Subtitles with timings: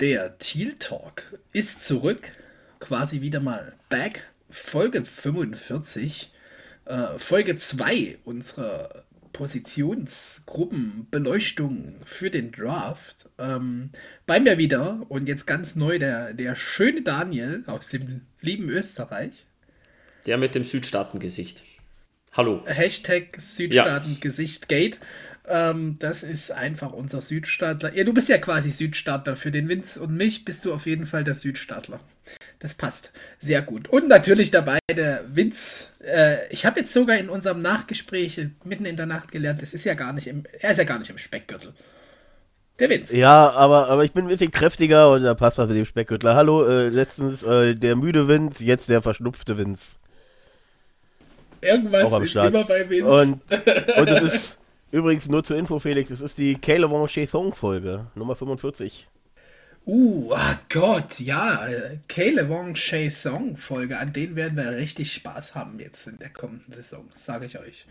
[0.00, 2.30] Der Teal Talk ist zurück,
[2.78, 4.22] quasi wieder mal back.
[4.48, 6.30] Folge 45,
[6.84, 9.02] äh, Folge 2 unserer
[9.32, 13.28] Positionsgruppenbeleuchtung für den Draft.
[13.38, 13.90] Ähm,
[14.24, 19.32] bei mir wieder und jetzt ganz neu der, der schöne Daniel aus dem lieben Österreich.
[20.26, 21.64] Der mit dem Südstaatengesicht.
[22.34, 22.62] Hallo.
[22.66, 25.00] Hashtag Südstaatengesicht Gate.
[25.48, 27.94] Ähm, das ist einfach unser Südstaatler.
[27.94, 29.36] Ja, du bist ja quasi Südstaatler.
[29.36, 32.00] Für den Vince und mich bist du auf jeden Fall der Südstaatler.
[32.58, 33.88] Das passt sehr gut.
[33.88, 35.86] Und natürlich dabei der Vince.
[36.04, 39.84] Äh, ich habe jetzt sogar in unserem Nachgespräch mitten in der Nacht gelernt, es ist
[39.84, 41.72] ja gar nicht im, er ist ja gar nicht im Speckgürtel.
[42.78, 43.16] Der Vince.
[43.16, 46.34] Ja, aber, aber ich bin ein bisschen kräftiger und da passt das mit dem Speckgürtel.
[46.34, 49.96] Hallo, äh, letztens äh, der müde Vince, jetzt der verschnupfte Vince.
[51.60, 52.54] Irgendwas ist Start.
[52.54, 53.10] immer bei Vince.
[53.10, 53.40] Und,
[53.98, 54.56] und es ist
[54.90, 59.08] übrigens nur zur Info, Felix, es ist die Calebon Song Folge, Nummer 45.
[59.86, 61.66] Uh, oh Gott, ja,
[62.48, 66.74] Wong Shay Song Folge, an denen werden wir richtig Spaß haben jetzt in der kommenden
[66.74, 67.86] Saison, sage ich euch.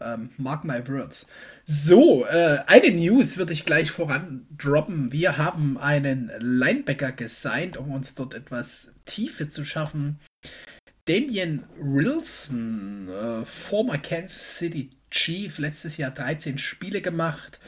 [0.00, 1.26] Ähm, mark my words.
[1.64, 5.10] So, äh, eine News würde ich gleich voran droppen.
[5.12, 10.20] Wir haben einen Linebacker gesigned, um uns dort etwas Tiefe zu schaffen.
[11.06, 17.60] Damien Wilson, äh, former Kansas City Chief, letztes Jahr 13 Spiele gemacht.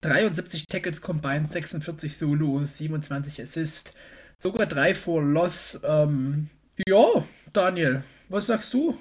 [0.00, 3.92] 73 Tackles combined, 46 Solo, 27 Assist,
[4.38, 5.80] sogar 3 for Loss.
[5.84, 6.50] Ähm,
[6.86, 8.98] ja, Daniel, was sagst du?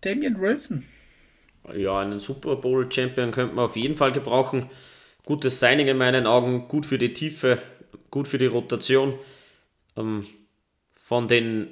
[0.00, 0.84] Damian Wilson.
[1.74, 4.70] Ja, einen Super Bowl Champion könnte man auf jeden Fall gebrauchen.
[5.24, 7.60] Gutes Signing in meinen Augen, gut für die Tiefe,
[8.10, 9.18] gut für die Rotation.
[9.96, 10.26] Ähm,
[10.94, 11.68] von den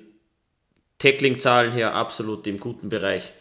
[0.99, 3.33] Tackling-Zahlen her absolut im guten Bereich.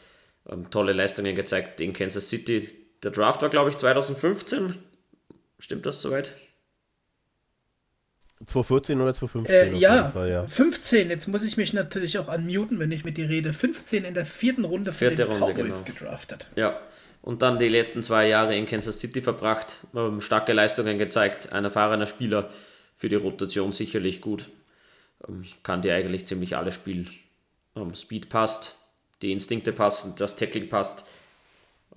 [0.49, 2.69] Ähm, tolle Leistungen gezeigt in Kansas City,
[3.03, 4.75] der Draft war, glaube ich, 2015.
[5.59, 6.33] Stimmt das soweit?
[8.45, 9.75] 2014 oder 2015?
[9.75, 11.09] Äh, ja, Fall, ja, 15.
[11.09, 13.53] Jetzt muss ich mich natürlich auch unmuten, wenn ich mit dir rede.
[13.53, 15.99] 15 in der vierten Runde für Vierte den Runde, Cowboys genau.
[15.99, 16.47] gedraftet.
[16.55, 16.79] Ja,
[17.21, 19.77] und dann die letzten zwei Jahre in Kansas City verbracht.
[19.95, 21.53] Ähm, starke Leistungen gezeigt.
[21.53, 22.49] Ein erfahrener Spieler
[22.93, 24.49] für die Rotation sicherlich gut.
[25.27, 27.09] Ähm, kann dir eigentlich ziemlich alles spielen.
[27.77, 28.75] Ähm, Speed passt,
[29.23, 31.05] die Instinkte passen, das Tackling passt.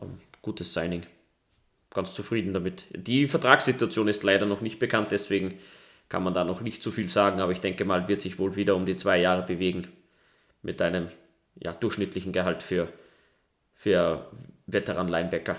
[0.00, 1.02] Ähm, gutes Signing.
[1.90, 2.86] Ganz zufrieden damit.
[2.94, 5.58] Die Vertragssituation ist leider noch nicht bekannt, deswegen
[6.08, 8.54] kann man da noch nicht zu viel sagen, aber ich denke mal, wird sich wohl
[8.56, 9.88] wieder um die zwei Jahre bewegen
[10.62, 11.08] mit einem
[11.58, 12.88] ja, durchschnittlichen Gehalt für,
[13.74, 14.30] für
[14.66, 15.56] Veteran-Linebacker.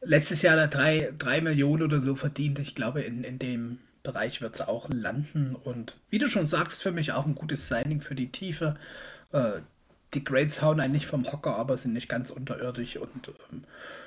[0.00, 2.58] Letztes Jahr hat er drei, Millionen oder so verdient.
[2.58, 5.56] Ich glaube, in, in dem Bereich wird es auch landen.
[5.56, 8.76] Und wie du schon sagst, für mich auch ein gutes Signing für die Tiefe.
[9.32, 9.60] Äh,
[10.14, 12.96] die Grades hauen einen nicht vom Hocker, aber sind nicht ganz unterirdisch.
[12.96, 13.64] Und ähm,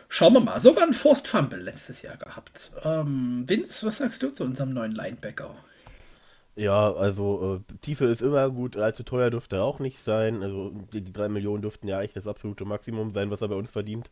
[0.07, 0.59] schauen wir mal.
[0.59, 2.71] Sogar ein Forced Fumble letztes Jahr gehabt.
[2.83, 5.55] Ähm, Vince, was sagst du zu unserem neuen Linebacker?
[6.55, 10.43] Ja, also äh, Tiefe ist immer gut, allzu teuer dürfte er auch nicht sein.
[10.43, 13.55] Also die, die 3 Millionen dürften ja eigentlich das absolute Maximum sein, was er bei
[13.55, 14.09] uns verdient.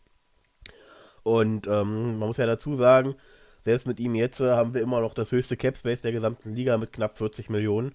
[1.23, 3.15] Und ähm, man muss ja dazu sagen,
[3.65, 6.55] selbst mit ihm jetzt äh, haben wir immer noch das höchste Cap Space der gesamten
[6.55, 7.93] Liga mit knapp 40 Millionen.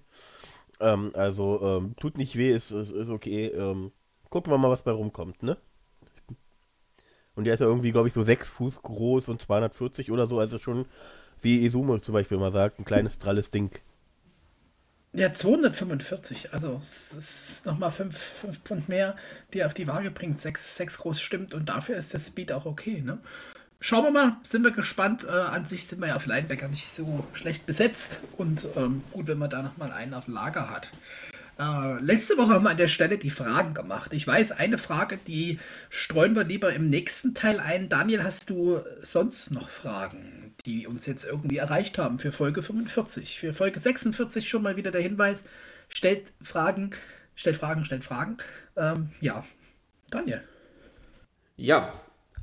[0.81, 3.47] Ähm, also, ähm, tut nicht weh, ist, ist, ist okay.
[3.47, 3.93] Ähm,
[4.31, 5.56] gucken wir mal, was bei rumkommt, ne?
[7.34, 10.38] Und der ist ja irgendwie, glaube ich, so 6 Fuß groß und 240 oder so.
[10.38, 10.87] Also schon,
[11.41, 13.71] wie Izumo zum Beispiel mal sagt, ein kleines, dralles Ding.
[15.15, 16.53] Ja, 245.
[16.55, 18.16] Also, es ist nochmal 5
[18.65, 19.15] Pfund mehr,
[19.53, 20.41] die er auf die Waage bringt.
[20.41, 23.19] 6, 6 groß stimmt und dafür ist der Speed auch okay, ne?
[23.82, 25.25] Schauen wir mal, sind wir gespannt.
[25.25, 29.26] Äh, an sich sind wir ja auf Linebacker nicht so schlecht besetzt und ähm, gut,
[29.26, 30.88] wenn man da nochmal einen auf Lager hat.
[31.59, 34.12] Äh, letzte Woche haben wir an der Stelle die Fragen gemacht.
[34.15, 35.59] Ich weiß, eine Frage, die
[35.91, 37.88] streuen wir lieber im nächsten Teil ein.
[37.88, 43.38] Daniel, hast du sonst noch Fragen, die uns jetzt irgendwie erreicht haben für Folge 45?
[43.38, 45.44] Für Folge 46 schon mal wieder der Hinweis,
[45.88, 46.91] stellt Fragen,
[47.34, 48.38] stellt Fragen, stellt Fragen.
[48.76, 49.44] Ähm, ja,
[50.10, 50.42] Daniel.
[51.56, 51.92] Ja,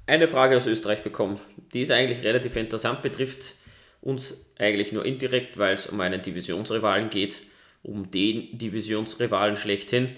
[0.09, 1.39] eine Frage aus Österreich bekommen.
[1.73, 3.55] Die ist eigentlich relativ interessant, betrifft
[4.01, 7.37] uns eigentlich nur indirekt, weil es um einen Divisionsrivalen geht,
[7.83, 10.15] um den Divisionsrivalen schlechthin.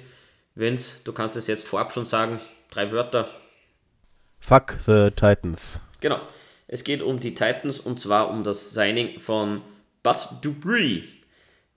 [0.56, 2.40] Vince, du kannst es jetzt vorab schon sagen,
[2.70, 3.30] drei Wörter.
[4.40, 5.80] Fuck the Titans.
[6.00, 6.20] Genau.
[6.68, 9.62] Es geht um die Titans und zwar um das Signing von
[10.04, 11.04] Bud Dupree.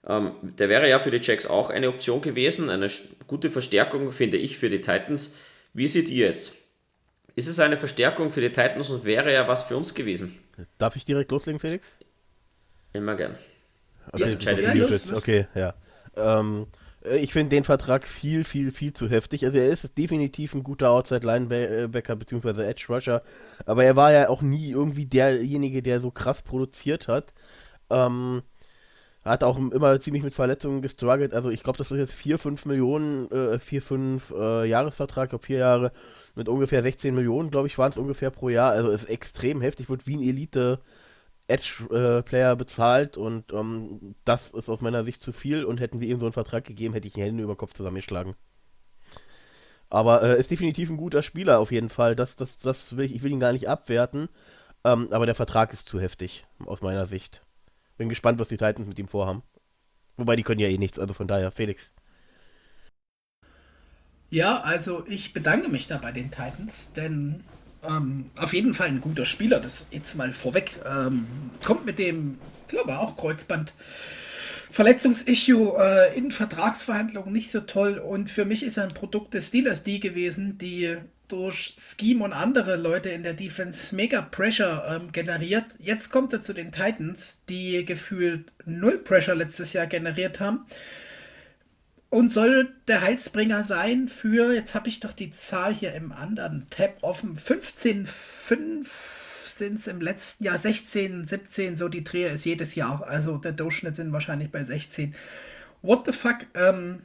[0.07, 2.89] Ähm, der wäre ja für die Jacks auch eine Option gewesen, eine
[3.27, 5.35] gute Verstärkung finde ich für die Titans.
[5.73, 6.55] Wie seht ihr es?
[7.35, 10.39] Ist es eine Verstärkung für die Titans und wäre ja was für uns gewesen?
[10.77, 11.97] Darf ich direkt loslegen, Felix?
[12.93, 13.35] Immer gern.
[14.07, 15.13] Okay, das entscheidet sie.
[15.13, 15.73] Okay, ja.
[16.15, 16.67] Ähm,
[17.03, 19.45] äh, ich finde den Vertrag viel, viel, viel zu heftig.
[19.45, 22.63] Also er ist definitiv ein guter Outside-Linebacker bzw.
[22.63, 23.21] Edge-Rusher,
[23.65, 27.33] aber er war ja auch nie irgendwie derjenige, der so krass produziert hat.
[27.89, 28.43] Ähm,
[29.25, 31.33] hat auch immer ziemlich mit Verletzungen gestruggelt.
[31.33, 35.41] Also ich glaube, das ist jetzt 4, 5 Millionen, äh, 4, 5 äh, Jahresvertrag, auf
[35.41, 35.91] vier Jahre
[36.35, 38.71] mit ungefähr 16 Millionen, glaube ich, waren es ungefähr pro Jahr.
[38.71, 40.81] Also ist extrem heftig, wird wie ein Elite
[41.47, 46.19] Edge-Player bezahlt und ähm, das ist aus meiner Sicht zu viel und hätten wir ihm
[46.19, 48.35] so einen Vertrag gegeben, hätte ich die Hände über Kopf zusammengeschlagen.
[49.89, 52.15] Aber äh, ist definitiv ein guter Spieler auf jeden Fall.
[52.15, 54.29] Das, das, das will ich, ich will ihn gar nicht abwerten.
[54.83, 57.43] Ähm, aber der Vertrag ist zu heftig, aus meiner Sicht.
[57.97, 59.43] Bin gespannt, was die Titans mit ihm vorhaben.
[60.17, 61.91] Wobei die können ja eh nichts, also von daher, Felix.
[64.29, 67.43] Ja, also ich bedanke mich da bei den Titans, denn
[67.83, 70.79] ähm, auf jeden Fall ein guter Spieler, das jetzt mal vorweg.
[70.85, 71.27] Ähm,
[71.63, 73.73] kommt mit dem, glaube auch Kreuzband.
[74.71, 79.47] Verletzungsissue äh, in Vertragsverhandlungen nicht so toll und für mich ist er ein Produkt des
[79.47, 80.97] Steelers die gewesen, die
[81.27, 85.65] durch Scheme und andere Leute in der Defense mega Pressure ähm, generiert.
[85.79, 90.65] Jetzt kommt er zu den Titans, die gefühlt null Pressure letztes Jahr generiert haben.
[92.09, 96.67] Und soll der Heilsbringer sein für, jetzt habe ich doch die Zahl hier im anderen
[96.69, 98.85] Tab offen, 15,5
[99.57, 103.05] sind es im letzten Jahr, 16, 17, so die Dreher ist jedes Jahr.
[103.07, 105.15] Also der Durchschnitt sind wahrscheinlich bei 16.
[105.81, 106.45] What the fuck?
[106.55, 107.01] Ähm,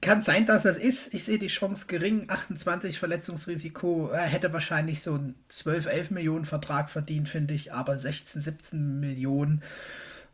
[0.00, 1.14] kann sein, dass das ist.
[1.14, 2.28] Ich sehe die Chance gering.
[2.28, 4.08] 28 Verletzungsrisiko.
[4.08, 7.72] Er hätte wahrscheinlich so einen 12, 11 Millionen Vertrag verdient, finde ich.
[7.72, 9.62] Aber 16, 17 Millionen.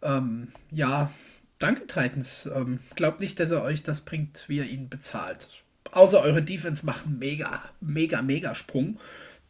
[0.02, 1.11] Ähm, ja,
[1.58, 2.49] danke Titans.
[2.55, 5.62] Ähm, glaubt nicht, dass er euch das bringt, wie er ihn bezahlt.
[5.93, 8.99] Außer eure Defense macht einen mega, mega, mega Sprung.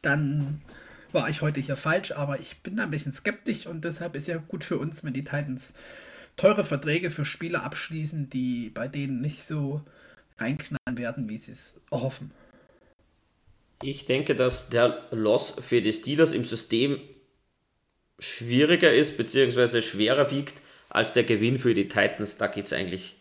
[0.03, 0.63] Dann
[1.13, 4.29] war ich heute hier falsch, aber ich bin da ein bisschen skeptisch und deshalb ist
[4.29, 5.73] ja gut für uns, wenn die Titans
[6.37, 9.83] teure Verträge für Spieler abschließen, die bei denen nicht so
[10.39, 12.31] reinknallen werden, wie sie es hoffen.
[13.83, 17.01] Ich denke, dass der Loss für die Steelers im System
[18.19, 20.55] schwieriger ist, beziehungsweise schwerer wiegt
[20.99, 22.39] als der Gewinn für die Titans.
[22.39, 23.15] Da geht es eigentlich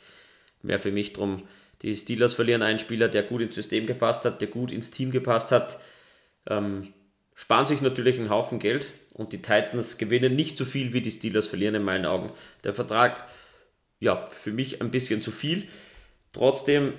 [0.63, 1.43] mehr für mich darum.
[1.83, 5.11] Die Steelers verlieren einen Spieler, der gut ins System gepasst hat, der gut ins Team
[5.11, 5.79] gepasst hat,
[6.49, 6.91] ähm,
[7.35, 11.11] sparen sich natürlich einen Haufen Geld und die Titans gewinnen nicht so viel wie die
[11.11, 12.31] Steelers verlieren in meinen Augen.
[12.63, 13.27] Der Vertrag,
[13.99, 15.67] ja, für mich ein bisschen zu viel.
[16.33, 16.93] Trotzdem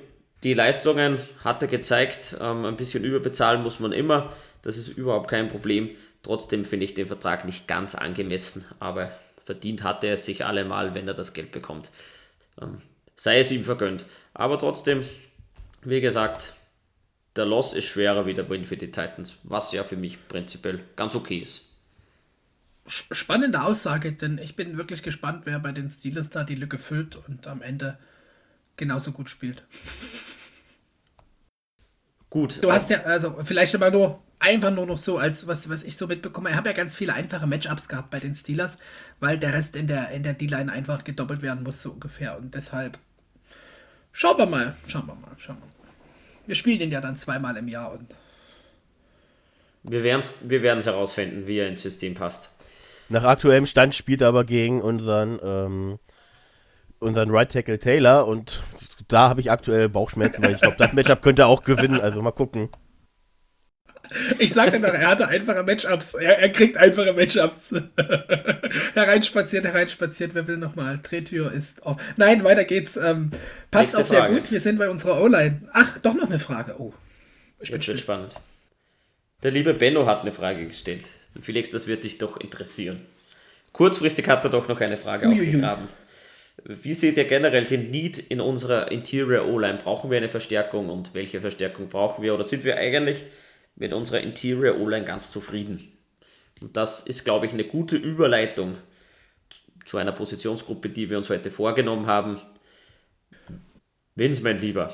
[0.44, 2.36] die Leistungen hat er gezeigt.
[2.40, 4.32] Ähm, ein bisschen überbezahlen muss man immer.
[4.62, 5.90] Das ist überhaupt kein Problem.
[6.22, 9.10] Trotzdem finde ich den Vertrag nicht ganz angemessen, aber
[9.48, 11.90] verdient hat er es sich allemal, wenn er das Geld bekommt.
[12.60, 12.82] Ähm,
[13.16, 14.04] sei es ihm vergönnt.
[14.34, 15.04] Aber trotzdem,
[15.82, 16.54] wie gesagt,
[17.34, 20.80] der Loss ist schwerer wie der Win für die Titans, was ja für mich prinzipiell
[20.96, 21.72] ganz okay ist.
[22.86, 27.16] Spannende Aussage, denn ich bin wirklich gespannt, wer bei den Steelers da die Lücke füllt
[27.16, 27.96] und am Ende
[28.76, 29.62] genauso gut spielt.
[32.28, 32.62] Gut.
[32.62, 35.96] Du hast ja, also vielleicht aber nur einfach nur noch so, als was, was ich
[35.96, 36.50] so mitbekomme.
[36.50, 38.76] Ich habe ja ganz viele einfache Matchups gehabt bei den Steelers,
[39.20, 42.36] weil der Rest in der, in der D-Line einfach gedoppelt werden muss, so ungefähr.
[42.36, 42.98] Und deshalb
[44.12, 45.92] schauen wir mal, schauen wir mal, schauen wir mal.
[46.46, 48.14] Wir spielen ihn ja dann zweimal im Jahr und.
[49.82, 52.50] Wir werden es wir herausfinden, wie er ins System passt.
[53.08, 55.98] Nach aktuellem Stand spielt er aber gegen unseren, ähm,
[56.98, 58.62] unseren Right Tackle Taylor und
[59.08, 62.00] da habe ich aktuell Bauchschmerzen, weil ich glaube, das Matchup könnte er auch gewinnen.
[62.00, 62.68] Also mal gucken.
[64.38, 66.14] Ich sagte doch, er hatte einfache Matchups.
[66.14, 67.74] Er, er kriegt einfache Matchups.
[68.94, 70.34] hereinspaziert, hereinspaziert.
[70.34, 70.98] Wer will nochmal?
[71.02, 72.00] Drehtür ist auf.
[72.16, 72.96] Nein, weiter geht's.
[72.96, 73.30] Ähm,
[73.70, 74.34] passt Nächste auch sehr Frage.
[74.34, 74.50] gut.
[74.50, 75.62] Wir sind bei unserer O-Line.
[75.72, 76.76] Ach, doch noch eine Frage.
[76.78, 76.92] Oh.
[77.60, 78.34] Ich Jetzt wird spannend.
[79.42, 81.04] Der liebe Benno hat eine Frage gestellt.
[81.40, 83.00] Felix, das wird dich doch interessieren.
[83.72, 85.46] Kurzfristig hat er doch noch eine Frage Uiuiui.
[85.48, 85.88] ausgegraben.
[86.64, 89.78] Wie seht ihr generell den Need in unserer Interior O-Line?
[89.82, 92.34] Brauchen wir eine Verstärkung und welche Verstärkung brauchen wir?
[92.34, 93.24] Oder sind wir eigentlich
[93.78, 95.92] mit unserer Interior O-Line ganz zufrieden?
[96.60, 98.76] Und das ist, glaube ich, eine gute Überleitung
[99.84, 102.40] zu einer Positionsgruppe, die wir uns heute vorgenommen haben.
[104.14, 104.92] Vince, mein Lieber.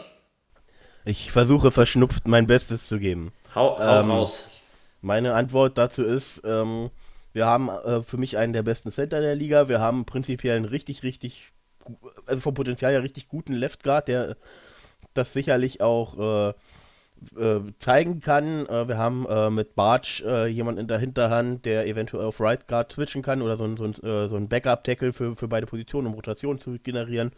[1.05, 3.33] Ich versuche verschnupft mein Bestes zu geben.
[3.55, 4.50] Hau, hau ähm, raus.
[5.00, 6.91] Meine Antwort dazu ist, ähm,
[7.33, 9.69] wir haben äh, für mich einen der besten Center der Liga.
[9.69, 11.53] Wir haben prinzipiell einen richtig, richtig
[12.26, 14.37] also vom Potenzial ja richtig guten Left Guard, der
[15.12, 16.55] das sicherlich auch äh,
[17.37, 18.66] äh, zeigen kann.
[18.66, 22.66] Äh, wir haben äh, mit Bartsch äh, jemanden in der Hinterhand, der eventuell auf Right
[22.69, 26.14] Guard switchen kann oder so, so, äh, so ein Backup-Tackle für, für beide Positionen, um
[26.14, 27.33] Rotation zu generieren.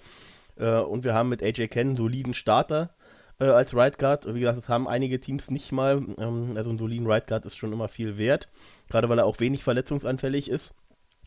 [0.56, 2.90] und wir haben mit AJ Ken einen soliden Starter
[3.38, 4.34] als Right Guard.
[4.34, 6.02] Wie gesagt, das haben einige Teams nicht mal.
[6.18, 8.48] Ähm, also ein soliden Right Guard ist schon immer viel wert,
[8.88, 10.72] gerade weil er auch wenig verletzungsanfällig ist.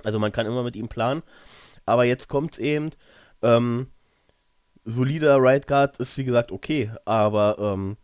[0.04, 1.22] Also man kann immer mit ihm planen.
[1.86, 2.90] Aber jetzt kommt es eben,
[3.44, 3.88] ähm,
[4.86, 7.98] solider Right Guard ist wie gesagt okay, aber ähm,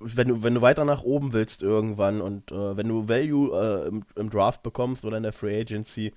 [0.00, 3.88] wenn du, wenn du weiter nach oben willst irgendwann und äh, wenn du Value äh,
[3.88, 6.12] im, im, Draft bekommst oder in der Free Agency,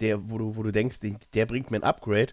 [0.00, 0.98] der, wo du, wo du denkst,
[1.34, 2.32] der bringt mir ein Upgrade,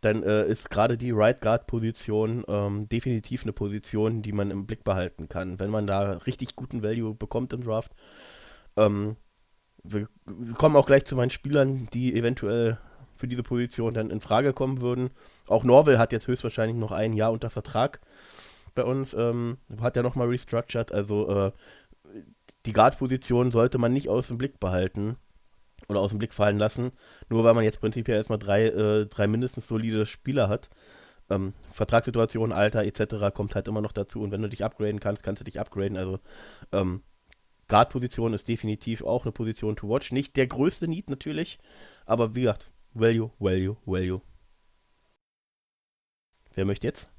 [0.00, 4.66] dann äh, ist gerade die Right Guard Position ähm, definitiv eine Position, die man im
[4.66, 5.58] Blick behalten kann.
[5.58, 7.92] Wenn man da richtig guten Value bekommt im Draft.
[8.76, 9.16] Ähm,
[9.82, 12.78] wir, wir kommen auch gleich zu meinen Spielern, die eventuell
[13.16, 15.10] für diese Position dann in Frage kommen würden.
[15.48, 18.00] Auch Norwell hat jetzt höchstwahrscheinlich noch ein Jahr unter Vertrag
[18.78, 21.52] bei uns, ähm, hat ja nochmal restructured, also äh,
[22.64, 25.16] die Guard-Position sollte man nicht aus dem Blick behalten
[25.88, 26.92] oder aus dem Blick fallen lassen,
[27.28, 30.70] nur weil man jetzt prinzipiell erstmal drei, äh, drei mindestens solide Spieler hat.
[31.28, 33.34] Ähm, Vertragssituation, Alter etc.
[33.34, 35.96] kommt halt immer noch dazu und wenn du dich upgraden kannst, kannst du dich upgraden.
[35.96, 36.20] Also
[36.72, 37.02] ähm,
[37.66, 40.12] Guard-Position ist definitiv auch eine Position to watch.
[40.12, 41.58] Nicht der größte Need natürlich,
[42.06, 44.22] aber wie gesagt, Value, Value, Value.
[46.54, 47.12] Wer möchte jetzt?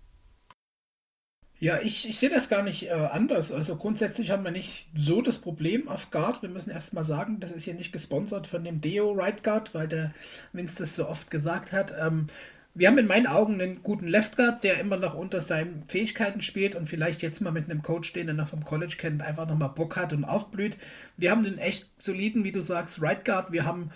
[1.61, 3.51] Ja, ich, ich sehe das gar nicht äh, anders.
[3.51, 6.41] Also grundsätzlich haben wir nicht so das Problem auf Guard.
[6.41, 9.89] Wir müssen erstmal sagen, das ist hier nicht gesponsert von dem Deo Right Guard, weil
[9.89, 10.13] der
[10.53, 11.93] Vince das so oft gesagt hat.
[11.99, 12.27] Ähm,
[12.75, 16.41] wir haben in meinen Augen einen guten Left Guard, der immer noch unter seinen Fähigkeiten
[16.41, 19.45] spielt und vielleicht jetzt mal mit einem Coach, den er noch vom College kennt, einfach
[19.45, 20.77] nochmal Bock hat und aufblüht.
[21.17, 23.51] Wir haben einen echt soliden, wie du sagst, Right Guard.
[23.51, 23.91] Wir haben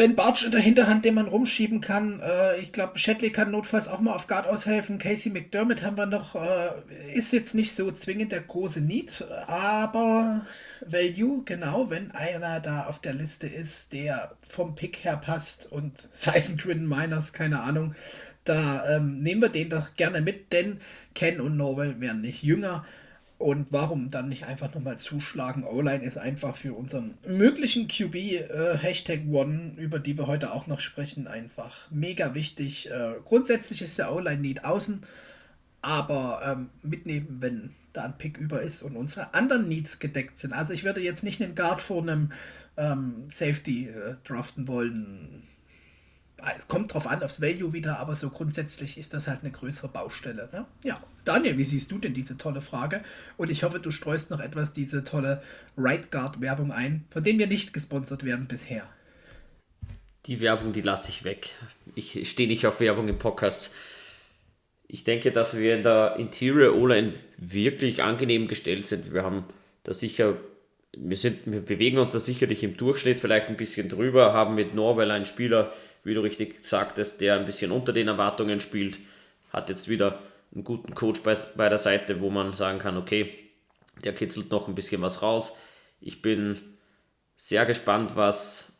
[0.00, 2.20] Ben Bartsch in der Hinterhand, den man rumschieben kann.
[2.20, 4.98] Äh, ich glaube, Shetley kann notfalls auch mal auf Guard aushelfen.
[4.98, 6.34] Casey McDermott haben wir noch.
[6.36, 6.70] Äh,
[7.12, 10.46] ist jetzt nicht so zwingend der große Need, aber
[10.86, 16.08] Value, genau, wenn einer da auf der Liste ist, der vom Pick her passt und
[16.14, 17.94] sei es ein Grin Miners, keine Ahnung,
[18.44, 20.80] da ähm, nehmen wir den doch gerne mit, denn
[21.14, 22.86] Ken und Novel werden nicht jünger.
[23.40, 25.64] Und warum dann nicht einfach nochmal zuschlagen?
[25.64, 30.66] O-Line ist einfach für unseren möglichen QB äh, Hashtag One, über die wir heute auch
[30.66, 32.90] noch sprechen, einfach mega wichtig.
[32.90, 35.00] Äh, grundsätzlich ist der O-Line Need außen,
[35.80, 40.52] aber ähm, mitnehmen, wenn da ein Pick über ist und unsere anderen Needs gedeckt sind.
[40.52, 42.32] Also ich würde jetzt nicht einen Guard vor einem
[42.76, 45.44] ähm, Safety äh, draften wollen
[46.56, 49.88] es kommt drauf an, aufs Value wieder, aber so grundsätzlich ist das halt eine größere
[49.88, 50.48] Baustelle.
[50.52, 50.66] Ne?
[50.84, 53.02] Ja, Daniel, wie siehst du denn diese tolle Frage?
[53.36, 55.42] Und ich hoffe, du streust noch etwas diese tolle
[55.76, 58.88] Right Guard Werbung ein, von denen wir nicht gesponsert werden bisher.
[60.26, 61.50] Die Werbung, die lasse ich weg.
[61.94, 63.74] Ich stehe nicht auf Werbung im Podcast.
[64.86, 69.14] Ich denke, dass wir in der Interior O-Line wirklich angenehm gestellt sind.
[69.14, 69.44] Wir haben
[69.84, 70.36] da sicher,
[70.96, 74.74] wir, sind, wir bewegen uns da sicherlich im Durchschnitt vielleicht ein bisschen drüber, haben mit
[74.74, 75.72] Norwell einen Spieler,
[76.04, 78.98] wie du richtig sagtest, der ein bisschen unter den Erwartungen spielt,
[79.52, 80.20] hat jetzt wieder
[80.54, 83.32] einen guten Coach bei, bei der Seite, wo man sagen kann, okay,
[84.04, 85.52] der kitzelt noch ein bisschen was raus.
[86.00, 86.60] Ich bin
[87.36, 88.72] sehr gespannt, was,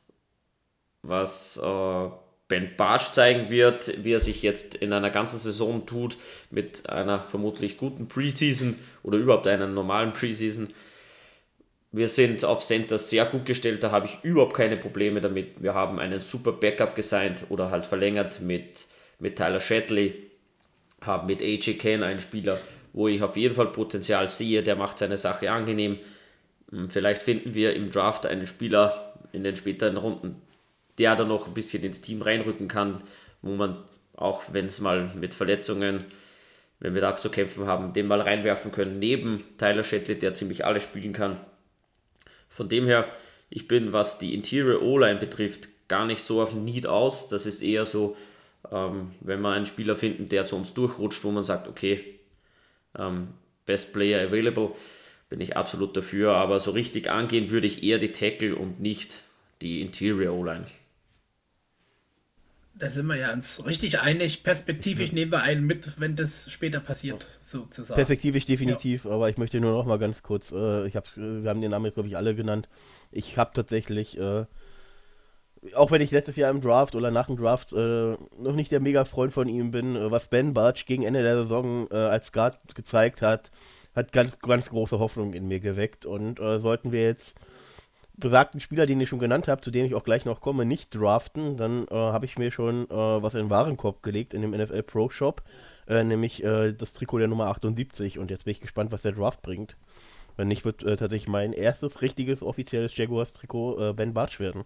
[1.03, 2.09] was äh,
[2.49, 6.17] Ben Bartsch zeigen wird, wie er sich jetzt in einer ganzen Saison tut,
[6.51, 10.69] mit einer vermutlich guten Preseason oder überhaupt einer normalen Preseason.
[11.93, 15.61] Wir sind auf Center sehr gut gestellt, da habe ich überhaupt keine Probleme damit.
[15.61, 18.87] Wir haben einen super Backup gesigned oder halt verlängert mit,
[19.19, 20.31] mit Tyler Shatley,
[21.01, 22.61] haben mit AJ Ken einen Spieler,
[22.93, 25.99] wo ich auf jeden Fall Potenzial sehe, der macht seine Sache angenehm.
[26.71, 30.41] Hm, vielleicht finden wir im Draft einen Spieler in den späteren Runden,
[30.99, 33.03] der da noch ein bisschen ins Team reinrücken kann,
[33.43, 33.83] wo man
[34.15, 36.05] auch, wenn es mal mit Verletzungen,
[36.79, 40.65] wenn wir da zu kämpfen haben, den mal reinwerfen können, neben Tyler Shatley, der ziemlich
[40.65, 41.41] alles spielen kann.
[42.61, 43.09] Von dem her,
[43.49, 47.27] ich bin, was die Interior O-Line betrifft, gar nicht so auf Need aus.
[47.29, 48.19] Das ist eher so,
[48.71, 52.05] ähm, wenn wir einen Spieler finden, der zu uns durchrutscht, wo man sagt, okay,
[52.99, 53.29] ähm,
[53.65, 54.73] Best Player Available,
[55.31, 56.33] bin ich absolut dafür.
[56.35, 59.23] Aber so richtig angehen würde ich eher die Tackle und nicht
[59.63, 60.67] die Interior O-Line.
[62.81, 64.43] Da sind wir ja uns richtig einig.
[64.43, 67.95] Perspektivisch nehmen wir einen mit, wenn das später passiert, sozusagen.
[67.95, 69.11] Perspektivisch definitiv, ja.
[69.11, 71.85] aber ich möchte nur noch mal ganz kurz, äh, ich hab, wir haben den Namen
[71.85, 72.71] jetzt, glaube ich, alle genannt.
[73.13, 74.47] Ich habe tatsächlich, äh,
[75.75, 78.81] auch wenn ich letztes Jahr im Draft oder nach dem Draft äh, noch nicht der
[78.81, 82.75] Mega-Freund von ihm bin, äh, was Ben Bartsch gegen Ende der Saison äh, als Guard
[82.75, 83.51] gezeigt hat,
[83.95, 86.07] hat ganz, ganz große Hoffnung in mir geweckt.
[86.07, 87.35] Und äh, sollten wir jetzt
[88.21, 90.95] besagten Spieler, den ich schon genannt habe, zu dem ich auch gleich noch komme, nicht
[90.95, 94.53] draften, dann äh, habe ich mir schon äh, was in den Warenkorb gelegt in dem
[94.53, 95.43] NFL Pro Shop,
[95.89, 99.13] äh, nämlich äh, das Trikot der Nummer 78 und jetzt bin ich gespannt, was der
[99.13, 99.77] Draft bringt.
[100.37, 104.65] Wenn nicht, wird äh, tatsächlich mein erstes richtiges offizielles Jaguars Trikot äh, Ben Bartsch werden.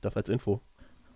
[0.00, 0.60] Das als Info.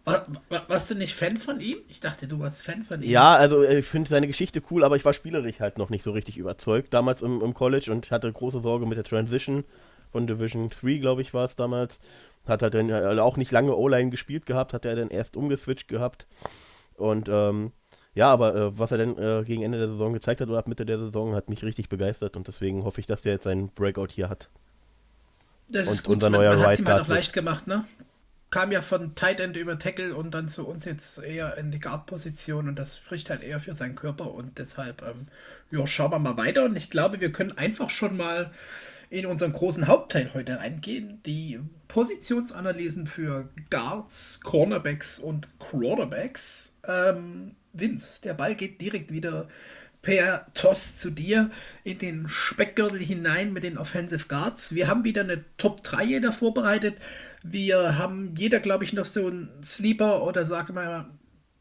[0.05, 1.79] War, war, warst du nicht Fan von ihm?
[1.89, 3.11] Ich dachte, du warst Fan von ihm.
[3.11, 6.13] Ja, also ich finde seine Geschichte cool, aber ich war spielerisch halt noch nicht so
[6.13, 9.65] richtig überzeugt damals im, im College und hatte große Sorge mit der Transition
[10.11, 11.99] von Division 3, glaube ich, war es damals.
[12.47, 15.89] Hat er dann äh, auch nicht lange O-Line gespielt gehabt, hat er dann erst umgeswitcht
[15.89, 16.27] gehabt.
[16.95, 17.73] Und ähm,
[18.15, 20.69] ja, aber äh, was er dann äh, gegen Ende der Saison gezeigt hat oder ab
[20.69, 23.69] Mitte der Saison, hat mich richtig begeistert und deswegen hoffe ich, dass der jetzt seinen
[23.69, 24.49] Breakout hier hat.
[25.69, 27.85] Das und ist gut, unser neuer man, man hat ihm halt auch leicht gemacht, ne?
[28.51, 31.81] kam ja von Tight End über Tackle und dann zu uns jetzt eher in die
[31.81, 35.29] Guard-Position und das spricht halt eher für seinen Körper und deshalb, ähm,
[35.71, 38.51] ja, schauen wir mal weiter und ich glaube, wir können einfach schon mal
[39.11, 41.21] in unseren großen Hauptteil heute reingehen.
[41.25, 46.77] Die Positionsanalysen für Guards, Cornerbacks und Quarterbacks.
[46.87, 49.49] Ähm, Vince, der Ball geht direkt wieder
[50.03, 51.51] per Toss zu dir
[51.85, 54.75] in den Speckgürtel hinein mit den Offensive Guards.
[54.75, 56.97] Wir haben wieder eine Top 3 jeder vorbereitet.
[57.43, 61.07] Wir haben jeder, glaube ich, noch so einen Sleeper oder sage mal,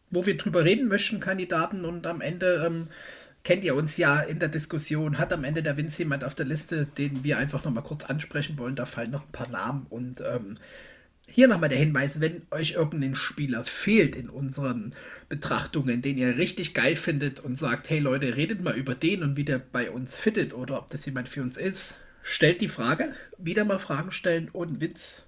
[0.09, 1.83] wo wir drüber reden möchten, Kandidaten.
[1.85, 2.87] Und am Ende ähm,
[3.47, 6.45] kennt ihr uns ja in der Diskussion, hat am Ende der Vince jemand auf der
[6.45, 8.75] Liste, den wir einfach nochmal kurz ansprechen wollen.
[8.75, 10.57] Da fallen noch ein paar Namen und ähm,
[11.25, 14.93] hier nochmal der Hinweis, wenn euch irgendein Spieler fehlt in unseren
[15.29, 19.37] Betrachtungen, den ihr richtig geil findet und sagt, hey Leute, redet mal über den und
[19.37, 23.13] wie der bei uns fittet oder ob das jemand für uns ist, stellt die Frage,
[23.37, 25.23] wieder mal Fragen stellen und Witz.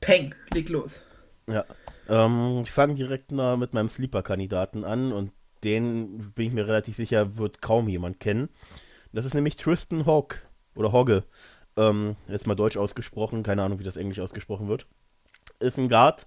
[0.00, 1.00] Peng, leg los.
[1.46, 1.64] Ja,
[2.08, 5.30] ähm, ich fange direkt mal mit meinem Sleeper-Kandidaten an und
[5.64, 8.48] den bin ich mir relativ sicher, wird kaum jemand kennen.
[9.12, 10.36] Das ist nämlich Tristan Hogg
[10.74, 11.24] oder Hogge.
[11.76, 14.86] Ähm, jetzt mal deutsch ausgesprochen, keine Ahnung, wie das englisch ausgesprochen wird
[15.62, 16.26] ist ein Guard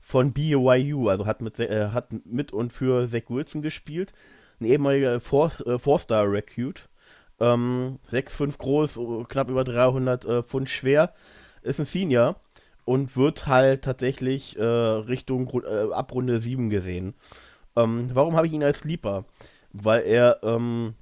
[0.00, 4.12] von BYU, also hat mit, äh, hat mit und für Zach Wilson gespielt.
[4.60, 6.88] Ein ehemaliger Four, äh, Four-Star-Recruit.
[7.38, 11.12] Ähm, 6'5 groß, knapp über 300 äh, Pfund schwer.
[11.62, 12.36] Ist ein Senior
[12.84, 17.14] und wird halt tatsächlich äh, Richtung äh, Abrunde 7 gesehen.
[17.76, 19.24] Ähm, warum habe ich ihn als Sleeper?
[19.72, 20.94] Weil er ähm,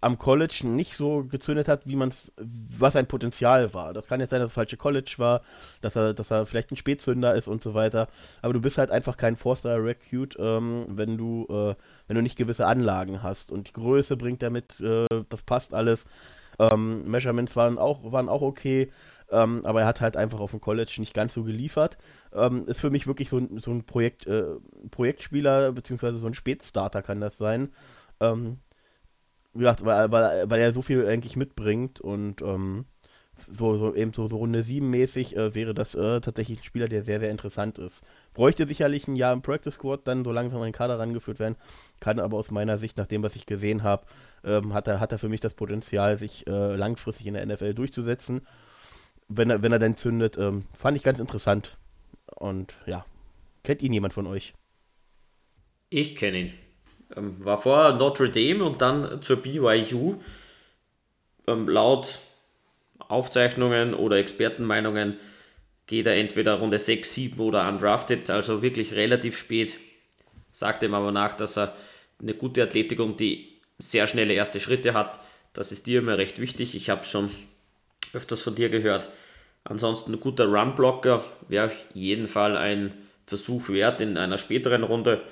[0.00, 3.92] am College nicht so gezündet hat, wie man was sein Potenzial war.
[3.92, 5.42] Das kann jetzt sein, dass das falsche College war,
[5.80, 8.08] dass er, dass er vielleicht ein Spätzünder ist und so weiter.
[8.42, 11.74] Aber du bist halt einfach kein Four-Star Recruit, ähm, wenn du äh,
[12.06, 13.50] wenn du nicht gewisse Anlagen hast.
[13.50, 16.04] Und die Größe bringt er mit, äh, das passt alles.
[16.60, 18.90] Ähm, Measurements waren auch waren auch okay.
[19.30, 21.98] Ähm, aber er hat halt einfach auf dem College nicht ganz so geliefert.
[22.32, 24.44] Ähm, ist für mich wirklich so ein, so ein Projekt, äh,
[24.90, 27.72] Projektspieler, beziehungsweise so ein Spätstarter kann das sein.
[28.20, 28.58] Ähm,
[29.54, 32.86] wie gesagt, weil, weil, weil er so viel eigentlich mitbringt und ähm,
[33.46, 36.88] so, so eben so, so Runde 7 mäßig äh, wäre das äh, tatsächlich ein Spieler,
[36.88, 38.02] der sehr, sehr interessant ist.
[38.34, 41.56] Bräuchte sicherlich ein Jahr im Practice Squad, dann so langsam in den Kader rangeführt werden.
[42.00, 44.06] Kann aber aus meiner Sicht, nach dem, was ich gesehen habe,
[44.44, 47.74] ähm, hat, er, hat er für mich das Potenzial, sich äh, langfristig in der NFL
[47.74, 48.42] durchzusetzen.
[49.28, 51.76] Wenn er, wenn er denn zündet, ähm, fand ich ganz interessant.
[52.34, 53.04] Und ja,
[53.62, 54.54] kennt ihn jemand von euch?
[55.90, 56.54] Ich kenne ihn.
[57.16, 60.16] Ähm, war vorher Notre Dame und dann zur BYU.
[61.46, 62.20] Ähm, laut
[62.98, 65.18] Aufzeichnungen oder Expertenmeinungen
[65.86, 69.74] geht er entweder Runde 6, 7 oder undrafted, also wirklich relativ spät.
[70.52, 71.74] Sagt ihm aber nach, dass er
[72.20, 75.18] eine gute Athletik und die sehr schnelle erste Schritte hat.
[75.54, 76.74] Das ist dir immer recht wichtig.
[76.74, 77.30] Ich habe schon
[78.12, 79.08] öfters von dir gehört.
[79.64, 82.94] Ansonsten ein guter Run-Blocker wäre auf jeden Fall ein
[83.26, 85.22] Versuch wert in einer späteren Runde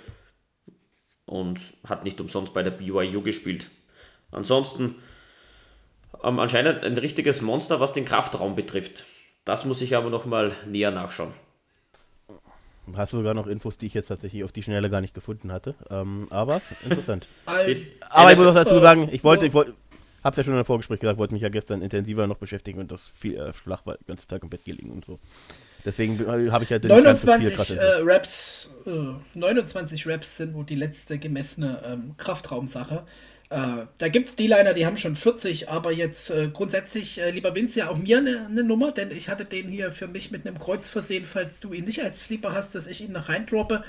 [1.25, 3.69] und hat nicht umsonst bei der BYU gespielt.
[4.31, 4.97] Ansonsten
[6.23, 9.05] ähm, anscheinend ein richtiges Monster, was den Kraftraum betrifft.
[9.45, 11.33] Das muss ich aber nochmal näher nachschauen.
[12.97, 15.51] Hast du sogar noch Infos, die ich jetzt tatsächlich auf die Schnelle gar nicht gefunden
[15.51, 15.75] hatte.
[15.91, 17.27] Ähm, aber interessant.
[17.47, 19.75] aber ich muss auch dazu sagen, ich wollte, ich wollte,
[20.27, 22.91] hab's ja schon in der Vorgespräch gesagt, wollte mich ja gestern intensiver noch beschäftigen und
[22.91, 25.19] das viel äh, flach, weil den ganzen Tag im Bett gelegen und so.
[25.85, 26.19] Deswegen
[26.51, 31.81] habe ich ja 29 so äh, Raps, äh, 29 Raps sind wohl die letzte gemessene
[31.87, 33.05] ähm, Kraftraumsache.
[33.51, 37.55] Äh, da gibt es D-Liner, die haben schon 40, aber jetzt äh, grundsätzlich, äh, lieber
[37.55, 40.45] Vince, ja auch mir eine ne Nummer, denn ich hatte den hier für mich mit
[40.45, 43.85] einem Kreuz versehen, falls du ihn nicht als Sleeper hast, dass ich ihn noch reindroppe.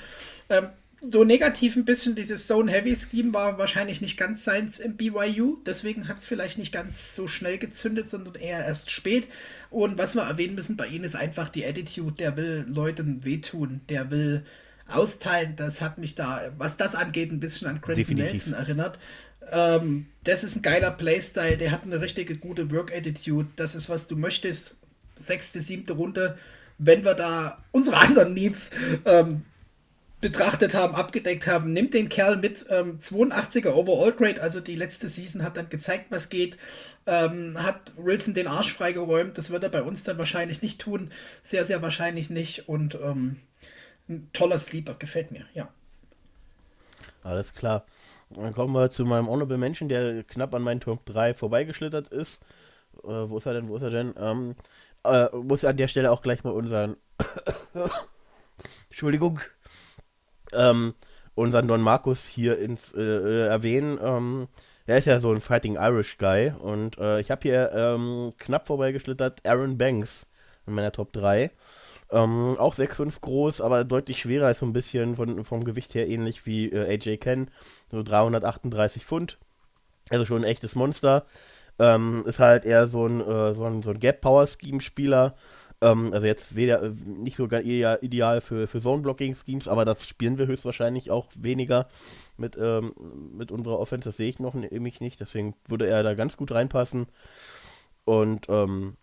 [0.48, 0.68] Ähm,
[1.00, 5.58] so negativ ein bisschen dieses Zone-Heavy-Scheme war wahrscheinlich nicht ganz seins im BYU.
[5.64, 9.28] Deswegen hat es vielleicht nicht ganz so schnell gezündet, sondern eher erst spät.
[9.70, 12.16] Und was wir erwähnen müssen bei ihm ist einfach die Attitude.
[12.16, 13.80] Der will Leuten wehtun.
[13.88, 14.44] Der will
[14.88, 15.54] austeilen.
[15.54, 18.98] Das hat mich da, was das angeht, ein bisschen an Quentin Nelson erinnert.
[19.52, 21.56] Ähm, das ist ein geiler Playstyle.
[21.56, 23.48] Der hat eine richtige gute Work-Attitude.
[23.54, 24.76] Das ist, was du möchtest.
[25.14, 26.36] Sechste, siebte Runde.
[26.78, 28.70] Wenn wir da unsere anderen Needs
[29.04, 29.42] ähm,
[30.20, 32.66] betrachtet haben, abgedeckt haben, nimmt den Kerl mit.
[32.70, 36.56] Ähm, 82er Overall Grade, also die letzte Season hat dann gezeigt, was geht.
[37.06, 39.38] Ähm, hat Wilson den Arsch freigeräumt.
[39.38, 41.10] Das wird er bei uns dann wahrscheinlich nicht tun.
[41.42, 42.68] Sehr, sehr wahrscheinlich nicht.
[42.68, 43.36] Und ähm,
[44.08, 45.68] ein toller Sleeper, gefällt mir, ja.
[47.22, 47.86] Alles klar.
[48.30, 52.40] Dann kommen wir zu meinem Honorable Menschen, der knapp an meinen Top 3 vorbeigeschlittert ist.
[53.04, 53.68] Äh, wo ist er denn?
[53.68, 54.14] Wo ist er denn?
[54.18, 54.54] Ähm,
[55.04, 56.96] äh, muss an der Stelle auch gleich mal unseren
[58.90, 59.40] Entschuldigung,
[60.52, 60.94] ähm,
[61.34, 63.98] unseren Don Markus hier ins äh, äh, erwähnen.
[64.02, 64.48] Ähm,
[64.86, 68.66] er ist ja so ein Fighting Irish Guy und äh, ich habe hier ähm, knapp
[68.66, 70.26] vorbeigeschlittert Aaron Banks
[70.66, 71.50] in meiner Top 3.
[72.10, 76.08] Ähm, auch 6'5 groß, aber deutlich schwerer, ist so ein bisschen von, vom Gewicht her
[76.08, 77.50] ähnlich wie äh, AJ Ken,
[77.90, 79.38] so 338 Pfund.
[80.10, 81.26] Also schon ein echtes Monster.
[81.78, 85.34] Ähm, ist halt eher so ein, äh, so ein, so ein Gap-Power-Scheme-Spieler.
[85.80, 90.46] Ähm, also jetzt weder äh, nicht so ideal für, für Zone-Blocking-Schemes, aber das spielen wir
[90.46, 91.88] höchstwahrscheinlich auch weniger
[92.36, 92.92] mit, ähm,
[93.32, 94.08] mit unserer Offense.
[94.08, 95.20] Das sehe ich noch nämlich nicht.
[95.20, 97.06] Deswegen würde er da ganz gut reinpassen.
[98.04, 98.96] Und ähm,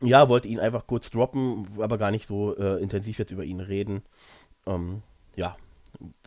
[0.00, 3.60] ja, wollte ihn einfach kurz droppen, aber gar nicht so äh, intensiv jetzt über ihn
[3.60, 4.02] reden.
[4.66, 5.02] Ähm,
[5.36, 5.56] ja,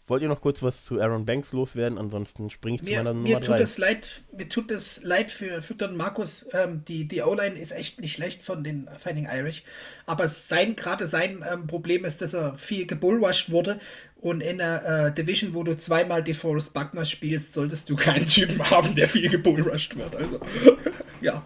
[0.07, 1.97] Wollt ihr noch kurz was zu Aaron Banks loswerden?
[1.97, 5.31] Ansonsten springe ich mir, zu meiner Nummer mir tut Es leid, mir tut es leid
[5.31, 6.45] für, für Don Markus.
[6.53, 9.63] Ähm, die die O-Line ist echt nicht schlecht von den Fighting Irish.
[10.05, 13.79] Aber sein, gerade sein ähm, Problem ist, dass er viel gebullwashed wurde.
[14.17, 18.69] Und in der äh, Division, wo du zweimal DeForest Buckner spielst, solltest du keinen Typen
[18.69, 20.15] haben, der viel gebullwashed wird.
[20.15, 20.39] Also,
[21.21, 21.43] ja.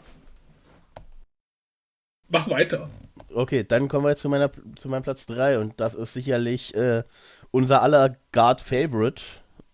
[2.27, 2.89] Mach weiter.
[3.33, 6.73] Okay, dann kommen wir jetzt zu, meiner, zu meinem Platz 3 und das ist sicherlich
[6.75, 7.03] äh,
[7.51, 9.21] unser aller Guard-Favorite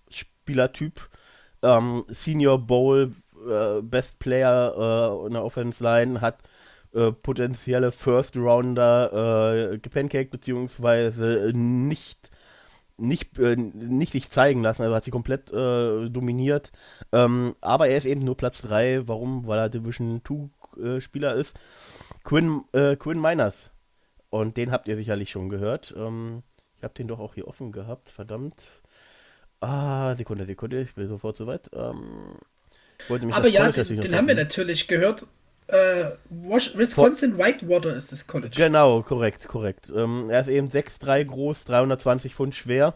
[0.10, 1.10] Spielertyp,
[1.62, 3.14] ähm, Senior Bowl,
[3.48, 4.74] äh, Best Player
[5.24, 6.40] äh, in der Offense Line, hat
[6.94, 12.32] äh, potenzielle First Rounder äh, gepancaked, beziehungsweise nicht
[12.98, 16.72] nicht, äh, nicht sich zeigen lassen, also hat sie komplett äh, dominiert.
[17.12, 19.06] Ähm, aber er ist eben nur Platz 3.
[19.10, 19.46] Warum?
[19.48, 21.60] Weil er Division 2 äh, Spieler ist.
[22.24, 23.70] Quinn, Quinn Miners.
[24.30, 25.94] Und den habt ihr sicherlich schon gehört.
[25.98, 26.44] Ähm,
[26.86, 28.70] habe den doch auch hier offen gehabt, verdammt.
[29.60, 31.70] Ah, Sekunde, Sekunde, ich will sofort soweit.
[31.74, 32.38] Ähm,
[33.10, 35.26] Aber ja, den, den haben wir natürlich gehört.
[35.68, 38.56] Äh, Wisconsin Whitewater ist das College.
[38.56, 39.92] Genau, korrekt, korrekt.
[39.94, 42.94] Ähm, er ist eben 6'3 groß, 320 Pfund schwer.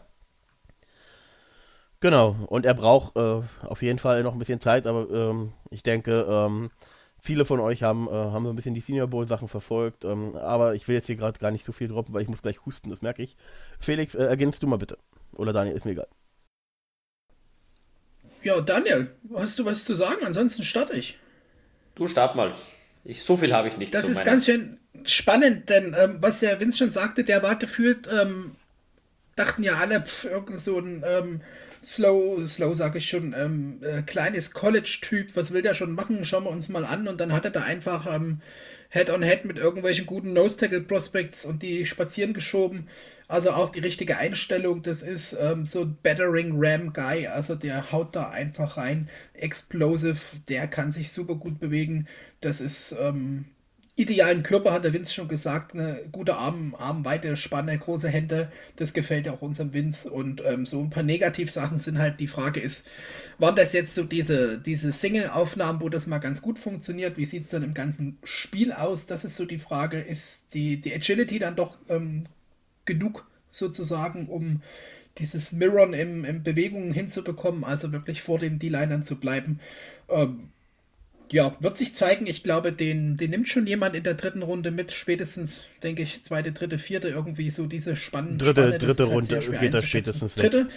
[1.98, 5.82] Genau, und er braucht äh, auf jeden Fall noch ein bisschen Zeit, aber ähm, ich
[5.82, 6.70] denke, ähm,
[7.22, 10.36] Viele von euch haben, äh, haben so ein bisschen die Senior Bowl Sachen verfolgt, ähm,
[10.36, 12.64] aber ich will jetzt hier gerade gar nicht so viel droppen, weil ich muss gleich
[12.64, 13.36] husten, das merke ich.
[13.78, 14.98] Felix, äh, ergänzt du mal bitte.
[15.32, 16.08] Oder Daniel, ist mir egal.
[18.42, 20.24] Ja, Daniel, hast du was zu sagen?
[20.24, 21.18] Ansonsten starte ich.
[21.94, 22.54] Du start mal.
[23.04, 23.94] Ich, so viel habe ich nicht.
[23.94, 28.08] Das ist ganz schön spannend, denn ähm, was der Vince schon sagte, der war gefühlt,
[28.12, 28.56] ähm,
[29.36, 31.40] dachten ja alle, pff, irgend so ein ähm,
[31.82, 36.24] Slow, Slow sage ich schon, ähm, äh, kleines College-Typ, was will der schon machen?
[36.24, 37.08] Schauen wir uns mal an.
[37.08, 38.40] Und dann hat er da einfach ähm,
[38.90, 42.88] Head-on-Head mit irgendwelchen guten Nose-Tackle-Prospects und die spazieren geschoben.
[43.28, 47.92] Also auch die richtige Einstellung, das ist ähm, so ein Battering Ram Guy, also der
[47.92, 49.08] haut da einfach rein.
[49.34, 52.08] Explosive, der kann sich super gut bewegen.
[52.40, 53.44] Das ist ähm,
[54.00, 55.74] idealen Körper, hat der Vince schon gesagt.
[55.74, 58.50] Eine gute Arm, Armweite, Spanne, große Hände.
[58.76, 60.10] Das gefällt ja auch unserem Vince.
[60.10, 62.84] Und ähm, so ein paar Negativsachen sind halt, die Frage ist,
[63.38, 67.16] waren das jetzt so diese, diese Single-Aufnahmen, wo das mal ganz gut funktioniert?
[67.16, 69.06] Wie sieht es dann im ganzen Spiel aus?
[69.06, 70.00] Das ist so die Frage.
[70.00, 72.26] Ist die, die Agility dann doch ähm,
[72.86, 74.62] genug sozusagen, um
[75.18, 79.60] dieses Mirror im, im Bewegungen hinzubekommen, also wirklich vor den D-Linern zu bleiben?
[80.08, 80.50] Ähm,
[81.32, 82.26] ja, wird sich zeigen.
[82.26, 84.92] Ich glaube, den, den nimmt schon jemand in der dritten Runde mit.
[84.92, 89.58] Spätestens, denke ich, zweite, dritte, vierte, irgendwie so diese spannende Dritte, Spanne, dritte halt Runde
[89.60, 90.68] geht er spätestens Dritte?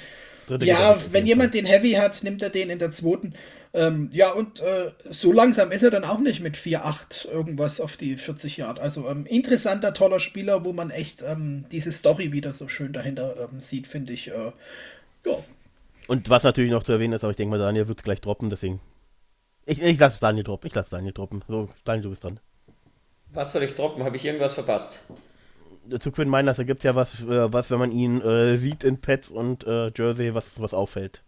[0.48, 3.34] dritte ja, wenn jemand den Heavy hat, nimmt er den in der zweiten.
[3.74, 7.98] Ähm, ja, und äh, so langsam ist er dann auch nicht mit 4-8 irgendwas auf
[7.98, 8.80] die 40 Yard.
[8.80, 13.50] Also ähm, interessanter, toller Spieler, wo man echt ähm, diese Story wieder so schön dahinter
[13.52, 14.28] ähm, sieht, finde ich.
[14.28, 14.52] Äh,
[15.26, 15.38] ja.
[16.08, 18.22] Und was natürlich noch zu erwähnen ist, aber ich denke mal, Daniel wird es gleich
[18.22, 18.80] droppen, deswegen
[19.66, 20.68] ich, ich lasse Daniel droppen.
[20.68, 21.44] Ich lasse Daniel droppen.
[21.48, 22.40] So, Daniel, du bist dran.
[23.32, 24.04] Was soll ich droppen?
[24.04, 25.00] Habe ich irgendwas verpasst?
[26.00, 28.84] Zu Quinn Miners, da gibt es ja was, äh, was, wenn man ihn äh, sieht
[28.84, 31.24] in Pets und äh, Jersey, was, was auffällt.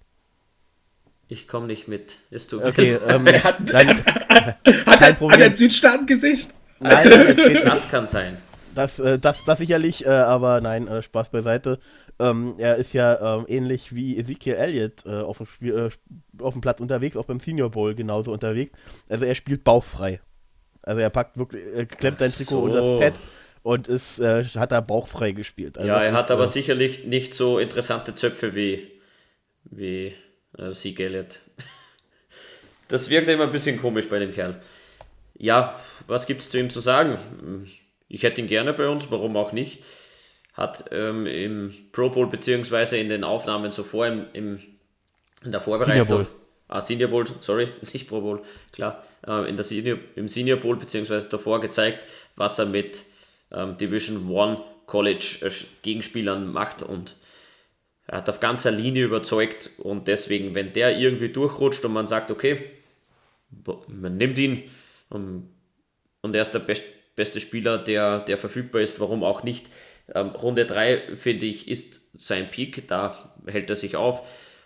[1.28, 2.20] Ich komme nicht mit.
[2.30, 6.50] Ist du okay, ähm, hat, dann, hat, hat, hat er ein Südstaatengesicht?
[6.80, 8.38] Nein, das, das kann sein.
[8.76, 11.80] Das, äh, das, das sicherlich, äh, aber nein, äh, Spaß beiseite.
[12.20, 16.54] Ähm, er ist ja ähm, ähnlich wie Ezekiel Elliott äh, auf, dem Spiel, äh, auf
[16.54, 18.78] dem Platz unterwegs, auch beim Senior Bowl genauso unterwegs.
[19.10, 20.20] Also er spielt bauchfrei.
[20.82, 22.62] Also er packt wirklich, er klemmt sein Trikot so.
[22.64, 23.20] unter das Pad
[23.64, 25.78] und ist, äh, hat da bauchfrei gespielt.
[25.78, 28.92] Also ja, er hat aber sicherlich nicht so interessante Zöpfe wie,
[29.64, 30.14] wie
[30.58, 31.42] äh, Zeke Elliott.
[32.88, 34.62] Das wirkt immer ein bisschen komisch bei dem Kerl.
[35.34, 37.18] Ja, was gibt es zu ihm zu sagen?
[38.08, 39.84] Ich hätte ihn gerne bei uns, warum auch nicht.
[40.54, 44.60] Hat ähm, im Pro Bowl beziehungsweise in den Aufnahmen zuvor im, im,
[45.44, 46.08] in der Vorbereitung.
[46.08, 46.28] Senior Bowl.
[46.68, 48.42] Ah, Senior Bowl, sorry, nicht Pro Bowl,
[48.72, 49.04] klar.
[49.28, 53.04] Äh, in der Senior, Im Senior Bowl beziehungsweise davor gezeigt, was er mit
[53.52, 57.16] ähm, Division One College äh, Gegenspielern macht und
[58.08, 62.30] er hat auf ganzer Linie überzeugt und deswegen, wenn der irgendwie durchrutscht und man sagt,
[62.30, 62.64] okay,
[63.88, 64.64] man nimmt ihn
[65.12, 65.50] ähm,
[66.22, 69.68] und er ist der beste beste Spieler, der, der verfügbar ist, warum auch nicht.
[70.14, 74.22] Ähm, Runde 3, finde ich, ist sein Peak, da hält er sich auf.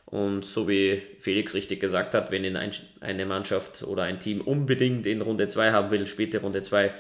[0.06, 4.42] Und so wie Felix richtig gesagt hat, wenn ihn ein, eine Mannschaft oder ein Team
[4.42, 6.92] unbedingt in Runde 2 haben will, späte Runde 2,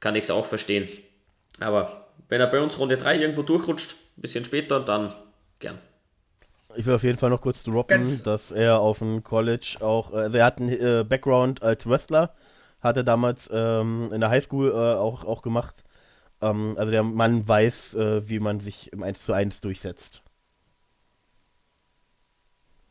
[0.00, 0.88] kann ich es auch verstehen.
[1.60, 5.14] Aber wenn er bei uns Runde 3 irgendwo durchrutscht, ein bisschen später, dann
[5.60, 5.78] gern.
[6.76, 10.12] Ich will auf jeden Fall noch kurz droppen, Ganz dass er auf dem College auch,
[10.12, 12.34] also er hat einen äh, Background als Wrestler,
[12.80, 15.84] hat er damals ähm, in der Highschool äh, auch, auch gemacht.
[16.40, 20.22] Ähm, also der Mann weiß, äh, wie man sich im 1 zu 1 durchsetzt.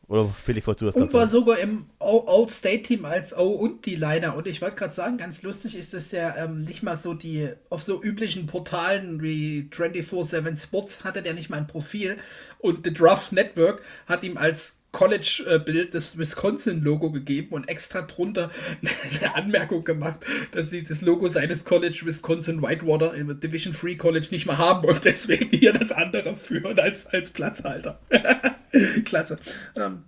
[0.08, 4.36] Oder Felix, wolltest du das Und war sogar im All-State-Team als O und die Liner.
[4.36, 7.50] Und ich wollte gerade sagen, ganz lustig ist, dass der ähm, nicht mal so die,
[7.68, 12.16] auf so üblichen Portalen wie 24-7 Sports hatte der nicht mal ein Profil.
[12.58, 18.50] Und The Draft Network hat ihm als College-Bild das Wisconsin-Logo gegeben und extra drunter
[19.20, 20.20] eine Anmerkung gemacht,
[20.52, 24.88] dass sie das Logo seines College Wisconsin Whitewater im Division Free College nicht mehr haben
[24.88, 28.00] und deswegen hier das andere führen als, als Platzhalter.
[29.04, 29.38] Klasse.
[29.76, 30.04] Ähm,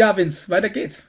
[0.00, 1.04] ja, Vince, weiter geht's.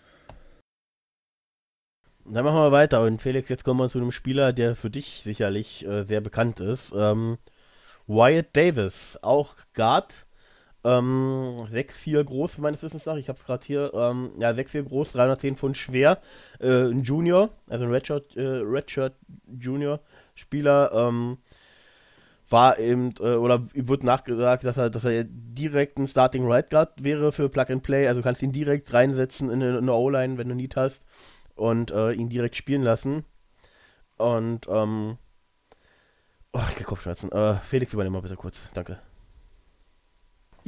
[2.26, 3.02] Dann machen wir weiter.
[3.02, 6.60] Und Felix, jetzt kommen wir zu einem Spieler, der für dich sicherlich äh, sehr bekannt
[6.60, 6.94] ist.
[6.96, 7.40] Ähm,
[8.06, 10.28] Wyatt Davis, auch Guard.
[10.84, 13.18] Ähm, 6'4 groß, meines Wissens nach.
[13.18, 13.94] Ich habe es gerade hier.
[13.94, 16.20] Ähm, ja, 6'4 groß, 310 Pfund schwer.
[16.60, 19.14] Äh, ein Junior, also ein Redshirt, äh, Redshirt
[19.60, 20.00] Junior
[20.36, 20.92] Spieler.
[20.94, 21.38] Ähm,
[22.50, 27.04] war eben, äh, oder wird nachgesagt, dass er, dass er direkt ein Starting Right Guard
[27.04, 28.08] wäre für Plug and Play.
[28.08, 31.04] Also kannst ihn direkt reinsetzen in eine, eine O-Line, wenn du Need hast
[31.56, 33.26] und äh, ihn direkt spielen lassen.
[34.18, 35.18] Und, ähm,
[36.54, 37.32] oh, ich krieg Kopfschmerzen.
[37.32, 38.68] Äh, Felix, übernimm mal bitte kurz.
[38.74, 39.00] Danke.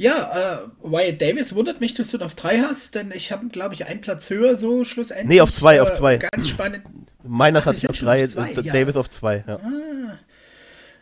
[0.02, 3.46] Ja, äh, Wyatt Davis wundert mich, dass du ihn auf 3 hast, denn ich habe,
[3.46, 5.28] glaube ich, einen Platz höher so schlussendlich.
[5.28, 6.16] Nee, auf 2, äh, auf 2.
[6.16, 6.82] Ganz spannend.
[7.22, 8.26] Meiner hat sich auf 3,
[8.64, 9.60] Davis auf 2, ja.
[9.62, 10.18] Ah.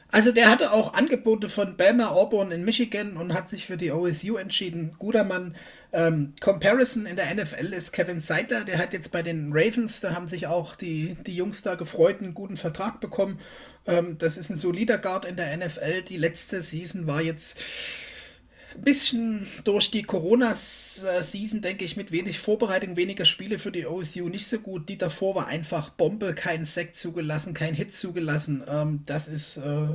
[0.09, 3.91] Also der hatte auch Angebote von Bama Auburn in Michigan und hat sich für die
[3.91, 4.95] OSU entschieden.
[4.99, 5.57] Guter Mann.
[5.95, 10.15] Ähm, Comparison in der NFL ist Kevin Seidler, der hat jetzt bei den Ravens, da
[10.15, 13.41] haben sich auch die, die Jungs da gefreut, einen guten Vertrag bekommen.
[13.87, 16.03] Ähm, das ist ein solider Guard in der NFL.
[16.03, 17.59] Die letzte Season war jetzt
[18.79, 24.47] bisschen durch die Corona-Season, denke ich, mit wenig Vorbereitung, weniger Spiele für die OSU nicht
[24.47, 24.89] so gut.
[24.89, 28.63] Die davor war einfach Bombe, kein Sack zugelassen, kein Hit zugelassen.
[28.69, 29.89] Ähm, das ist äh,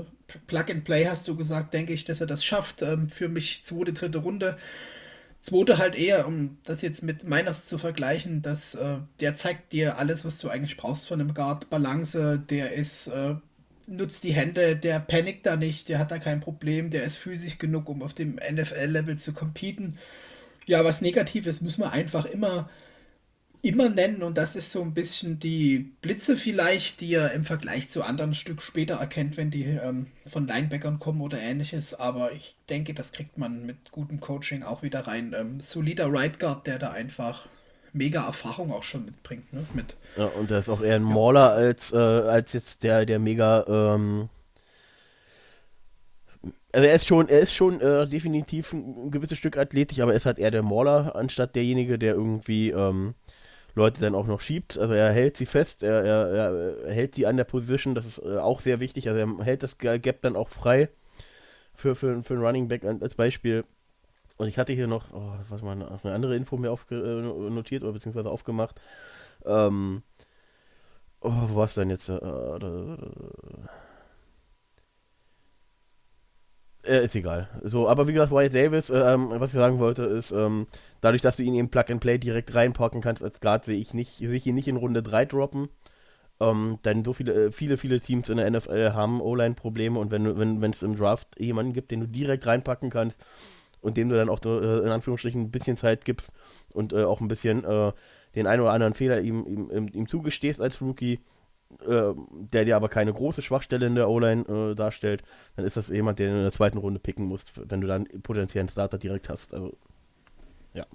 [0.47, 2.81] Plug and Play, hast du gesagt, denke ich, dass er das schafft.
[2.81, 4.57] Ähm, für mich zweite, dritte Runde.
[5.41, 9.97] Zweite halt eher, um das jetzt mit Miners zu vergleichen, dass äh, der zeigt dir
[9.99, 11.69] alles, was du eigentlich brauchst von einem Guard.
[11.69, 13.35] Balance, der ist äh,
[13.87, 17.57] nutzt die Hände, der panikt da nicht, der hat da kein Problem, der ist physisch
[17.57, 19.97] genug, um auf dem NFL-Level zu competen.
[20.65, 22.69] Ja, was Negatives müssen wir einfach immer,
[23.61, 27.89] immer nennen und das ist so ein bisschen die Blitze vielleicht, die er im Vergleich
[27.89, 32.55] zu anderen Stück später erkennt, wenn die ähm, von Linebackern kommen oder ähnliches, aber ich
[32.69, 35.35] denke, das kriegt man mit gutem Coaching auch wieder rein.
[35.37, 37.47] Ähm, solider Right Guard, der da einfach
[37.95, 39.51] mega Erfahrung auch schon mitbringt.
[39.53, 39.65] Ne?
[39.73, 43.19] Mit, ja, und der ist auch eher ein Mauler als, äh, als jetzt der, der
[43.19, 43.65] mega.
[43.67, 44.29] Ähm
[46.71, 50.11] also er ist schon, er ist schon äh, definitiv ein, ein, gewisses Stück athletisch, aber
[50.11, 53.15] er ist halt eher der Mauler, anstatt derjenige, der irgendwie ähm,
[53.75, 54.77] Leute dann auch noch schiebt.
[54.77, 58.17] Also er hält sie fest, er, er, er hält sie an der Position, das ist
[58.19, 59.07] äh, auch sehr wichtig.
[59.07, 60.89] Also er hält das Gap dann auch frei
[61.73, 63.63] für, für, für einen Running Back als Beispiel.
[64.37, 67.93] Und ich hatte hier noch, oh, was mal, eine, andere Info mir äh, notiert oder
[67.93, 68.79] beziehungsweise aufgemacht.
[69.45, 70.03] Ähm,
[71.21, 72.09] oh, wo war's denn jetzt?
[72.09, 72.97] Äh, äh,
[76.83, 77.49] äh, ist egal.
[77.63, 80.67] So, aber wie gesagt, Wyatt Davis, äh, ähm, was ich sagen wollte, ist, ähm,
[81.01, 83.93] dadurch, dass du ihn in Plug and Play direkt reinpacken kannst als Guard, sehe ich
[83.93, 85.69] nicht, sehe ich ihn nicht in Runde 3 droppen.
[86.41, 90.61] Ähm, denn so viele, viele, viele Teams in der NFL haben O-Line-Probleme und wenn wenn
[90.61, 93.19] wenn es im Draft jemanden gibt, den du direkt reinpacken kannst,
[93.85, 96.31] und dem du dann auch äh, in Anführungsstrichen ein bisschen Zeit gibst
[96.73, 97.91] und äh, auch ein bisschen äh,
[98.35, 101.19] den einen oder anderen Fehler ihm, ihm, ihm zugestehst als Rookie,
[101.87, 102.13] äh,
[102.51, 105.23] der dir aber keine große Schwachstelle in der O-Line äh, darstellt,
[105.55, 108.05] dann ist das jemand, den du in der zweiten Runde picken musst, wenn du dann
[108.23, 109.53] potenziellen Starter direkt hast.
[109.53, 109.77] Also,
[110.73, 110.85] ja.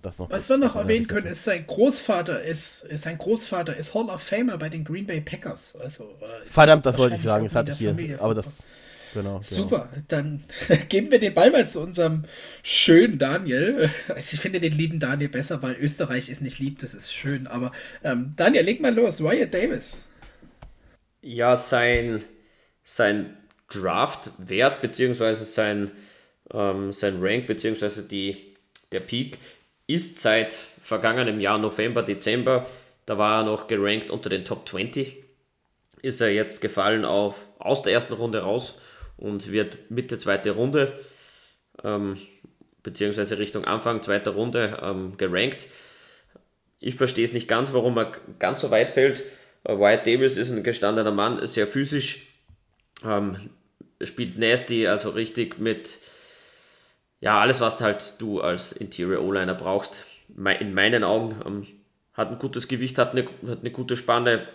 [0.00, 3.94] Das noch Was wir noch erwähnen können, ist sein Großvater ist, ist sein Großvater ist
[3.94, 5.74] Hall of Famer bei den Green Bay Packers.
[5.76, 7.96] Also, äh, Verdammt, das wollte ich sagen, das hatte ich hier.
[8.20, 8.46] Aber das
[9.16, 10.04] Genau, Super, genau.
[10.08, 10.44] dann
[10.90, 12.24] geben wir den Ball mal zu unserem
[12.62, 13.88] schönen Daniel.
[14.08, 17.46] Also ich finde den lieben Daniel besser, weil Österreich ist nicht lieb, das ist schön.
[17.46, 17.72] Aber
[18.04, 19.22] ähm, Daniel, leg mal los.
[19.22, 20.00] Wyatt Davis.
[21.22, 22.26] Ja, sein,
[22.84, 23.38] sein
[23.72, 25.90] Draft-Wert beziehungsweise sein,
[26.52, 28.54] ähm, sein Rank beziehungsweise die,
[28.92, 29.38] der Peak
[29.86, 32.66] ist seit vergangenem Jahr November, Dezember,
[33.06, 35.24] da war er noch gerankt unter den Top 20
[36.02, 38.78] ist er jetzt gefallen auf aus der ersten Runde raus
[39.16, 40.92] und wird Mitte zweite Runde
[41.82, 42.16] ähm,
[42.82, 45.66] beziehungsweise Richtung Anfang zweiter Runde ähm, gerankt.
[46.78, 49.24] Ich verstehe es nicht ganz, warum er ganz so weit fällt.
[49.64, 52.34] Äh, Wyatt Davis ist ein gestandener Mann, sehr physisch,
[53.04, 53.50] ähm,
[54.02, 55.98] spielt nasty, also richtig mit
[57.20, 60.04] ja, alles, was halt du als Interior O-Liner brauchst.
[60.28, 61.66] In meinen Augen ähm,
[62.12, 64.46] hat ein gutes Gewicht, hat eine, hat eine gute Spanne.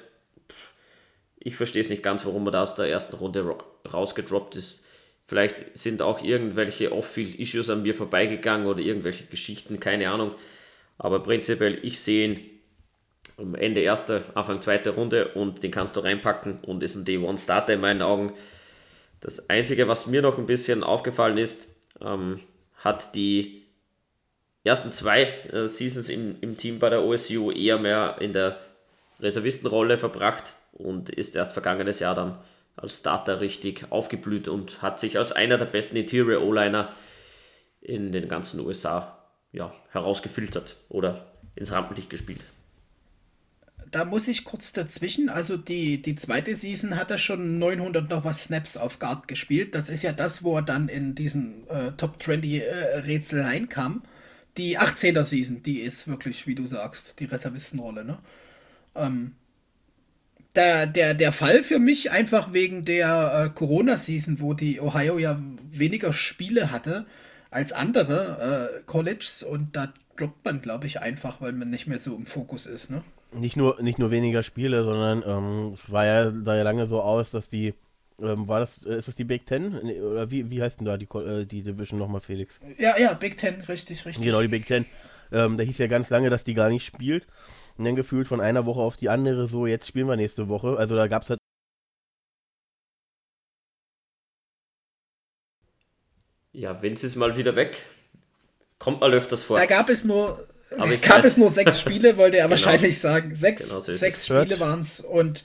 [1.44, 3.56] Ich verstehe es nicht ganz, warum er da aus der ersten Runde
[3.92, 4.86] rausgedroppt ist.
[5.26, 10.36] Vielleicht sind auch irgendwelche Off-Field-Issues an mir vorbeigegangen oder irgendwelche Geschichten, keine Ahnung.
[11.00, 12.40] Aber prinzipiell, ich sehe ihn
[13.38, 17.74] am Ende erster, Anfang zweiter Runde und den kannst du reinpacken und ist ein Day-One-Starter
[17.74, 18.34] in meinen Augen.
[19.20, 21.68] Das Einzige, was mir noch ein bisschen aufgefallen ist,
[22.02, 22.40] ähm,
[22.78, 23.64] hat die
[24.64, 28.60] ersten zwei äh, Seasons im, im Team bei der OSU eher mehr in der
[29.20, 32.38] Reservistenrolle verbracht und ist erst vergangenes Jahr dann
[32.76, 36.90] als Starter richtig aufgeblüht und hat sich als einer der besten Interior O-Liner
[37.82, 39.18] in den ganzen USA
[39.52, 42.44] ja, herausgefiltert oder ins Rampenlicht gespielt.
[43.90, 45.28] Da muss ich kurz dazwischen.
[45.28, 49.76] Also die, die zweite Season hat er schon 900 noch was Snaps auf Guard gespielt.
[49.76, 54.04] Das ist ja das, wo er dann in diesen äh, Top 20 äh, Rätsel reinkam.
[54.58, 58.06] Die 18er Season, die ist wirklich, wie du sagst, die Reservistenrolle.
[58.06, 58.18] Ne?
[58.96, 59.36] Ähm,
[60.56, 65.42] der, der, der Fall für mich einfach wegen der äh, Corona-Season, wo die Ohio ja
[65.72, 67.06] weniger Spiele hatte
[67.50, 72.00] als andere äh, Colleges und da droppt man, glaube ich, einfach, weil man nicht mehr
[72.00, 72.90] so im Fokus ist.
[72.90, 73.04] Ne?
[73.34, 77.02] Nicht, nur, nicht nur weniger Spiele, sondern ähm, es war ja da ja lange so
[77.02, 77.74] aus, dass die
[78.22, 79.76] ähm, war das, äh, ist das die Big Ten?
[79.76, 82.60] Oder wie, wie heißt denn da die, äh, die Division nochmal, Felix?
[82.78, 84.24] Ja, ja, Big Ten, richtig, richtig.
[84.24, 84.86] Genau, die Big Ten.
[85.32, 87.26] Ähm, da hieß ja ganz lange, dass die gar nicht spielt.
[87.82, 90.78] Und dann gefühlt von einer Woche auf die andere so, jetzt spielen wir nächste Woche.
[90.78, 91.40] Also da gab es halt.
[96.52, 97.80] Ja, Vince ist mal wieder weg.
[98.78, 99.58] Kommt mal öfters vor.
[99.58, 101.26] Da gab es nur, gab weiß.
[101.26, 102.52] es nur sechs Spiele, wollte er genau.
[102.52, 103.34] wahrscheinlich sagen.
[103.34, 105.44] Sechs, genau so sechs Spiele waren es und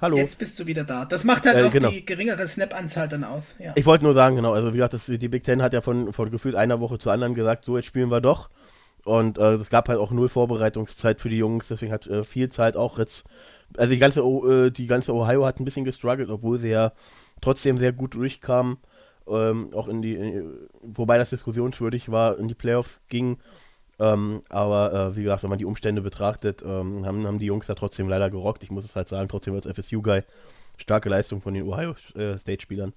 [0.00, 0.16] Hallo.
[0.16, 1.04] Jetzt bist du wieder da.
[1.04, 1.90] Das macht halt äh, auch genau.
[1.90, 3.56] die geringere Snap-Anzahl dann aus.
[3.58, 3.72] Ja.
[3.74, 6.14] Ich wollte nur sagen, genau, also wie gesagt, das, die Big Ten hat ja von,
[6.14, 8.48] von gefühlt einer Woche zur anderen gesagt, so jetzt spielen wir doch.
[9.06, 12.48] Und äh, es gab halt auch null Vorbereitungszeit für die Jungs, deswegen hat äh, viel
[12.48, 13.24] Zeit auch jetzt.
[13.76, 16.90] Also die ganze, äh, die ganze Ohio hat ein bisschen gestruggelt, obwohl sie ja
[17.40, 18.78] trotzdem sehr gut durchkamen.
[19.28, 23.38] Ähm, auch in die, in, wobei das diskussionswürdig war, in die Playoffs ging.
[24.00, 27.68] Ähm, aber äh, wie gesagt, wenn man die Umstände betrachtet, ähm, haben, haben die Jungs
[27.68, 28.64] da trotzdem leider gerockt.
[28.64, 30.22] Ich muss es halt sagen, trotzdem als FSU-Guy
[30.78, 32.92] starke Leistung von den Ohio äh, State-Spielern.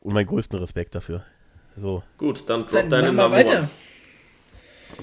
[0.00, 1.24] Und meinen größten Respekt dafür.
[1.76, 2.02] So.
[2.18, 3.58] Gut, dann drop dann deine Number weiter.
[3.58, 3.68] One.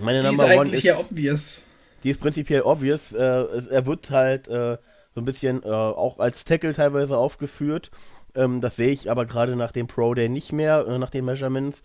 [0.01, 1.61] Meine die Number ist eigentlich ist, ja obvious.
[2.03, 3.11] Die ist prinzipiell obvious.
[3.13, 4.77] Äh, er wird halt äh,
[5.13, 7.91] so ein bisschen äh, auch als Tackle teilweise aufgeführt.
[8.35, 11.25] Ähm, das sehe ich aber gerade nach dem Pro Day nicht mehr, äh, nach den
[11.25, 11.83] Measurements.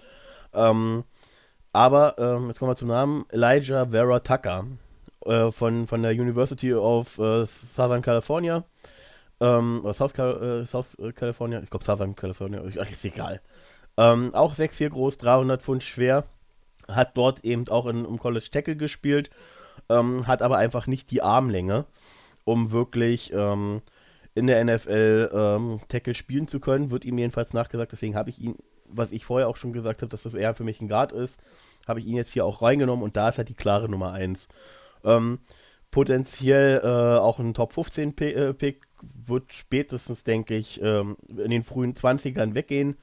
[0.54, 1.04] Ähm,
[1.72, 4.64] aber, ähm, jetzt kommen wir zum Namen, Elijah Vera Tucker
[5.26, 8.64] äh, von, von der University of äh, Southern California.
[9.40, 13.40] Ähm, oder South, Cal South California, ich glaube Southern California, ach, ist egal.
[13.98, 16.24] Ähm, auch 6'4 groß, 300 Pfund schwer.
[16.86, 19.28] Hat dort eben auch in, im College Tackle gespielt.
[19.90, 21.84] Ähm, hat aber einfach nicht die Armlänge,
[22.44, 23.82] um wirklich ähm,
[24.34, 26.92] in der NFL ähm, Tackle spielen zu können.
[26.92, 27.92] Wird ihm jedenfalls nachgesagt.
[27.92, 28.54] Deswegen habe ich ihn,
[28.86, 31.38] was ich vorher auch schon gesagt habe, dass das eher für mich ein Guard ist,
[31.86, 34.46] habe ich ihn jetzt hier auch reingenommen und da ist halt die klare Nummer 1.
[35.04, 35.40] Ähm,
[35.90, 41.50] potenziell äh, auch ein Top 15 Pick, äh, Pick wird spätestens, denke ich, ähm, in
[41.50, 42.96] den frühen 20ern weggehen.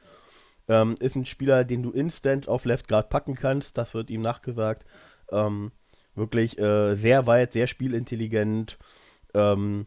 [0.67, 3.77] Ähm, ist ein Spieler, den du instant auf Left Guard packen kannst.
[3.77, 4.85] Das wird ihm nachgesagt.
[5.31, 5.71] Ähm,
[6.15, 8.77] wirklich äh, sehr weit, sehr spielintelligent.
[9.33, 9.85] Ähm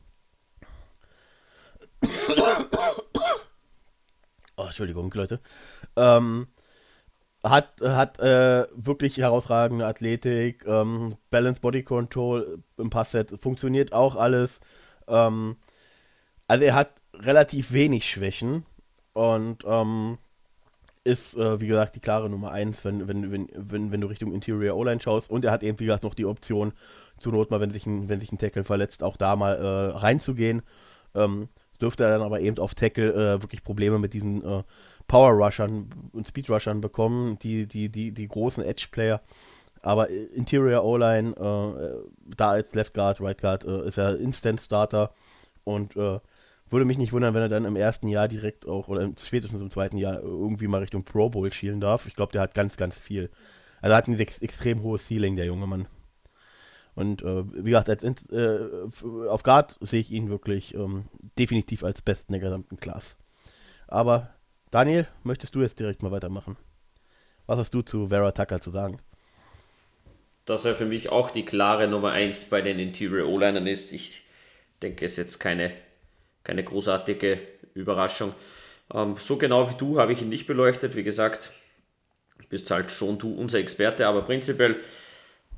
[4.57, 5.41] oh, Entschuldigung, Leute.
[5.97, 6.49] Ähm,
[7.43, 14.61] hat hat äh, wirklich herausragende Athletik, ähm, Balance Body Control im Passset, funktioniert auch alles.
[15.07, 15.57] Ähm,
[16.46, 18.67] also er hat relativ wenig Schwächen
[19.13, 20.19] und ähm,
[21.05, 24.33] ist, äh, wie gesagt, die klare Nummer 1, wenn, wenn, wenn, wenn, wenn du Richtung
[24.33, 25.31] Interior O-Line schaust.
[25.31, 26.73] Und er hat eben, wie gesagt, noch die Option,
[27.19, 29.96] zur Not mal, wenn sich ein, wenn sich ein Tackle verletzt, auch da mal äh,
[29.96, 30.63] reinzugehen.
[31.15, 31.49] Ähm,
[31.81, 34.63] dürfte er dann aber eben auf Tackle äh, wirklich Probleme mit diesen äh,
[35.07, 39.21] Power Rushern und Speed Rushern bekommen, die, die, die, die großen Edge-Player.
[39.81, 45.13] Aber Interior O-Line, äh, da als Left Guard, Right Guard, äh, ist er Instant Starter
[45.65, 45.94] und
[46.71, 49.71] würde mich nicht wundern, wenn er dann im ersten Jahr direkt auch, oder spätestens im
[49.71, 52.06] zweiten Jahr irgendwie mal Richtung Pro Bowl schielen darf.
[52.06, 53.31] Ich glaube, der hat ganz, ganz viel.
[53.81, 55.87] Also er hat ein ex extrem hohes Ceiling, der junge Mann.
[56.94, 58.58] Und äh, wie gesagt, als, äh,
[59.29, 61.04] auf Guard sehe ich ihn wirklich ähm,
[61.38, 63.16] definitiv als Besten der gesamten Class.
[63.87, 64.35] Aber
[64.71, 66.56] Daniel, möchtest du jetzt direkt mal weitermachen?
[67.46, 68.98] Was hast du zu Vera Tucker zu sagen?
[70.44, 73.92] Dass er für mich auch die klare Nummer 1 bei den Interior O-Linern ist.
[73.92, 74.23] Ich
[74.83, 75.73] denke, es ist jetzt keine,
[76.49, 77.38] keine großartige
[77.75, 78.35] Überraschung.
[78.92, 80.96] Ähm, so genau wie du habe ich ihn nicht beleuchtet.
[80.96, 81.53] Wie gesagt,
[82.49, 84.77] bist halt schon du unser Experte, aber prinzipiell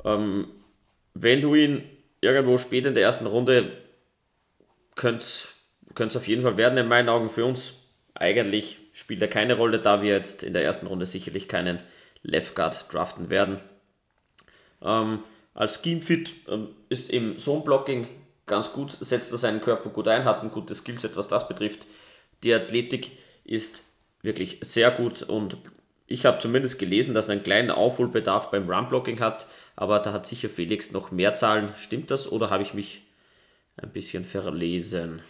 [0.05, 0.49] ähm,
[1.15, 1.85] wenn du ihn
[2.21, 3.73] irgendwo spät in der ersten Runde
[4.97, 7.75] könnte es auf jeden Fall werden, in meinen Augen für uns.
[8.15, 11.83] Eigentlich spielt er keine Rolle, da wir jetzt in der ersten Runde sicherlich keinen
[12.23, 13.61] Left Guard draften werden.
[14.83, 15.21] Ähm,
[15.55, 18.09] als Scheme-Fit ähm, ist im Zone-Blocking
[18.51, 21.87] ganz gut, setzt er seinen Körper gut ein, hat ein gutes Skillset, was das betrifft.
[22.43, 23.13] Die Athletik
[23.45, 23.81] ist
[24.21, 25.57] wirklich sehr gut und
[26.07, 29.47] ich habe zumindest gelesen, dass er einen kleinen Aufholbedarf beim Run-Blocking hat,
[29.77, 31.73] aber da hat sicher Felix noch mehr Zahlen.
[31.77, 33.03] Stimmt das oder habe ich mich
[33.77, 35.23] ein bisschen verlesen?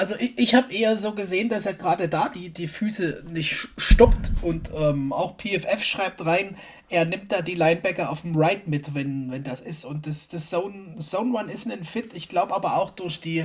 [0.00, 3.68] Also ich, ich habe eher so gesehen, dass er gerade da die, die Füße nicht
[3.76, 6.56] stoppt und ähm, auch PFF schreibt rein,
[6.88, 9.84] er nimmt da die Linebacker auf dem Right mit, wenn, wenn das ist.
[9.84, 12.14] Und das, das Zone, Zone One ist ein Fit.
[12.14, 13.44] Ich glaube aber auch durch die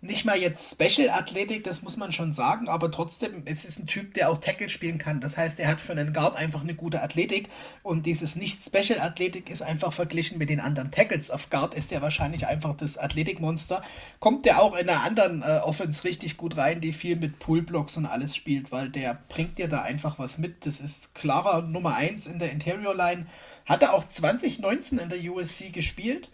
[0.00, 4.14] nicht mal jetzt Special-Athletik, das muss man schon sagen, aber trotzdem, es ist ein Typ,
[4.14, 5.20] der auch Tackle spielen kann.
[5.20, 7.48] Das heißt, er hat für einen Guard einfach eine gute Athletik
[7.82, 11.32] und dieses Nicht-Special-Athletik ist einfach verglichen mit den anderen Tackles.
[11.32, 13.82] Auf Guard ist er wahrscheinlich einfach das Athletikmonster.
[14.20, 17.96] Kommt der auch in einer anderen äh, Offense richtig gut rein, die viel mit Pull-Blocks
[17.96, 20.64] und alles spielt, weil der bringt dir da einfach was mit.
[20.64, 23.26] Das ist klarer Nummer 1 in der Interior-Line.
[23.66, 26.30] Hat er auch 2019 in der USC gespielt.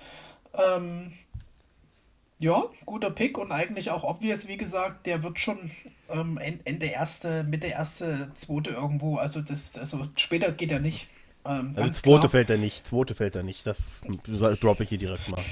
[0.53, 1.15] Ähm,
[2.41, 5.71] ja, guter Pick und eigentlich auch obvious, wie gesagt, der wird schon
[6.11, 11.09] ähm, Ende erste, Mitte erste, zweite irgendwo, also das, also später geht er nicht.
[11.45, 12.29] Ähm, also zweite klar.
[12.29, 14.01] fällt er nicht, zweite fällt er nicht, das
[14.61, 15.43] droppe ich hier direkt mal.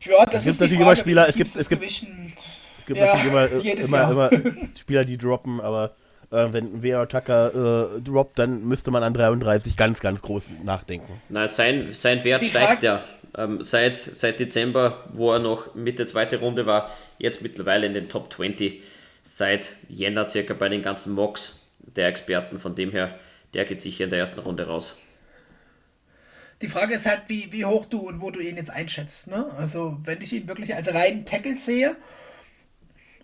[0.00, 3.16] Ja, das es gibt natürlich Frage, immer Spieler, es gibt, es gibt, es gibt ja,
[3.16, 5.94] natürlich immer, immer, immer Spieler, die droppen, aber
[6.30, 11.20] äh, wenn Vera Tucker äh, droppt, dann müsste man an 33 ganz, ganz groß nachdenken.
[11.28, 13.02] Na, sein, sein Wert steigt ja
[13.36, 18.08] ähm, seit, seit Dezember, wo er noch Mitte zweite Runde war, jetzt mittlerweile in den
[18.08, 18.82] Top 20,
[19.22, 22.58] seit Jänner circa bei den ganzen Mocks der Experten.
[22.58, 23.18] Von dem her,
[23.54, 24.96] der geht sicher in der ersten Runde raus.
[26.62, 29.28] Die Frage ist halt, wie, wie hoch du und wo du ihn jetzt einschätzt.
[29.28, 29.46] Ne?
[29.56, 31.96] Also, wenn ich ihn wirklich als reinen Tackle sehe,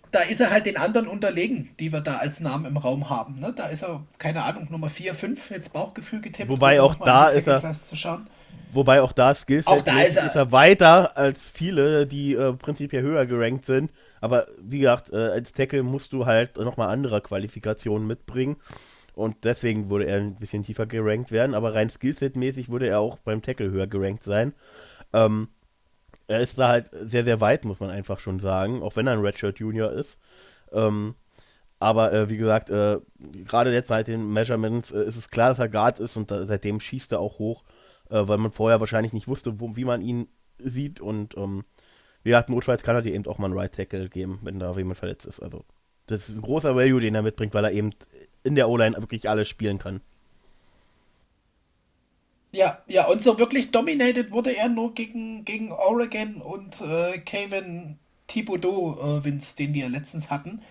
[0.09, 3.35] da ist er halt den anderen unterlegen, die wir da als Namen im Raum haben.
[3.35, 3.53] Ne?
[3.55, 6.49] Da ist er, keine Ahnung, Nummer 4, 5, jetzt Bauchgefühl getippt.
[6.49, 7.61] Wobei auch da ist er.
[8.71, 12.53] Wobei auch da Skillset auch da ist, er, ist er weiter als viele, die äh,
[12.53, 13.91] prinzipiell höher gerankt sind.
[14.19, 18.57] Aber wie gesagt, äh, als Tackle musst du halt nochmal andere Qualifikationen mitbringen.
[19.13, 21.55] Und deswegen würde er ein bisschen tiefer gerankt werden.
[21.55, 24.53] Aber rein Skillset-mäßig würde er auch beim Tackle höher gerankt sein.
[25.13, 25.47] Ähm,
[26.27, 28.83] er ist da halt sehr, sehr weit, muss man einfach schon sagen.
[28.83, 30.17] Auch wenn er ein Redshirt Junior ist.
[30.71, 31.15] Ähm,
[31.79, 32.99] aber äh, wie gesagt, äh,
[33.45, 36.45] gerade jetzt seit den Measurements äh, ist es klar, dass er Guard ist und da,
[36.45, 37.63] seitdem schießt er auch hoch
[38.09, 40.27] äh, weil man vorher wahrscheinlich nicht wusste, wo, wie man ihn
[40.59, 40.99] sieht.
[40.99, 41.63] Und ähm,
[42.23, 44.75] wie gesagt, notfalls kann er dir eben auch mal einen Right Tackle geben, wenn da
[44.75, 45.39] jemand verletzt ist.
[45.39, 45.65] Also,
[46.07, 47.91] das ist ein großer Value, den er mitbringt, weil er eben
[48.43, 50.01] in der O-Line wirklich alles spielen kann.
[52.51, 57.99] Ja, ja, und so wirklich dominated wurde er nur gegen, gegen Oregon und äh, Kevin
[58.27, 60.61] Thibodeau, äh, den wir letztens hatten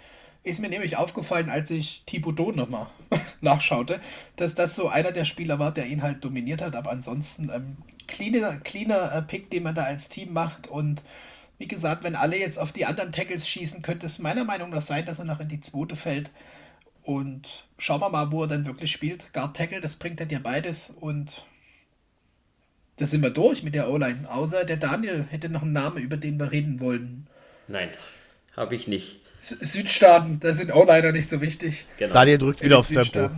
[0.46, 2.86] ist mir nämlich aufgefallen, als ich Thibodeau nochmal
[3.40, 4.00] nachschaute,
[4.36, 6.76] dass das so einer der Spieler war, der ihn halt dominiert hat.
[6.76, 10.68] Aber ansonsten ähm, cleaner, cleaner äh, Pick, den man da als Team macht.
[10.68, 11.02] Und
[11.58, 14.82] wie gesagt, wenn alle jetzt auf die anderen Tackles schießen, könnte es meiner Meinung nach
[14.82, 16.30] sein, dass er noch in die zweite fällt.
[17.02, 19.32] Und schauen wir mal, wo er dann wirklich spielt.
[19.32, 20.90] Guard Tackle, das bringt er dir beides.
[21.00, 21.44] Und
[22.98, 24.30] da sind wir durch mit der O-Line.
[24.30, 27.26] Außer der Daniel hätte noch einen Namen, über den wir reden wollen.
[27.66, 27.90] Nein,
[28.56, 29.25] habe ich nicht.
[29.60, 31.86] Südstaaten, da sind auch leider nicht so wichtig.
[31.98, 32.14] Genau.
[32.14, 33.30] Daniel drückt wieder aufs Tempo.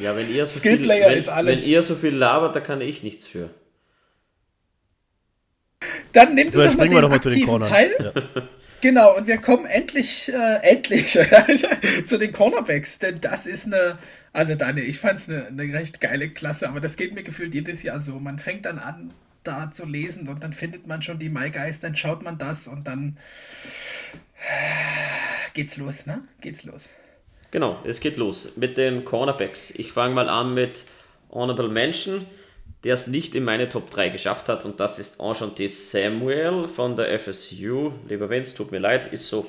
[0.00, 3.26] Ja, wenn ihr so viel, wenn, wenn, ihr so viel labert, da kann ich nichts
[3.26, 3.50] für.
[6.12, 8.12] Dann nehmt ihr doch mal den doch aktiven Teil.
[8.14, 8.42] Ja.
[8.82, 11.18] Genau, und wir kommen endlich, äh, endlich
[12.04, 13.98] zu den Cornerbacks, denn das ist eine,
[14.32, 17.52] also Daniel, ich fand es eine, eine recht geile Klasse, aber das geht mir gefühlt
[17.52, 18.18] jedes Jahr so.
[18.18, 19.12] Man fängt dann an,
[19.44, 22.86] da zu lesen und dann findet man schon die Maigeist, dann schaut man das und
[22.86, 23.18] dann
[25.54, 26.22] geht's los, ne?
[26.40, 26.88] Geht's los.
[27.50, 29.72] Genau, es geht los mit den Cornerbacks.
[29.72, 30.84] Ich fange mal an mit
[31.30, 32.24] Honorable Mention,
[32.84, 36.96] der es nicht in meine Top 3 geschafft hat und das ist Enchanté Samuel von
[36.96, 37.92] der FSU.
[38.08, 39.46] Lieber Vince, tut mir leid, ist so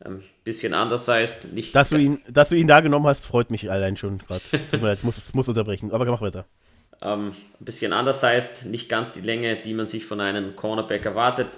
[0.00, 1.52] ein ähm, bisschen anders heißt.
[1.52, 4.42] Nicht dass, du ihn, dass du ihn da genommen hast, freut mich allein schon gerade.
[4.50, 6.44] Tut mir leid, ich muss, muss unterbrechen, aber mach weiter.
[7.02, 11.04] ähm, ein bisschen anders heißt, nicht ganz die Länge, die man sich von einem Cornerback
[11.04, 11.48] erwartet,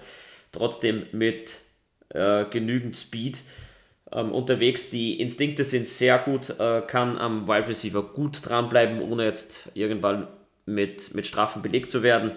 [0.52, 1.63] trotzdem mit
[2.14, 3.40] äh, genügend Speed
[4.12, 4.90] ähm, unterwegs.
[4.90, 10.28] Die Instinkte sind sehr gut, äh, kann am Wide Receiver gut dranbleiben, ohne jetzt irgendwann
[10.66, 12.32] mit, mit Strafen belegt zu werden.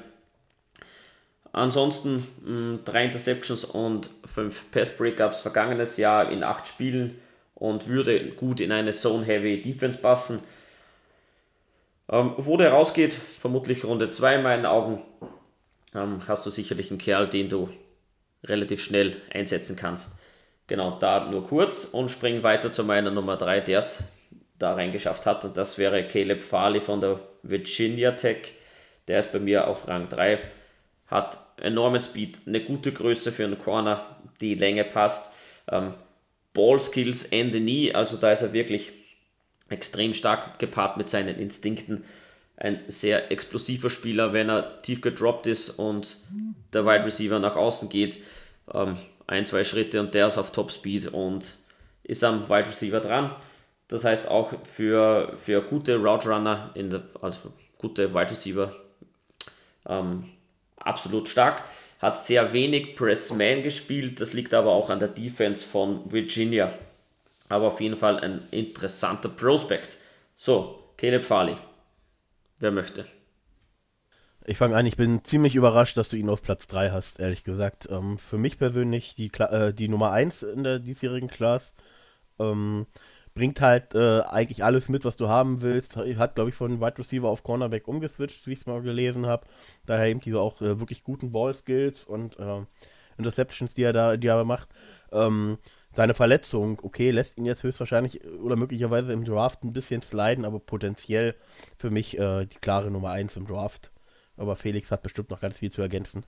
[1.53, 7.17] Ansonsten mh, drei Interceptions und fünf Pass Breakups vergangenes Jahr in acht Spielen
[7.55, 10.41] und würde gut in eine Zone-Heavy Defense passen.
[12.09, 15.01] Ähm, wo der rausgeht, vermutlich Runde 2 in meinen Augen,
[15.93, 17.69] ähm, hast du sicherlich einen Kerl, den du
[18.43, 20.19] relativ schnell einsetzen kannst.
[20.67, 24.03] Genau, da nur kurz und springen weiter zu meiner Nummer 3, der es
[24.59, 25.45] da reingeschafft hat.
[25.45, 28.53] Und das wäre Caleb Farley von der Virginia Tech.
[29.07, 30.39] Der ist bei mir auf Rang 3.
[31.07, 35.33] Hat enormen Speed, eine gute Größe für einen Corner, die Länge passt.
[35.69, 35.93] Ähm,
[36.53, 38.91] Ball Skills Ende nie, also da ist er wirklich
[39.69, 42.03] extrem stark gepaart mit seinen Instinkten.
[42.57, 46.17] Ein sehr explosiver Spieler, wenn er tief gedroppt ist und
[46.73, 48.19] der Wide Receiver nach außen geht.
[48.73, 48.97] Ähm,
[49.27, 51.55] ein, zwei Schritte und der ist auf Top Speed und
[52.03, 53.35] ist am Wide Receiver dran.
[53.87, 58.75] Das heißt auch für, für gute Route Runner, in der, also gute Wide Receiver,
[59.87, 60.25] ähm,
[60.77, 61.63] absolut stark.
[61.99, 66.73] Hat sehr wenig Press-Man gespielt, das liegt aber auch an der Defense von Virginia.
[67.49, 69.97] Aber auf jeden Fall ein interessanter Prospect.
[70.35, 71.57] So, Caleb Farley.
[72.59, 73.05] Wer möchte?
[74.49, 77.43] Ich fange an, ich bin ziemlich überrascht, dass du ihn auf Platz 3 hast, ehrlich
[77.43, 77.89] gesagt.
[77.91, 81.73] Ähm, für mich persönlich die, äh, die Nummer 1 in der diesjährigen Class.
[82.39, 82.85] Ähm,
[83.35, 85.97] bringt halt äh, eigentlich alles mit, was du haben willst.
[85.97, 89.45] Hat, glaube ich, von Wide Receiver auf Cornerback umgeswitcht, wie ich es mal gelesen habe.
[89.85, 92.61] Daher eben diese auch äh, wirklich guten Ball-Skills und äh,
[93.17, 94.69] Interceptions, die er da, die er macht.
[95.11, 95.57] Ähm,
[95.91, 100.59] seine Verletzung, okay, lässt ihn jetzt höchstwahrscheinlich oder möglicherweise im Draft ein bisschen sliden, aber
[100.59, 101.35] potenziell
[101.77, 103.91] für mich äh, die klare Nummer 1 im Draft.
[104.37, 106.23] Aber Felix hat bestimmt noch ganz viel zu ergänzen.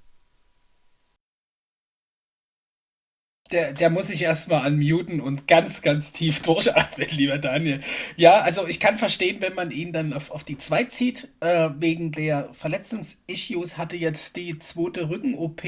[3.51, 7.81] Der, der muss sich erstmal unmuten und ganz, ganz tief durchatmen, lieber Daniel.
[8.15, 11.69] Ja, also ich kann verstehen, wenn man ihn dann auf, auf die 2 zieht, äh,
[11.79, 15.63] wegen der Verletzungsissues, hatte jetzt die zweite Rücken-OP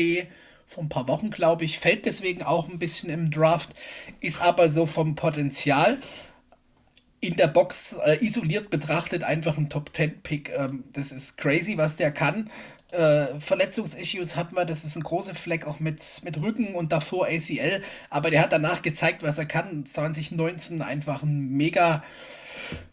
[0.67, 3.71] vor ein paar Wochen, glaube ich, fällt deswegen auch ein bisschen im Draft,
[4.21, 5.99] ist aber so vom Potenzial
[7.21, 10.51] in der Box äh, isoliert betrachtet einfach ein Top-10-Pick.
[10.57, 12.49] Ähm, das ist crazy, was der kann.
[12.91, 17.27] Äh, Verletzungsissues hatten wir, das ist ein großer Fleck auch mit, mit Rücken und davor
[17.27, 19.85] ACL, aber der hat danach gezeigt, was er kann.
[19.85, 22.03] 2019 einfach ein mega,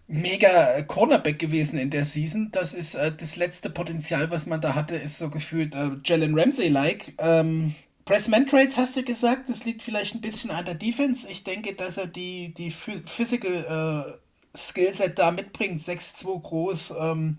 [0.07, 2.51] mega Cornerback gewesen in der Season.
[2.53, 6.39] Das ist äh, das letzte Potenzial, was man da hatte, ist so gefühlt äh, Jalen
[6.39, 7.15] Ramsey-like.
[7.19, 7.75] Ähm,
[8.09, 11.31] Pressman Trades hast du gesagt, das liegt vielleicht ein bisschen an der Defense.
[11.31, 16.95] Ich denke, dass er die, die Physical äh, Skillset da mitbringt, 6'2 groß.
[16.99, 17.37] Ähm,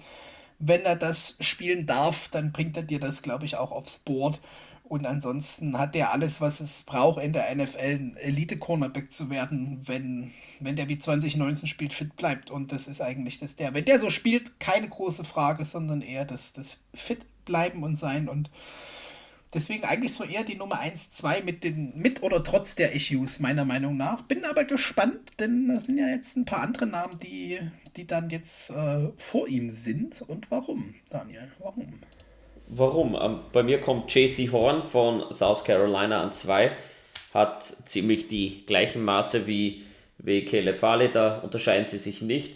[0.60, 4.40] wenn er das spielen darf, dann bringt er dir das, glaube ich, auch aufs Board.
[4.84, 9.82] Und ansonsten hat er alles, was es braucht, in der NFL ein Elite-Cornerback zu werden,
[9.88, 12.52] wenn, wenn der wie 2019 spielt, fit bleibt.
[12.52, 13.74] Und das ist eigentlich das der.
[13.74, 18.30] Wenn der so spielt, keine große Frage, sondern eher das, das fit bleiben und sein.
[18.30, 18.52] Und
[19.54, 23.40] Deswegen eigentlich so eher die Nummer 1, 2 mit den, mit oder trotz der Issues,
[23.40, 24.22] meiner Meinung nach.
[24.22, 27.60] Bin aber gespannt, denn es sind ja jetzt ein paar andere Namen, die,
[27.98, 30.22] die dann jetzt äh, vor ihm sind.
[30.22, 31.52] Und warum, Daniel?
[31.58, 32.00] Warum?
[32.68, 33.18] Warum?
[33.20, 36.72] Ähm, bei mir kommt JC Horn von South Carolina an 2.
[37.34, 39.84] Hat ziemlich die gleichen Maße wie,
[40.20, 42.56] wie Caleb Farley, da unterscheiden sie sich nicht.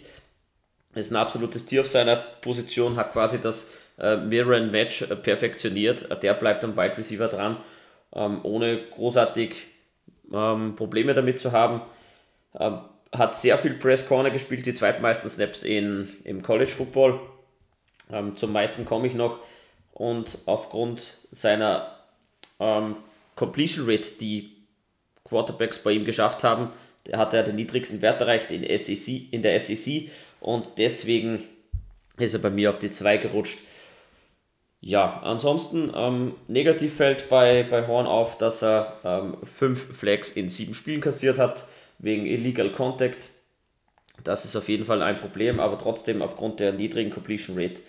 [0.94, 6.10] Ist ein absolutes Tier auf seiner Position, hat quasi das äh, Mirren Match äh, perfektioniert.
[6.10, 7.58] Äh, der bleibt am Wide Receiver dran,
[8.14, 9.66] ähm, ohne großartig
[10.32, 11.82] ähm, Probleme damit zu haben.
[12.58, 12.80] Ähm,
[13.12, 17.20] hat sehr viel Press Corner gespielt, die zweitmeisten Snaps in, im College Football.
[18.10, 19.38] Ähm, zum meisten komme ich noch.
[19.92, 21.94] Und aufgrund seiner
[22.58, 22.96] ähm,
[23.36, 24.56] Completion Rate, die
[25.24, 26.70] Quarterbacks bei ihm geschafft haben,
[27.12, 31.44] hat er den niedrigsten Wert erreicht in, SEC, in der SEC und deswegen
[32.18, 33.58] ist er bei mir auf die 2 gerutscht.
[34.86, 40.50] Ja, ansonsten ähm, negativ fällt bei, bei Horn auf, dass er ähm, fünf Flags in
[40.50, 41.64] sieben Spielen kassiert hat,
[41.98, 43.30] wegen Illegal Contact.
[44.24, 47.80] Das ist auf jeden Fall ein Problem, aber trotzdem aufgrund der niedrigen Completion Rate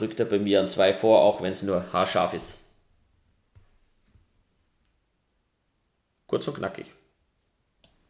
[0.00, 2.64] rückt er bei mir an zwei vor, auch wenn es nur haarscharf ist.
[6.28, 6.92] Kurz und knackig.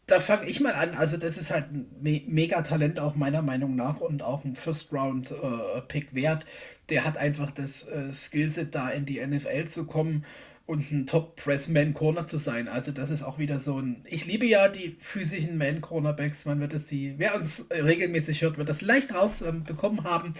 [0.04, 0.94] Da fange ich mal an.
[0.94, 6.12] Also, das ist halt ein Me Mega-Talent, auch meiner Meinung nach, und auch ein First-Round-Pick
[6.12, 6.44] äh, wert
[6.90, 10.24] der hat einfach das äh, Skillset, da in die NFL zu kommen
[10.66, 12.68] und ein Top-Press-Man-Corner zu sein.
[12.68, 14.04] Also das ist auch wieder so ein...
[14.08, 16.44] Ich liebe ja die physischen Man-Cornerbacks.
[16.44, 17.14] Man wird es die...
[17.16, 20.32] Wer uns regelmäßig hört, wird das leicht rausbekommen haben.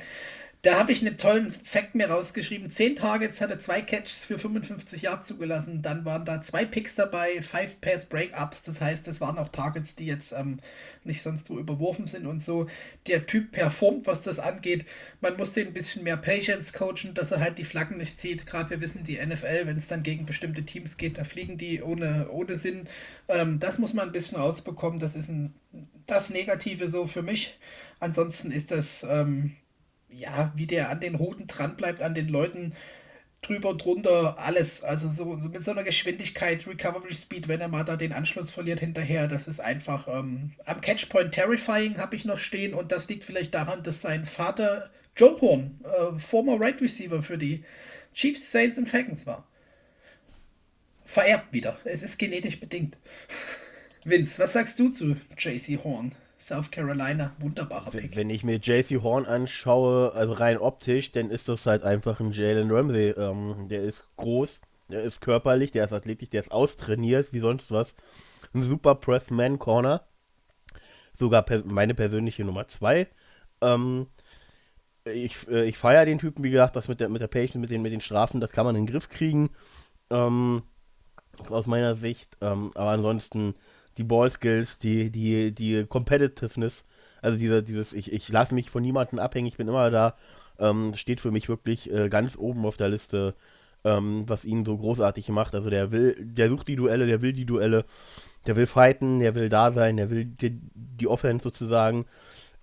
[0.62, 2.68] Da habe ich einen tollen Fact mir rausgeschrieben.
[2.68, 5.80] Zehn Targets hatte zwei Catches für 55 Yards zugelassen.
[5.80, 8.62] Dann waren da zwei Picks dabei, five Pass Breakups.
[8.64, 10.58] Das heißt, das waren auch Targets, die jetzt ähm,
[11.02, 12.66] nicht sonst wo überworfen sind und so.
[13.06, 14.84] Der Typ performt, was das angeht.
[15.22, 18.44] Man muss den ein bisschen mehr Patience coachen, dass er halt die Flaggen nicht zieht.
[18.44, 21.82] Gerade wir wissen, die NFL, wenn es dann gegen bestimmte Teams geht, da fliegen die
[21.82, 22.86] ohne, ohne Sinn.
[23.28, 25.00] Ähm, das muss man ein bisschen rausbekommen.
[25.00, 25.54] Das ist ein,
[26.04, 27.58] das Negative so für mich.
[27.98, 29.06] Ansonsten ist das.
[29.08, 29.56] Ähm,
[30.12, 32.74] ja, wie der an den Routen dran bleibt, an den Leuten
[33.42, 34.82] drüber, drunter, alles.
[34.82, 38.50] Also so, so mit so einer Geschwindigkeit, Recovery Speed, wenn er mal da den Anschluss
[38.50, 43.08] verliert hinterher, das ist einfach ähm, am Catchpoint terrifying habe ich noch stehen und das
[43.08, 47.64] liegt vielleicht daran, dass sein Vater Joe Horn, äh, former Right Receiver für die
[48.14, 49.46] Chiefs, Saints und Falcons war.
[51.04, 51.78] Vererbt wieder.
[51.84, 52.96] Es ist genetisch bedingt.
[54.04, 56.12] Vince, was sagst du zu JC Horn?
[56.40, 58.16] South Carolina, wunderbarer Pick.
[58.16, 62.32] Wenn ich mir JC Horn anschaue, also rein optisch, dann ist das halt einfach ein
[62.32, 63.10] Jalen Ramsey.
[63.10, 67.70] Ähm, der ist groß, der ist körperlich, der ist athletisch, der ist austrainiert, wie sonst
[67.70, 67.94] was.
[68.54, 70.02] Ein super Press-Man-Corner.
[71.14, 73.06] Sogar per meine persönliche Nummer 2.
[73.60, 74.06] Ähm,
[75.04, 77.70] ich äh, ich feiere den Typen, wie gesagt, das mit der, mit der Patience, mit
[77.70, 79.50] den, mit den Strafen, das kann man in den Griff kriegen.
[80.08, 80.62] Ähm,
[81.50, 82.38] aus meiner Sicht.
[82.40, 83.54] Ähm, aber ansonsten
[84.00, 86.84] die Ballskills, die, die, die Competitiveness,
[87.20, 90.14] also diese, dieses, ich, ich lasse mich von niemandem abhängig, ich bin immer da,
[90.58, 93.34] ähm, steht für mich wirklich äh, ganz oben auf der Liste,
[93.84, 95.54] ähm, was ihn so großartig macht.
[95.54, 97.84] Also der will, der sucht die Duelle, der will die Duelle,
[98.46, 102.06] der will fighten, der will da sein, der will die, die Offense sozusagen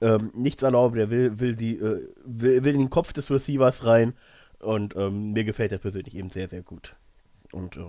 [0.02, 3.86] ähm, nichts erlauben, der will, will, die, äh, will, will in den Kopf des Receivers
[3.86, 4.14] rein
[4.58, 6.96] und ähm, mir gefällt er persönlich eben sehr, sehr gut.
[7.52, 7.86] Und äh,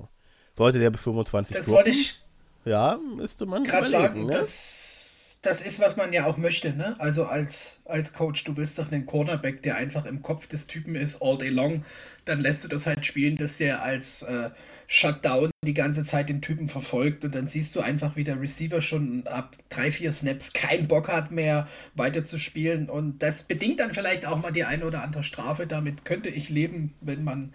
[0.55, 2.20] sollte der bis 25 Das wollte ich
[2.64, 4.26] ja, müsste man gerade sagen.
[4.26, 4.32] Ne?
[4.32, 6.72] Das, das ist, was man ja auch möchte.
[6.74, 6.96] Ne?
[6.98, 10.94] Also als, als Coach, du willst doch einen Cornerback, der einfach im Kopf des Typen
[10.94, 11.84] ist, all day long.
[12.24, 14.50] Dann lässt du das halt spielen, dass der als äh,
[14.90, 18.80] Shutdown die ganze Zeit den Typen verfolgt und dann siehst du einfach, wie der Receiver
[18.80, 23.80] schon ab drei, vier Snaps keinen Bock hat mehr weiter zu spielen und das bedingt
[23.80, 25.66] dann vielleicht auch mal die eine oder andere Strafe.
[25.66, 27.52] Damit könnte ich leben, wenn man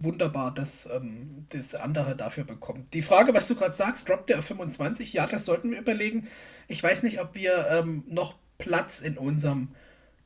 [0.00, 2.92] wunderbar das, ähm, das andere dafür bekommt.
[2.94, 5.12] Die Frage, was du gerade sagst, droppt der auf 25?
[5.12, 6.26] Ja, das sollten wir überlegen.
[6.68, 9.68] Ich weiß nicht, ob wir ähm, noch Platz in unserem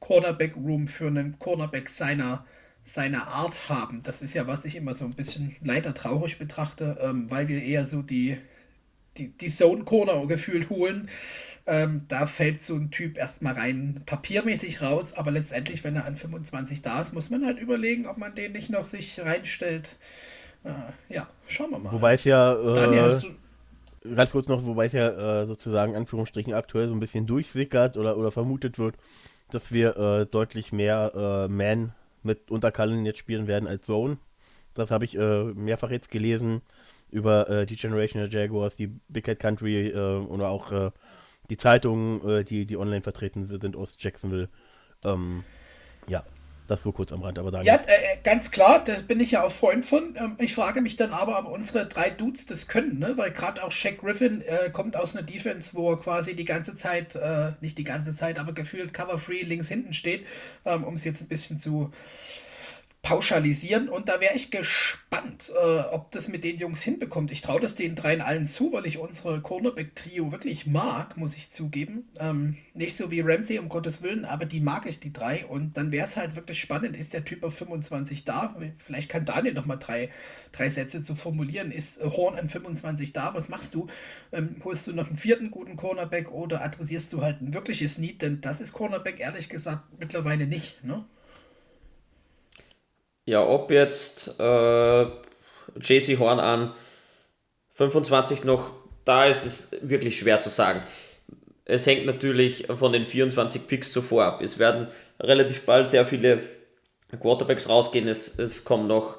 [0.00, 2.44] Cornerback-Room für einen Cornerback seiner,
[2.84, 4.02] seiner Art haben.
[4.02, 7.62] Das ist ja, was ich immer so ein bisschen leider traurig betrachte, ähm, weil wir
[7.62, 8.38] eher so die,
[9.16, 11.08] die, die Zone-Corner gefühlt holen.
[11.66, 16.16] Ähm, da fällt so ein Typ erstmal rein papiermäßig raus, aber letztendlich, wenn er an
[16.16, 19.88] 25 da ist, muss man halt überlegen, ob man den nicht noch sich reinstellt.
[20.64, 21.92] Äh, ja, schauen wir mal.
[21.92, 22.52] Wobei es ja.
[22.52, 23.34] Äh, Daniel,
[24.14, 28.18] ganz kurz noch, wobei es ja äh, sozusagen Anführungsstrichen aktuell so ein bisschen durchsickert oder,
[28.18, 28.96] oder vermutet wird,
[29.50, 34.18] dass wir äh, deutlich mehr äh, Man mit Unterkallen jetzt spielen werden als Zone.
[34.74, 36.62] Das habe ich äh, mehrfach jetzt gelesen
[37.10, 40.90] über äh, die Generation der Jaguars, die Big Cat Country äh, oder auch äh,
[41.50, 44.48] die Zeitungen, äh, die, die online vertreten sind aus Jacksonville.
[45.04, 45.44] Ähm,
[46.08, 46.24] ja,
[46.66, 47.64] das nur kurz am Rand, aber dann.
[47.64, 50.16] Ja, äh, ganz klar, das bin ich ja auch Freund von.
[50.18, 53.12] Ähm, ich frage mich dann aber, ob unsere drei Dudes das können, ne?
[53.16, 56.74] weil gerade auch Shaq Griffin äh, kommt aus einer Defense, wo er quasi die ganze
[56.74, 60.24] Zeit, äh, nicht die ganze Zeit, aber gefühlt Cover-Free links hinten steht,
[60.64, 61.92] ähm, um es jetzt ein bisschen zu
[63.04, 67.30] pauschalisieren und da wäre ich gespannt, äh, ob das mit den Jungs hinbekommt.
[67.30, 71.50] Ich traue das den dreien allen zu, weil ich unsere Cornerback-Trio wirklich mag, muss ich
[71.50, 72.08] zugeben.
[72.18, 75.44] Ähm, nicht so wie Ramsey, um Gottes Willen, aber die mag ich, die drei.
[75.44, 78.56] Und dann wäre es halt wirklich spannend, ist der Typ auf 25 da?
[78.86, 80.08] Vielleicht kann Daniel nochmal drei,
[80.52, 81.72] drei Sätze zu formulieren.
[81.72, 83.34] Ist Horn an 25 da?
[83.34, 83.86] Was machst du?
[84.32, 88.22] Ähm, holst du noch einen vierten guten Cornerback oder adressierst du halt ein wirkliches Need?
[88.22, 90.82] Denn das ist Cornerback ehrlich gesagt mittlerweile nicht.
[90.82, 91.04] Ne?
[93.24, 95.02] Ja, ob jetzt äh,
[95.80, 96.74] JC Horn an
[97.74, 98.70] 25 noch
[99.04, 100.82] da ist, ist wirklich schwer zu sagen.
[101.64, 104.42] Es hängt natürlich von den 24 Picks zuvor ab.
[104.42, 106.40] Es werden relativ bald sehr viele
[107.20, 108.08] Quarterbacks rausgehen.
[108.08, 109.18] Es, es kommen noch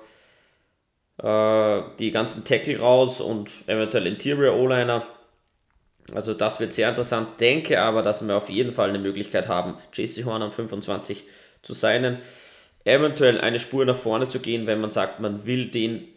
[1.22, 5.08] äh, die ganzen Tackle raus und eventuell Interior O-Liner.
[6.14, 7.40] Also das wird sehr interessant.
[7.40, 11.24] Denke aber, dass wir auf jeden Fall eine Möglichkeit haben, JC Horn an 25
[11.64, 12.22] zu sein
[12.86, 16.08] eventuell eine Spur nach vorne zu gehen, wenn man sagt, man will den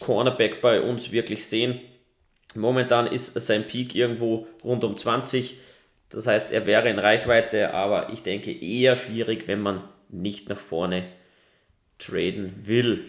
[0.00, 1.80] Cornerback bei uns wirklich sehen.
[2.54, 5.58] Momentan ist sein Peak irgendwo rund um 20.
[6.08, 10.58] Das heißt, er wäre in Reichweite, aber ich denke eher schwierig, wenn man nicht nach
[10.58, 11.04] vorne
[11.98, 13.04] traden will.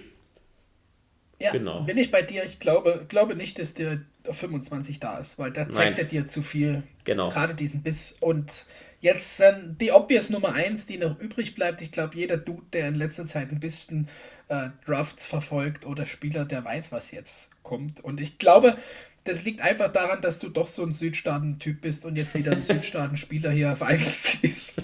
[1.40, 1.82] Ja, genau.
[1.82, 2.44] bin ich bei dir.
[2.46, 6.06] Ich glaube, glaube nicht, dass der auf 25 da ist, weil da zeigt Nein.
[6.06, 6.84] er dir zu viel.
[7.04, 7.30] Genau.
[7.30, 8.66] Gerade diesen Biss und
[9.00, 11.82] Jetzt äh, die obvious Nummer 1, die noch übrig bleibt.
[11.82, 14.08] Ich glaube, jeder Dude, der in letzter Zeit ein bisschen
[14.50, 18.04] äh, Drafts verfolgt oder Spieler, der weiß, was jetzt kommt.
[18.04, 18.78] Und ich glaube,
[19.24, 22.64] das liegt einfach daran, dass du doch so ein Südstaaten-Typ bist und jetzt wieder einen
[22.64, 24.74] Südstaaten-Spieler hier auf 1 ziehst.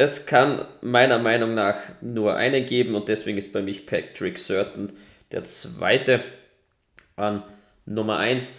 [0.00, 4.92] Es kann meiner Meinung nach nur einen geben und deswegen ist bei mich Patrick Certain
[5.32, 6.22] der zweite
[7.16, 7.42] an
[7.84, 8.52] Nummer 1.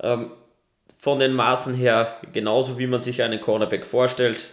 [0.00, 0.30] Ähm,
[0.98, 4.46] von den Maßen her, genauso wie man sich einen Cornerback vorstellt,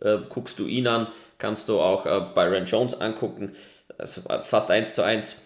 [0.00, 1.06] äh, guckst du ihn an,
[1.38, 3.54] kannst du auch äh, Byron Jones angucken.
[3.96, 5.40] Also fast 1 zu 1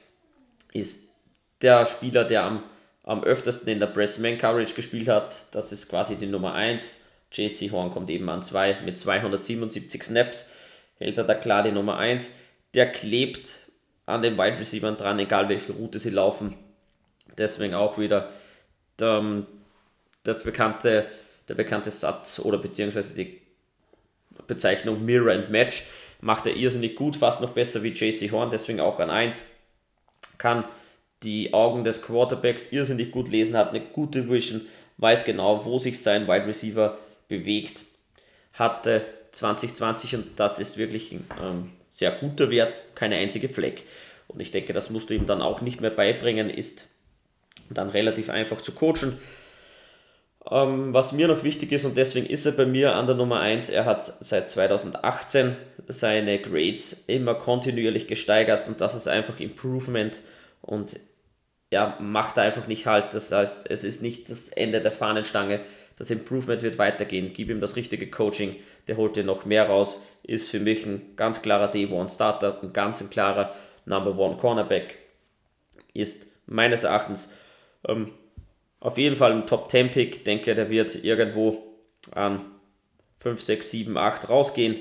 [0.72, 1.12] ist
[1.60, 2.62] der Spieler, der am,
[3.04, 5.54] am öftesten in der Press-Man-Coverage gespielt hat.
[5.54, 6.94] Das ist quasi die Nummer 1.
[7.30, 10.50] JC Horn kommt eben an 2 mit 277 Snaps.
[10.96, 12.30] Hält er da klar die Nummer 1.
[12.74, 13.56] Der klebt
[14.06, 16.54] an den Wide Receivers dran, egal welche Route sie laufen.
[17.36, 18.30] Deswegen auch wieder
[18.98, 19.44] der,
[20.28, 21.06] der, bekannte,
[21.48, 23.40] der bekannte Satz oder beziehungsweise die
[24.46, 25.84] Bezeichnung Mirror and Match
[26.20, 29.42] macht er irrsinnig gut, fast noch besser wie JC Horn, deswegen auch an 1.
[30.36, 30.64] Kann
[31.22, 34.62] die Augen des Quarterbacks irrsinnig gut lesen, hat eine gute Vision,
[34.98, 36.98] weiß genau, wo sich sein Wide Receiver
[37.28, 37.84] bewegt.
[38.52, 43.84] Hatte 2020 und das ist wirklich ein ähm, sehr guter Wert, keine einzige Fleck.
[44.28, 46.88] Und ich denke, das musst du ihm dann auch nicht mehr beibringen, ist
[47.70, 49.18] dann relativ einfach zu coachen.
[50.50, 53.40] Ähm, was mir noch wichtig ist und deswegen ist er bei mir an der Nummer
[53.40, 55.56] 1, er hat seit 2018
[55.88, 60.22] seine Grades immer kontinuierlich gesteigert und das ist einfach Improvement
[60.62, 60.98] und
[61.70, 63.12] ja, macht einfach nicht halt.
[63.14, 65.60] Das heißt, es ist nicht das Ende der Fahnenstange.
[65.96, 67.32] Das Improvement wird weitergehen.
[67.34, 70.02] Gib ihm das richtige Coaching, der holt dir noch mehr raus.
[70.22, 74.96] Ist für mich ein ganz klarer D1-Starter, ein ganz klarer Number One Cornerback.
[75.92, 77.36] Ist meines Erachtens
[77.86, 78.12] ähm,
[78.80, 80.24] auf jeden Fall ein Top 10 Pick.
[80.24, 81.62] Denke, der wird irgendwo
[82.12, 82.44] an
[83.16, 84.80] 5, 6, 7, 8 rausgehen.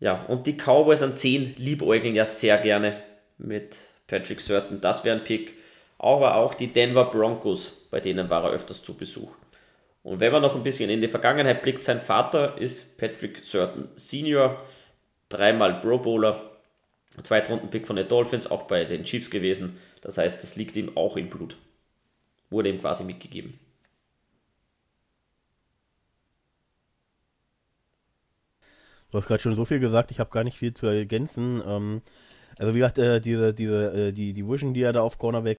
[0.00, 3.02] Ja, und die Cowboys an 10 liebäugeln ja sehr gerne
[3.38, 4.80] mit Patrick Surton.
[4.80, 5.54] Das wäre ein Pick.
[5.98, 9.32] Aber auch die Denver Broncos, bei denen war er öfters zu Besuch.
[10.02, 13.88] Und wenn man noch ein bisschen in die Vergangenheit blickt, sein Vater ist Patrick Surton
[13.96, 14.62] Senior,
[15.30, 16.50] dreimal Pro Bowler,
[17.22, 19.80] Zweitrunden-Pick von den Dolphins, auch bei den Chiefs gewesen.
[20.02, 21.56] Das heißt, das liegt ihm auch im Blut
[22.54, 23.58] wurde ihm quasi mitgegeben.
[29.10, 31.62] Du hast gerade schon so viel gesagt, ich habe gar nicht viel zu ergänzen.
[31.66, 32.02] Ähm,
[32.58, 35.56] also wie gesagt, äh, diese, diese, äh, die, die Vision, die er da auf Cornerback.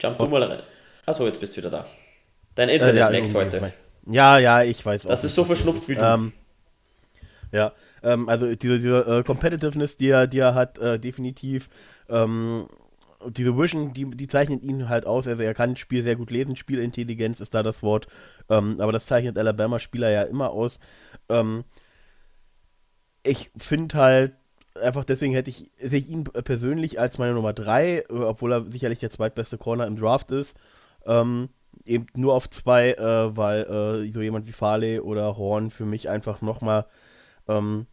[0.00, 0.62] Jump du mal rein.
[1.06, 1.86] Achso, jetzt bist du wieder da.
[2.54, 3.72] Dein Internet äh, ja, leckt heute.
[4.06, 5.02] Ja, ja, ich weiß.
[5.02, 6.04] Das ist so verschnupft wie du.
[6.04, 6.32] Ähm,
[7.54, 11.68] ja, ähm, also diese, diese äh, Competitiveness, die er, die er hat, äh, definitiv.
[12.08, 12.66] Ähm,
[13.30, 15.28] diese Vision, die, die zeichnet ihn halt aus.
[15.28, 18.08] Also er kann ein Spiel sehr gut lesen, Spielintelligenz ist da das Wort.
[18.48, 20.80] Ähm, aber das zeichnet Alabama-Spieler ja immer aus.
[21.28, 21.62] Ähm,
[23.22, 24.32] ich finde halt,
[24.82, 28.64] einfach deswegen hätte ich, sehe ich ihn persönlich als meine Nummer 3, äh, obwohl er
[28.68, 30.56] sicherlich der zweitbeste Corner im Draft ist.
[31.06, 31.50] Ähm,
[31.84, 36.08] eben nur auf zwei, äh, weil äh, so jemand wie Farley oder Horn für mich
[36.08, 36.86] einfach nochmal
[37.48, 37.86] ähm,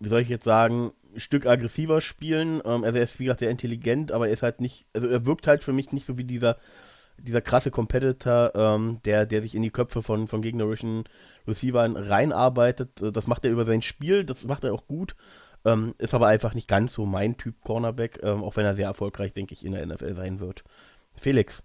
[0.00, 2.60] wie soll ich jetzt sagen, ein Stück aggressiver spielen.
[2.64, 5.26] Ähm, also er ist, wie gesagt, sehr intelligent, aber er ist halt nicht, also er
[5.26, 6.56] wirkt halt für mich nicht so wie dieser,
[7.18, 11.04] dieser krasse Competitor, ähm, der, der sich in die Köpfe von, von gegnerischen
[11.46, 13.00] Receivern reinarbeitet.
[13.02, 15.14] Äh, das macht er über sein Spiel, das macht er auch gut.
[15.64, 18.88] Ähm, ist aber einfach nicht ganz so mein Typ Cornerback, ähm, auch wenn er sehr
[18.88, 20.64] erfolgreich, denke ich, in der NFL sein wird.
[21.14, 21.62] Felix.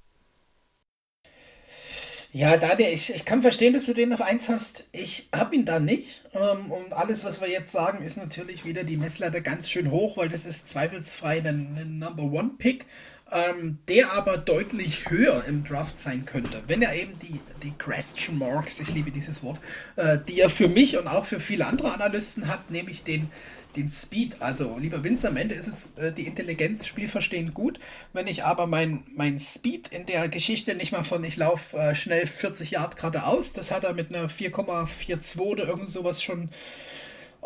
[2.37, 4.85] Ja, Daniel, ich, ich kann verstehen, dass du den auf 1 hast.
[4.91, 6.21] Ich habe ihn da nicht.
[6.35, 10.17] Ähm, und alles, was wir jetzt sagen, ist natürlich wieder die Messlatte ganz schön hoch,
[10.17, 12.85] weil das ist zweifelsfrei ein, ein Number One Pick,
[13.31, 16.61] ähm, der aber deutlich höher im Draft sein könnte.
[16.67, 19.57] Wenn er eben die, die Question Marks, ich liebe dieses Wort,
[19.95, 23.31] äh, die er für mich und auch für viele andere Analysten hat, nämlich den
[23.77, 24.41] den Speed.
[24.41, 27.79] Also, lieber Vince, am Ende ist es äh, die Intelligenz, Spielverstehen gut.
[28.11, 31.95] Wenn ich aber mein, mein Speed in der Geschichte nicht mal von, ich laufe äh,
[31.95, 36.49] schnell 40 Yard geradeaus, das hat er mit einer 4,42 oder irgend sowas schon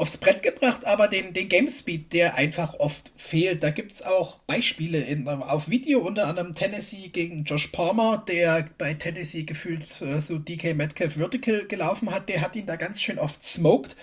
[0.02, 3.62] aufs Brett gebracht, aber den, den Game Speed, der einfach oft fehlt.
[3.62, 8.68] Da gibt es auch Beispiele in, auf Video, unter anderem Tennessee gegen Josh Palmer, der
[8.80, 12.30] bei Tennessee gefühlt äh, so DK Metcalf Vertical gelaufen hat.
[12.30, 13.96] Der hat ihn da ganz schön oft smoked.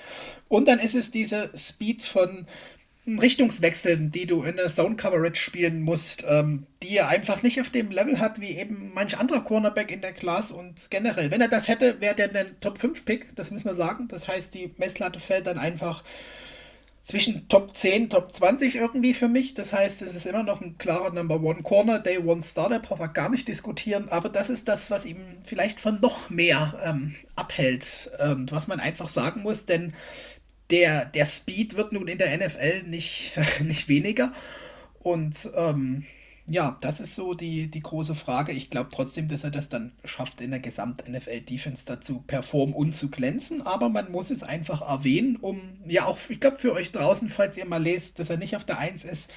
[0.46, 2.46] Und dann ist es diese Speed von
[3.16, 7.70] Richtungswechseln, die du in der Zone Coverage spielen musst, ähm, die er einfach nicht auf
[7.70, 11.30] dem Level hat wie eben manch anderer Cornerback in der Class und generell.
[11.30, 14.08] Wenn er das hätte, wäre der ein Top 5 Pick, das müssen wir sagen.
[14.08, 16.02] Das heißt, die Messlatte fällt dann einfach
[17.02, 19.54] zwischen Top 10, Top 20 irgendwie für mich.
[19.54, 23.00] Das heißt, es ist immer noch ein klarer Number One Corner, Day One Starter, braucht
[23.00, 24.10] er gar nicht diskutieren.
[24.10, 28.78] Aber das ist das, was ihm vielleicht von noch mehr ähm, abhält und was man
[28.78, 29.94] einfach sagen muss, denn
[30.70, 34.32] der, der Speed wird nun in der NFL nicht, nicht weniger.
[35.00, 36.04] Und ähm,
[36.50, 38.52] ja, das ist so die, die große Frage.
[38.52, 43.10] Ich glaube trotzdem, dass er das dann schafft, in der Gesamt-NFL-Defense dazu performen und zu
[43.10, 43.62] glänzen.
[43.62, 47.58] Aber man muss es einfach erwähnen, um, ja, auch, ich glaube, für euch draußen, falls
[47.58, 49.30] ihr mal lest, dass er nicht auf der 1 ist,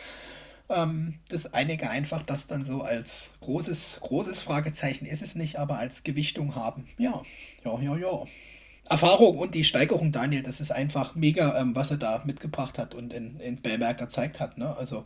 [0.69, 5.77] ähm, dass einige einfach das dann so als großes, großes Fragezeichen ist es nicht, aber
[5.77, 6.88] als Gewichtung haben.
[6.97, 7.23] Ja,
[7.65, 8.25] ja, ja, ja.
[8.91, 12.93] Erfahrung und die Steigerung, Daniel, das ist einfach mega, ähm, was er da mitgebracht hat
[12.93, 14.57] und in, in Bellberg gezeigt hat.
[14.57, 14.75] Ne?
[14.77, 15.05] Also,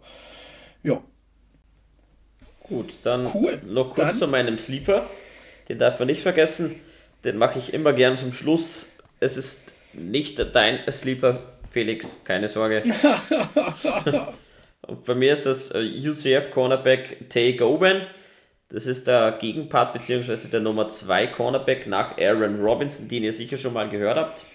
[0.82, 1.02] ja.
[2.64, 3.62] Gut, dann cool.
[3.64, 4.18] noch kurz dann.
[4.18, 5.08] zu meinem Sleeper.
[5.70, 6.76] Den darf man nicht vergessen.
[7.24, 8.90] Den mache ich immer gern zum Schluss.
[9.20, 12.84] Es ist nicht dein Sleeper, Felix, keine Sorge.
[15.06, 18.02] bei mir ist es äh, UCF Cornerback Tay Goben.
[18.70, 20.50] Das ist der Gegenpart bzw.
[20.50, 24.46] der Nummer 2 Cornerback nach Aaron Robinson, den ihr sicher schon mal gehört habt.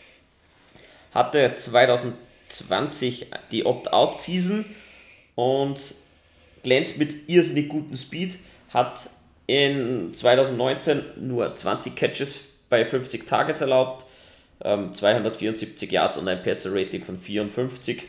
[1.14, 4.64] Hatte 2020 die Opt-out-Season
[5.36, 5.94] und
[6.62, 8.38] glänzt mit irrsinnig gutem Speed,
[8.70, 9.10] hat
[9.46, 14.04] in 2019 nur 20 Catches bei 50 Targets erlaubt,
[14.60, 18.04] 274 ähm, Yards und ein Passer-Rating von 54.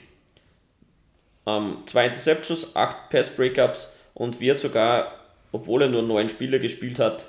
[1.48, 5.21] Ähm, zwei Interceptions, 8 Pass-Breakups und wird sogar,
[5.52, 7.26] obwohl er nur 9 Spiele gespielt hat,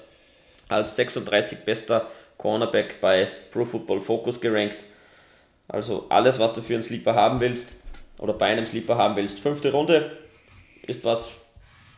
[0.69, 2.09] als 36 bester
[2.39, 4.79] Cornerback bei Pro Football Focus gerankt.
[5.69, 7.77] Also alles, was du für einen Sleeper haben willst
[8.19, 9.41] oder bei einem Sleeper haben willst.
[9.41, 10.17] Fünfte Runde,
[10.87, 11.31] ist was,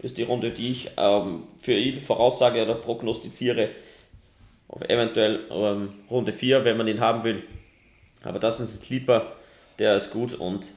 [0.00, 3.70] ist die Runde, die ich ähm, für ihn voraussage oder prognostiziere.
[4.68, 7.42] Auf eventuell ähm, Runde 4, wenn man ihn haben will.
[8.22, 9.32] Aber das ist ein Sleeper,
[9.78, 10.68] der ist gut und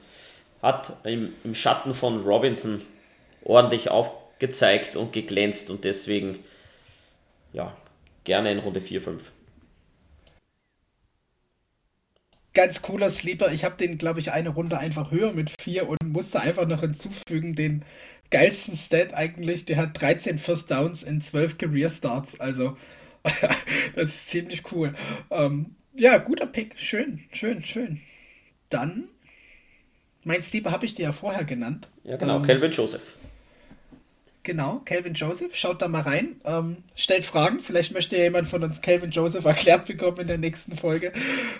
[0.62, 2.82] hat im, im Schatten von Robinson
[3.44, 3.90] ordentlich
[4.38, 6.38] aufgezeigt und geglänzt und deswegen
[7.52, 7.76] ja,
[8.22, 9.32] gerne in Runde 4, 5.
[12.54, 13.52] ganz cooler Sleeper.
[13.52, 16.80] Ich habe den, glaube ich, eine Runde einfach höher mit 4 und musste einfach noch
[16.80, 17.84] hinzufügen, den
[18.30, 19.64] geilsten Stat eigentlich.
[19.64, 22.40] Der hat 13 First Downs in 12 Career Starts.
[22.40, 22.76] Also,
[23.94, 24.94] das ist ziemlich cool.
[25.30, 26.76] Ähm, ja, guter Pick.
[26.76, 28.00] Schön, schön, schön.
[28.70, 29.04] Dann,
[30.24, 31.86] mein Sleeper habe ich dir ja vorher genannt.
[32.02, 32.38] Ja, genau.
[32.38, 33.17] Ähm, Calvin Joseph.
[34.48, 38.64] Genau, Calvin Joseph, schaut da mal rein, ähm, stellt Fragen, vielleicht möchte ja jemand von
[38.64, 41.12] uns Calvin Joseph erklärt bekommen in der nächsten Folge.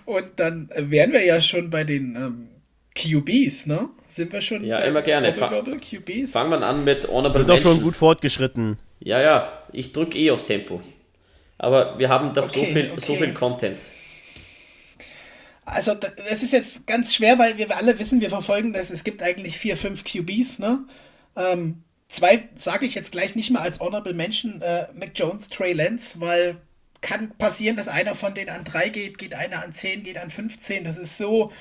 [0.07, 2.49] Und dann wären wir ja schon bei den ähm,
[2.95, 3.91] QBs, ne?
[4.07, 5.35] Sind wir schon Ja, immer gerne.
[5.35, 8.79] Fangen wir an mit Honorable Sind doch schon gut fortgeschritten.
[9.01, 10.81] Ja, ja, ich drücke eh aufs Tempo.
[11.59, 13.01] Aber wir haben doch okay, so, viel, okay.
[13.01, 13.83] so viel Content.
[15.67, 18.89] Also, das ist jetzt ganz schwer, weil wir alle wissen, wir verfolgen das.
[18.89, 20.87] Es gibt eigentlich vier, fünf QBs, ne?
[21.37, 25.75] Ähm, Zwei sage ich jetzt gleich nicht mehr als Honorable Mention, äh, Mac Jones, Trey
[25.75, 26.61] Lance, weil
[27.01, 30.31] kann passieren, dass einer von denen an 3 geht, geht einer an 10, geht an
[30.31, 30.85] 15.
[30.85, 31.53] Das ist so.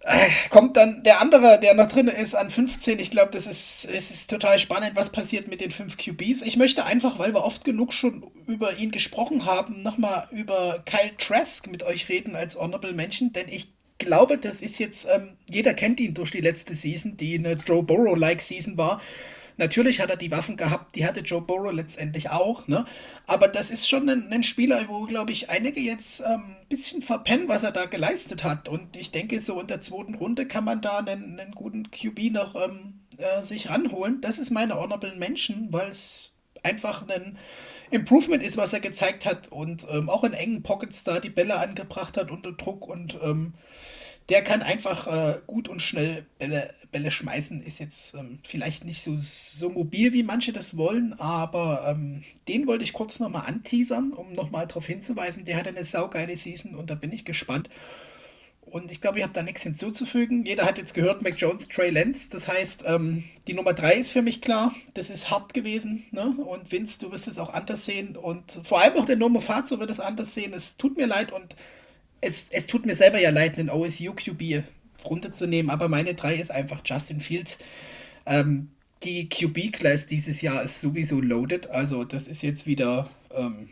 [0.00, 3.00] Äh, kommt dann der andere, der noch drin ist, an 15.
[3.00, 6.42] Ich glaube, das ist, es ist total spannend, was passiert mit den 5 QBs.
[6.42, 11.16] Ich möchte einfach, weil wir oft genug schon über ihn gesprochen haben, nochmal über Kyle
[11.18, 15.74] Trask mit euch reden als Honorable Mention, denn ich glaube, das ist jetzt, ähm, jeder
[15.74, 19.00] kennt ihn durch die letzte Season, die eine Joe Burrow-like Season war.
[19.56, 22.86] Natürlich hat er die Waffen gehabt, die hatte Joe Burrow letztendlich auch, ne?
[23.26, 27.02] Aber das ist schon ein, ein Spieler, wo, glaube ich, einige jetzt ein ähm, bisschen
[27.02, 28.68] verpennen, was er da geleistet hat.
[28.68, 32.32] Und ich denke, so in der zweiten Runde kann man da einen, einen guten QB
[32.32, 34.20] noch ähm, äh, sich ranholen.
[34.20, 36.30] Das ist meine Honorable Mention, weil es
[36.62, 37.36] einfach ein
[37.90, 41.56] Improvement ist, was er gezeigt hat und ähm, auch in engen Pockets da die Bälle
[41.56, 43.54] angebracht hat unter Druck und ähm,
[44.28, 47.62] der kann einfach äh, gut und schnell Bälle, Bälle schmeißen.
[47.62, 52.66] Ist jetzt ähm, vielleicht nicht so, so mobil, wie manche das wollen, aber ähm, den
[52.66, 55.46] wollte ich kurz nochmal anteasern, um nochmal darauf hinzuweisen.
[55.46, 57.70] Der hat eine saugeile Season und da bin ich gespannt.
[58.70, 60.44] Und ich glaube, ich habe da nichts hinzuzufügen.
[60.44, 62.28] Jeder hat jetzt gehört, Mac Jones, Trey Lance.
[62.30, 64.74] Das heißt, ähm, die Nummer 3 ist für mich klar.
[64.94, 66.04] Das ist hart gewesen.
[66.10, 66.34] Ne?
[66.36, 68.16] Und Vince, du wirst es auch anders sehen.
[68.16, 70.52] Und vor allem auch der Nomo Fazo wird es anders sehen.
[70.52, 71.56] Es tut mir leid und
[72.20, 74.64] es, es tut mir selber ja leid, einen OSU QB
[75.04, 77.58] runterzunehmen, aber meine 3 ist einfach Justin Fields.
[78.26, 78.70] Ähm,
[79.04, 83.68] die QB-Class dieses Jahr ist sowieso loaded, also das ist jetzt wieder ähm,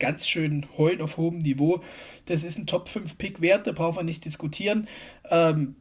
[0.00, 1.80] ganz schön heulen auf hohem Niveau.
[2.26, 4.88] Das ist ein Top 5 Pick wert, da brauchen wir nicht diskutieren.
[5.30, 5.76] Ähm,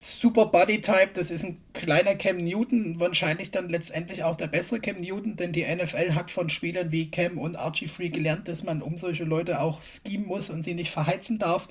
[0.00, 4.80] super Body Type, das ist ein kleiner Cam Newton, wahrscheinlich dann letztendlich auch der bessere
[4.80, 8.62] Cam Newton, denn die NFL hat von Spielern wie Cam und Archie Free gelernt, dass
[8.62, 11.68] man um solche Leute auch schemen muss und sie nicht verheizen darf.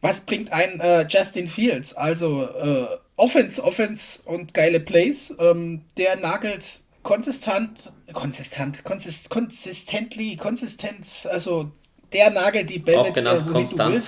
[0.00, 1.94] was bringt ein äh, Justin Fields?
[1.94, 5.34] Also äh, Offense, Offense und geile Plays.
[5.38, 11.70] Ähm, der nagelt konsistent, konsistent, konsist, konsistently, konsistent, also
[12.12, 14.04] der nagelt die Bälle, Auch genannt die, konstant.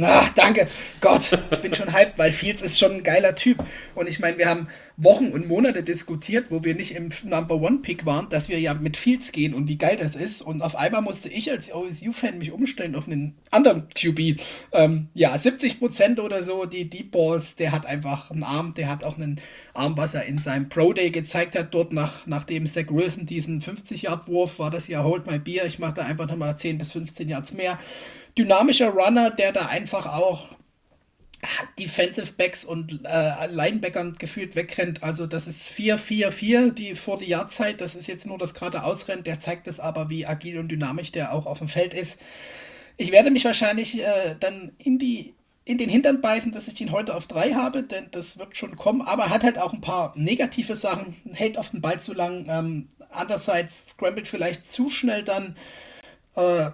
[0.00, 0.66] Ah, danke.
[1.00, 3.58] Gott, ich bin schon hyped, weil Fields ist schon ein geiler Typ.
[3.94, 7.78] Und ich meine, wir haben Wochen und Monate diskutiert, wo wir nicht im Number One
[7.78, 10.42] Pick waren, dass wir ja mit Fields gehen und wie geil das ist.
[10.42, 14.40] Und auf einmal musste ich als OSU-Fan mich umstellen auf einen anderen QB.
[14.72, 19.04] Ähm, ja, 70% oder so, die Deep Balls, der hat einfach einen Arm, der hat
[19.04, 19.40] auch einen
[19.74, 23.60] Arm, was er in seinem Pro Day gezeigt hat, dort nach, nachdem Zach Wilson diesen
[23.62, 25.66] 50-Yard-Wurf war das ja Hold My Beer.
[25.66, 27.78] Ich mache da einfach nochmal 10 bis 15 Yards mehr
[28.38, 30.48] dynamischer Runner, der da einfach auch
[31.78, 35.02] Defensive Backs und äh, Linebackern gefühlt wegrennt.
[35.02, 37.80] Also das ist 4-4-4, die vor der Jahrzeit.
[37.80, 39.26] Das ist jetzt nur das gerade ausrennt.
[39.26, 42.20] Der zeigt es aber, wie agil und dynamisch der auch auf dem Feld ist.
[42.96, 45.34] Ich werde mich wahrscheinlich äh, dann in die
[45.64, 48.74] in den Hintern beißen, dass ich ihn heute auf 3 habe, denn das wird schon
[48.74, 49.02] kommen.
[49.02, 52.46] Aber er hat halt auch ein paar negative Sachen, hält auf den Ball zu lang.
[52.48, 55.56] Ähm, andererseits scrambled vielleicht zu schnell dann.
[56.36, 56.70] Äh,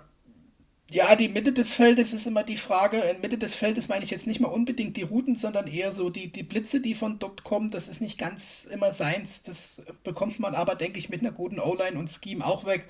[0.91, 2.99] ja, die Mitte des Feldes ist immer die Frage.
[2.99, 6.11] In Mitte des Feldes meine ich jetzt nicht mal unbedingt die Routen, sondern eher so
[6.11, 7.71] die, die Blitze, die von dort kommen.
[7.71, 9.43] Das ist nicht ganz immer seins.
[9.43, 12.87] Das bekommt man aber, denke ich, mit einer guten O-Line und Scheme auch weg.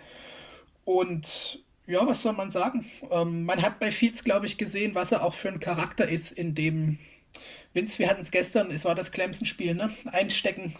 [0.84, 2.86] Und ja, was soll man sagen?
[3.10, 6.32] Ähm, man hat bei Fields, glaube ich, gesehen, was er auch für ein Charakter ist,
[6.32, 6.98] in dem
[7.74, 9.90] Vince, wir hatten es gestern, es war das Clemson-Spiel, ne?
[10.06, 10.76] Einstecken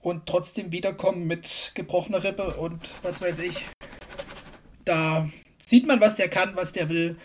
[0.00, 3.64] und trotzdem wiederkommen mit gebrochener Rippe und was weiß ich.
[4.84, 5.28] Da
[5.66, 7.16] sieht man, was der kann, was der will.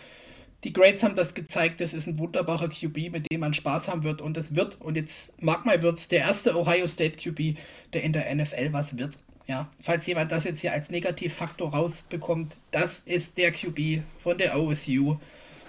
[0.64, 4.04] Die Grades haben das gezeigt, das ist ein wunderbarer QB, mit dem man Spaß haben
[4.04, 4.20] wird.
[4.20, 7.56] Und es wird, und jetzt mag mal wird's, der erste Ohio State QB,
[7.92, 9.18] der in der NFL was wird.
[9.48, 14.56] Ja, falls jemand das jetzt hier als Negativfaktor rausbekommt, das ist der QB von der
[14.56, 15.16] OSU,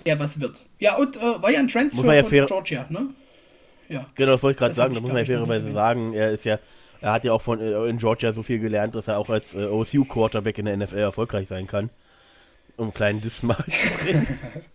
[0.05, 0.61] der was wird.
[0.77, 3.09] Ja, und äh, war ja ein Transfer ja von Georgia, ne?
[3.89, 4.05] Ja.
[4.13, 6.59] Genau, das wollte ich gerade sagen, da muss man ja fairerweise sagen, er ist ja,
[7.01, 9.55] er hat ja auch von äh, in Georgia so viel gelernt, dass er auch als
[9.55, 11.89] äh, OSU Quarterback in der NFL erfolgreich sein kann
[12.77, 14.39] um einen kleinen Diss mal zu bringen.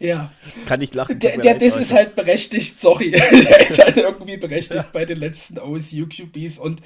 [0.00, 0.32] Ja.
[0.66, 1.20] Kann ich lachen.
[1.20, 3.10] Der, der Diss ist halt berechtigt, sorry.
[3.12, 4.90] der ist halt irgendwie berechtigt ja.
[4.92, 6.58] bei den letzten OSU-QBs.
[6.58, 6.82] Und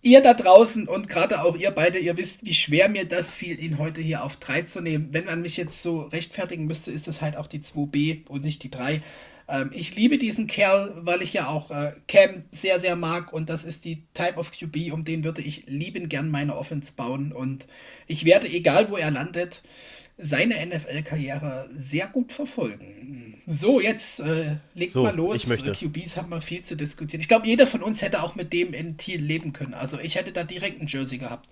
[0.00, 3.60] ihr da draußen und gerade auch ihr beide, ihr wisst, wie schwer mir das fiel,
[3.60, 5.08] ihn heute hier auf 3 zu nehmen.
[5.10, 8.62] Wenn man mich jetzt so rechtfertigen müsste, ist es halt auch die 2b und nicht
[8.62, 9.02] die 3.
[9.48, 13.48] Ähm, ich liebe diesen Kerl, weil ich ja auch äh, Cam sehr, sehr mag und
[13.48, 17.32] das ist die Type of QB, um den würde ich lieben gern meine Offense bauen
[17.32, 17.66] und
[18.06, 19.62] ich werde, egal wo er landet,
[20.20, 23.40] seine NFL-Karriere sehr gut verfolgen.
[23.46, 25.44] So, jetzt äh, legt so, mal los.
[25.44, 27.20] QBs haben wir viel zu diskutieren.
[27.20, 29.74] Ich glaube, jeder von uns hätte auch mit dem in Thiel leben können.
[29.74, 31.48] Also ich hätte da direkt ein Jersey gehabt.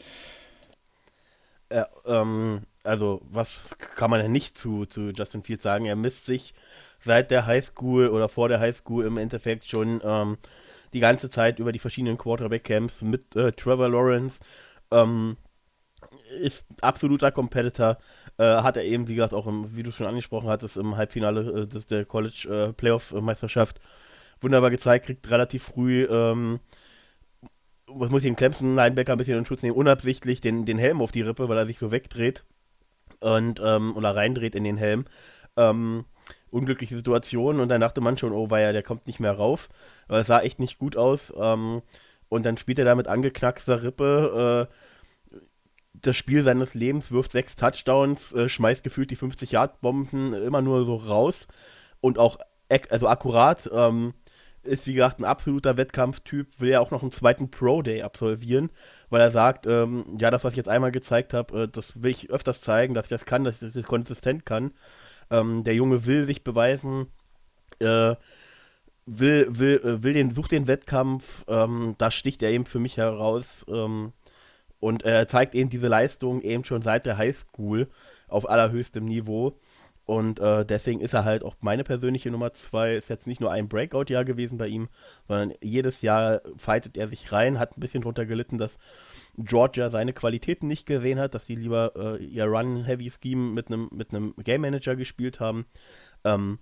[1.73, 5.87] Ja, ähm, also was kann man denn nicht zu, zu Justin Fields sagen?
[5.87, 6.53] Er misst sich
[6.99, 10.39] seit der Highschool oder vor der Highschool im Endeffekt schon ähm,
[10.93, 14.41] die ganze Zeit über die verschiedenen Quarterback-Camps mit äh, Trevor Lawrence.
[14.91, 15.37] Ähm,
[16.41, 17.99] ist absoluter Competitor.
[18.39, 21.63] Äh, hat er eben, wie gesagt, auch im, wie du schon angesprochen hattest, im Halbfinale
[21.63, 23.67] äh, des, der College äh,
[24.41, 26.61] wunderbar gezeigt, kriegt relativ früh, ähm,
[27.87, 31.01] was muss ich den Clemson Linebacker ein bisschen in Schutz nehmen, unabsichtlich den, den Helm
[31.01, 32.45] auf die Rippe, weil er sich so wegdreht
[33.21, 35.07] und ähm, oder reindreht in den Helm.
[35.57, 36.05] Ähm,
[36.51, 39.69] unglückliche Situation und dann dachte man schon, oh weia, der kommt nicht mehr rauf.
[40.09, 41.33] Aber es sah echt nicht gut aus.
[41.37, 41.83] Ähm,
[42.29, 44.75] und dann spielt er da mit angeknackster Rippe äh,
[45.95, 50.97] das Spiel seines Lebens, wirft sechs Touchdowns, äh, schmeißt gefühlt die 50-Yard-Bomben immer nur so
[50.97, 51.47] raus
[52.01, 52.39] und auch
[52.91, 53.71] also akkurat.
[53.73, 54.15] Ähm,
[54.67, 58.71] ist wie gesagt ein absoluter Wettkampftyp, will ja auch noch einen zweiten Pro-Day absolvieren,
[59.11, 62.11] weil er sagt, ähm, ja, das, was ich jetzt einmal gezeigt habe, äh, das will
[62.11, 64.73] ich öfters zeigen, dass ich das kann, dass ich das konsistent kann.
[65.31, 67.07] Ähm, der Junge will sich beweisen,
[67.81, 68.15] äh,
[69.07, 72.97] will, will, äh, will den, sucht den Wettkampf, ähm, da sticht er eben für mich
[72.97, 73.65] heraus.
[73.69, 74.13] Ähm,
[74.79, 77.89] und er zeigt eben diese Leistung eben schon seit der Highschool
[78.29, 79.59] auf allerhöchstem Niveau.
[80.07, 82.95] Und äh, deswegen ist er halt auch meine persönliche Nummer zwei.
[82.95, 84.89] Ist jetzt nicht nur ein Breakout-Jahr gewesen bei ihm,
[85.27, 88.79] sondern jedes Jahr fightet er sich rein, hat ein bisschen drunter gelitten, dass
[89.37, 94.11] Georgia seine Qualitäten nicht gesehen hat, dass sie lieber äh, ihr Run-Heavy-Scheme mit einem mit
[94.45, 95.67] Game Manager gespielt haben.
[96.23, 96.61] Ähm,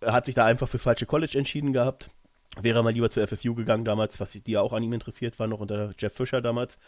[0.00, 2.08] er hat sich da einfach für falsche College entschieden gehabt.
[2.60, 5.48] Wäre mal lieber zur FSU gegangen damals, was die ja auch an ihm interessiert war,
[5.48, 6.78] noch unter Jeff Fisher damals.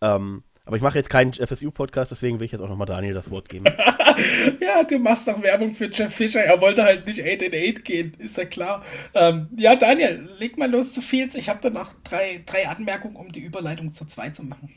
[0.00, 3.28] Ähm, aber ich mache jetzt keinen FSU-Podcast, deswegen will ich jetzt auch nochmal Daniel das
[3.28, 3.64] Wort geben.
[4.60, 6.44] ja, du machst doch Werbung für Jeff Fischer.
[6.44, 8.84] Er wollte halt nicht 8 in 8 gehen, ist ja klar.
[9.12, 11.34] Ähm, ja, Daniel, leg mal los zu Fields.
[11.34, 14.72] Ich habe da noch drei, drei Anmerkungen, um die Überleitung zu 2 zu machen.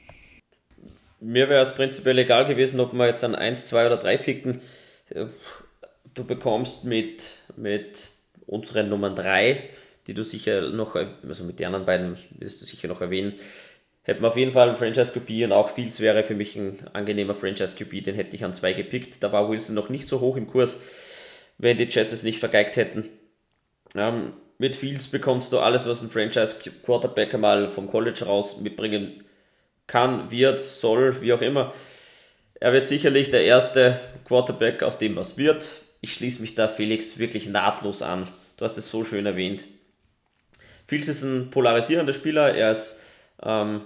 [1.19, 4.61] Mir wäre es prinzipiell egal gewesen, ob wir jetzt an 1, 2 oder 3 picken.
[6.15, 8.13] du bekommst mit, mit
[8.47, 9.69] unseren Nummern 3,
[10.07, 13.33] die du sicher noch, also mit den anderen beiden wirst du sicher noch erwähnen,
[14.03, 16.87] hätten wir auf jeden Fall einen Franchise QB und auch Fields wäre für mich ein
[16.93, 19.23] angenehmer Franchise QB, den hätte ich an zwei gepickt.
[19.23, 20.81] Da war Wilson noch nicht so hoch im Kurs,
[21.57, 23.09] wenn die Jets es nicht vergeigt hätten.
[23.95, 29.23] Ähm, mit Fields bekommst du alles, was ein Franchise Quarterback einmal vom College raus mitbringen
[29.87, 31.73] kann, wird, soll, wie auch immer.
[32.55, 35.69] Er wird sicherlich der erste Quarterback, aus dem was wird.
[36.01, 38.27] Ich schließe mich da Felix wirklich nahtlos an.
[38.57, 39.65] Du hast es so schön erwähnt.
[40.87, 42.53] Fields ist ein polarisierender Spieler.
[42.53, 43.01] Er ist
[43.41, 43.81] ähm,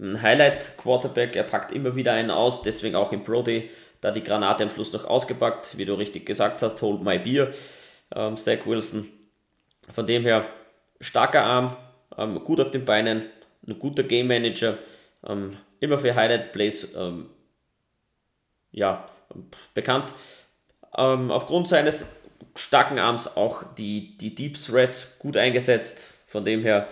[0.00, 1.36] ein Highlight-Quarterback.
[1.36, 2.62] Er packt immer wieder einen aus.
[2.62, 3.70] Deswegen auch im Pro Day
[4.00, 5.76] da die Granate am Schluss noch ausgepackt.
[5.76, 7.52] Wie du richtig gesagt hast, hold my beer.
[8.14, 9.08] Ähm, Zach Wilson.
[9.92, 10.46] Von dem her
[11.00, 11.76] starker Arm,
[12.16, 13.28] ähm, gut auf den Beinen,
[13.66, 14.78] ein guter Game Manager.
[15.26, 17.28] Ähm, immer für Highlight Plays ähm,
[18.72, 19.06] ja,
[19.74, 20.14] bekannt.
[20.96, 22.16] Ähm, aufgrund seines
[22.54, 26.14] starken Arms auch die, die Deep Threat gut eingesetzt.
[26.26, 26.88] Von dem her,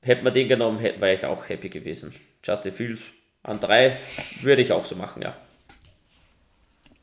[0.00, 2.14] hätte man den genommen, wäre ich auch happy gewesen.
[2.46, 3.10] Justin Fields
[3.42, 3.96] an drei
[4.40, 5.36] würde ich auch so machen, ja.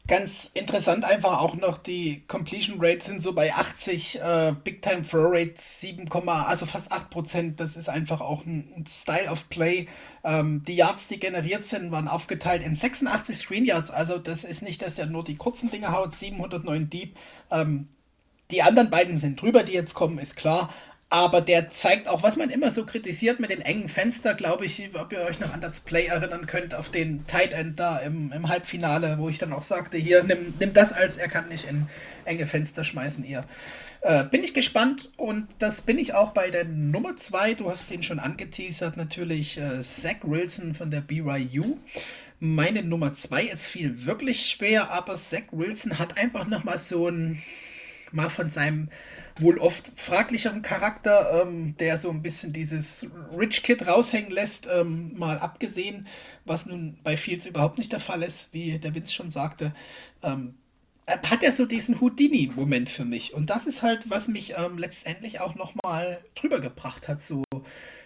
[0.05, 5.01] Ganz interessant einfach auch noch, die Completion Rates sind so bei 80, äh, Big Time
[5.01, 7.55] Throw Rate 7, also fast 8%.
[7.55, 9.87] Das ist einfach auch ein, ein Style of Play.
[10.25, 13.91] Ähm, die Yards, die generiert sind, waren aufgeteilt in 86 Screen Yards.
[13.91, 17.15] Also das ist nicht, dass er nur die kurzen Dinge haut, 709 Deep.
[17.49, 17.87] Ähm,
[18.51, 20.69] die anderen beiden sind drüber, die jetzt kommen, ist klar
[21.14, 24.82] aber der zeigt auch, was man immer so kritisiert mit den engen Fenster, glaube ich,
[24.95, 28.32] ob ihr euch noch an das Play erinnern könnt, auf den Tight End da im,
[28.32, 31.66] im Halbfinale, wo ich dann auch sagte, hier, nimm, nimm das als, er kann nicht
[31.70, 31.86] in
[32.26, 33.43] enge Fenster schmeißen, ihr.
[34.01, 37.91] Äh, bin ich gespannt und das bin ich auch bei der Nummer 2, du hast
[37.91, 41.78] ihn schon angeteasert, natürlich äh, Zach Wilson von der BYU.
[42.39, 47.43] Meine Nummer 2 ist viel wirklich schwer, aber Zach Wilson hat einfach nochmal so ein,
[48.11, 48.89] mal von seinem
[49.39, 53.07] wohl oft fraglicheren Charakter, ähm, der so ein bisschen dieses
[53.38, 56.07] Rich Kid raushängen lässt, ähm, mal abgesehen,
[56.45, 59.73] was nun bei Fields überhaupt nicht der Fall ist, wie der Vince schon sagte,
[60.21, 60.55] ähm,
[61.07, 63.34] hat er so diesen Houdini-Moment für mich.
[63.34, 67.21] Und das ist halt, was mich ähm, letztendlich auch nochmal drüber gebracht hat.
[67.21, 67.43] So,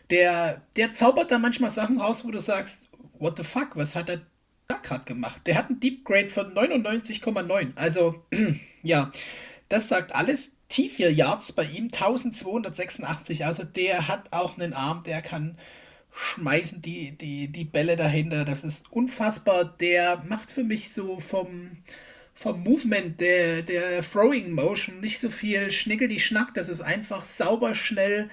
[0.09, 4.09] der, der zaubert da manchmal Sachen raus, wo du sagst, what the fuck, was hat
[4.09, 4.21] er
[4.67, 5.41] da gerade gemacht?
[5.45, 7.73] Der hat einen Deep Grade von 99,9.
[7.75, 8.23] Also,
[8.82, 9.11] ja,
[9.69, 13.45] das sagt alles T4 Yards bei ihm, 1286.
[13.45, 15.57] Also der hat auch einen Arm, der kann
[16.18, 18.43] schmeißen die, die, die Bälle dahinter.
[18.45, 19.65] Das ist unfassbar.
[19.80, 21.78] Der macht für mich so vom,
[22.34, 26.53] vom Movement der, der Throwing Motion nicht so viel Schnickel die Schnack.
[26.53, 28.30] Das ist einfach sauber, schnell.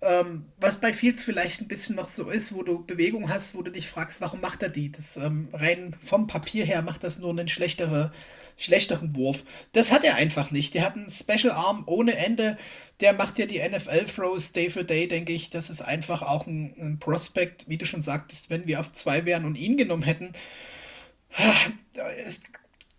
[0.00, 3.62] Ähm, was bei Fields vielleicht ein bisschen noch so ist, wo du Bewegung hast, wo
[3.62, 4.92] du dich fragst, warum macht er die?
[4.92, 8.12] Das ähm, rein vom Papier her macht das nur eine schlechtere
[8.56, 9.44] schlechteren Wurf.
[9.72, 10.74] Das hat er einfach nicht.
[10.74, 12.58] Der hat einen Special Arm ohne Ende.
[13.00, 15.50] Der macht ja die NFL-Throws Day for Day, denke ich.
[15.50, 19.24] Das ist einfach auch ein, ein Prospect, wie du schon sagtest, wenn wir auf zwei
[19.24, 20.32] wären und ihn genommen hätten.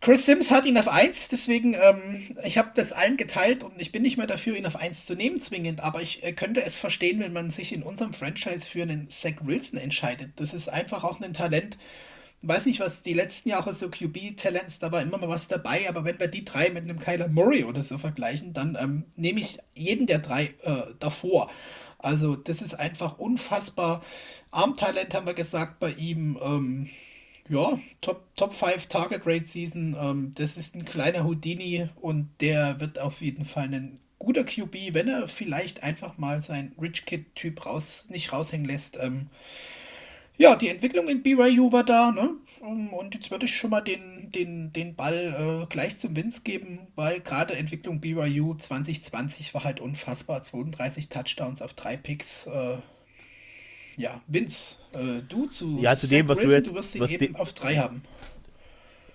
[0.05, 3.91] Chris Sims hat ihn auf 1, deswegen, ähm, ich habe das allen geteilt und ich
[3.91, 6.75] bin nicht mehr dafür, ihn auf 1 zu nehmen, zwingend, aber ich äh, könnte es
[6.75, 10.33] verstehen, wenn man sich in unserem Franchise für einen Zach Wilson entscheidet.
[10.35, 11.79] Das ist einfach auch ein Talent,
[12.47, 16.03] weiß nicht, was die letzten Jahre so QB-Talents, da war immer mal was dabei, aber
[16.03, 19.59] wenn wir die drei mit einem Kyler Murray oder so vergleichen, dann ähm, nehme ich
[19.73, 21.49] jeden der drei äh, davor.
[21.97, 24.03] Also das ist einfach unfassbar.
[24.51, 26.39] Armtalent haben wir gesagt bei ihm.
[26.41, 26.89] Ähm,
[27.49, 29.95] ja, Top, Top 5 Target Rate Season.
[29.99, 34.93] Ähm, das ist ein kleiner Houdini und der wird auf jeden Fall ein guter QB,
[34.93, 38.97] wenn er vielleicht einfach mal sein Rich Kid-Typ raus, nicht raushängen lässt.
[39.01, 39.29] Ähm,
[40.37, 42.31] ja, die Entwicklung in BYU war da, ne?
[42.63, 46.41] Ähm, und jetzt würde ich schon mal den, den, den Ball äh, gleich zum Vince
[46.43, 50.43] geben, weil gerade Entwicklung BYU 2020 war halt unfassbar.
[50.43, 52.47] 32 Touchdowns auf drei Picks.
[52.47, 52.77] Äh,
[53.97, 57.19] ja, Vince, äh, du zu, ja, zu dem, was Wilson, du jetzt du wirst ihn
[57.21, 58.03] eben auf drei haben.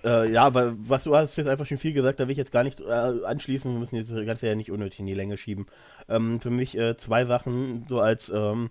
[0.02, 2.52] Äh, ja, weil was du hast jetzt einfach schon viel gesagt, da will ich jetzt
[2.52, 3.70] gar nicht äh, anschließen.
[3.70, 5.66] Wir müssen jetzt das Ganze ja nicht unnötig in die Länge schieben.
[6.08, 8.70] Ähm, für mich äh, zwei Sachen so als ähm,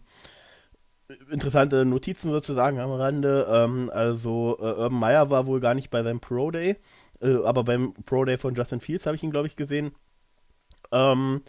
[1.29, 3.47] interessante Notizen sozusagen am Rande.
[3.49, 6.77] Ähm, also äh, Urban Meyer war wohl gar nicht bei seinem Pro Day,
[7.21, 9.91] äh, aber beim Pro Day von Justin Fields habe ich ihn, glaube ich, gesehen.
[10.91, 11.41] Ähm,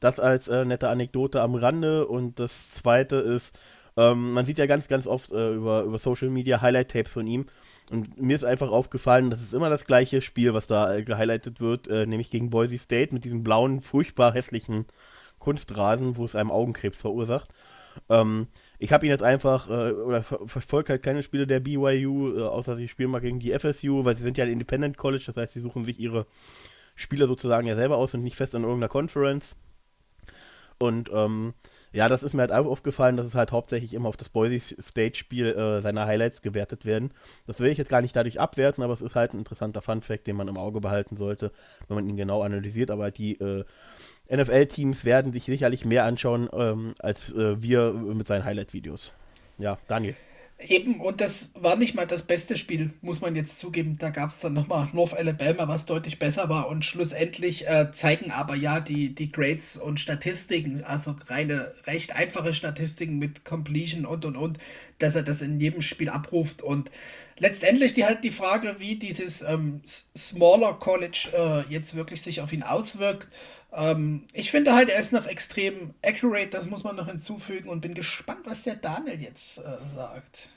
[0.00, 2.06] das als äh, nette Anekdote am Rande.
[2.06, 3.58] Und das zweite ist,
[3.96, 7.46] ähm, man sieht ja ganz, ganz oft äh, über, über Social Media Highlight-Tapes von ihm.
[7.90, 11.60] Und mir ist einfach aufgefallen, das ist immer das gleiche Spiel, was da äh, gehighlightet
[11.60, 14.86] wird, äh, nämlich gegen Boise State mit diesem blauen, furchtbar hässlichen
[15.38, 17.48] Kunstrasen, wo es einem Augenkrebs verursacht.
[18.08, 18.48] Ähm,
[18.78, 22.76] ich habe ihn jetzt einfach, äh, oder verfolge halt keine Spiele der BYU, äh, außer
[22.76, 25.54] sie spielen mal gegen die FSU, weil sie sind ja ein Independent College, das heißt,
[25.54, 26.26] sie suchen sich ihre
[26.94, 29.56] Spieler sozusagen ja selber aus und nicht fest in irgendeiner Conference.
[30.78, 31.54] Und ähm,
[31.92, 34.76] ja, das ist mir halt auch aufgefallen, dass es halt hauptsächlich immer auf das Boise
[34.78, 37.12] State-Spiel äh, seiner Highlights gewertet werden.
[37.46, 40.26] Das will ich jetzt gar nicht dadurch abwerten, aber es ist halt ein interessanter Fun-Fact,
[40.26, 41.50] den man im Auge behalten sollte,
[41.88, 42.90] wenn man ihn genau analysiert.
[42.90, 43.64] Aber die äh,
[44.30, 49.12] NFL-Teams werden sich sicherlich mehr anschauen ähm, als äh, wir mit seinen Highlight-Videos.
[49.58, 50.16] Ja, Daniel.
[50.58, 53.98] Eben, und das war nicht mal das beste Spiel, muss man jetzt zugeben.
[53.98, 56.68] Da gab es dann nochmal North Alabama, was deutlich besser war.
[56.68, 62.54] Und schlussendlich äh, zeigen aber ja die, die Grades und Statistiken, also reine, recht einfache
[62.54, 64.58] Statistiken mit Completion und und und,
[64.98, 66.62] dass er das in jedem Spiel abruft.
[66.62, 66.90] Und
[67.36, 72.54] letztendlich die halt die Frage, wie dieses ähm, Smaller College äh, jetzt wirklich sich auf
[72.54, 73.28] ihn auswirkt.
[73.76, 77.82] Ähm, ich finde halt, er ist noch extrem accurate, das muss man noch hinzufügen und
[77.82, 79.62] bin gespannt, was der Daniel jetzt äh,
[79.94, 80.48] sagt.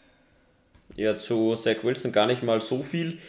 [0.96, 3.20] Ja, zu Zach Wilson gar nicht mal so viel.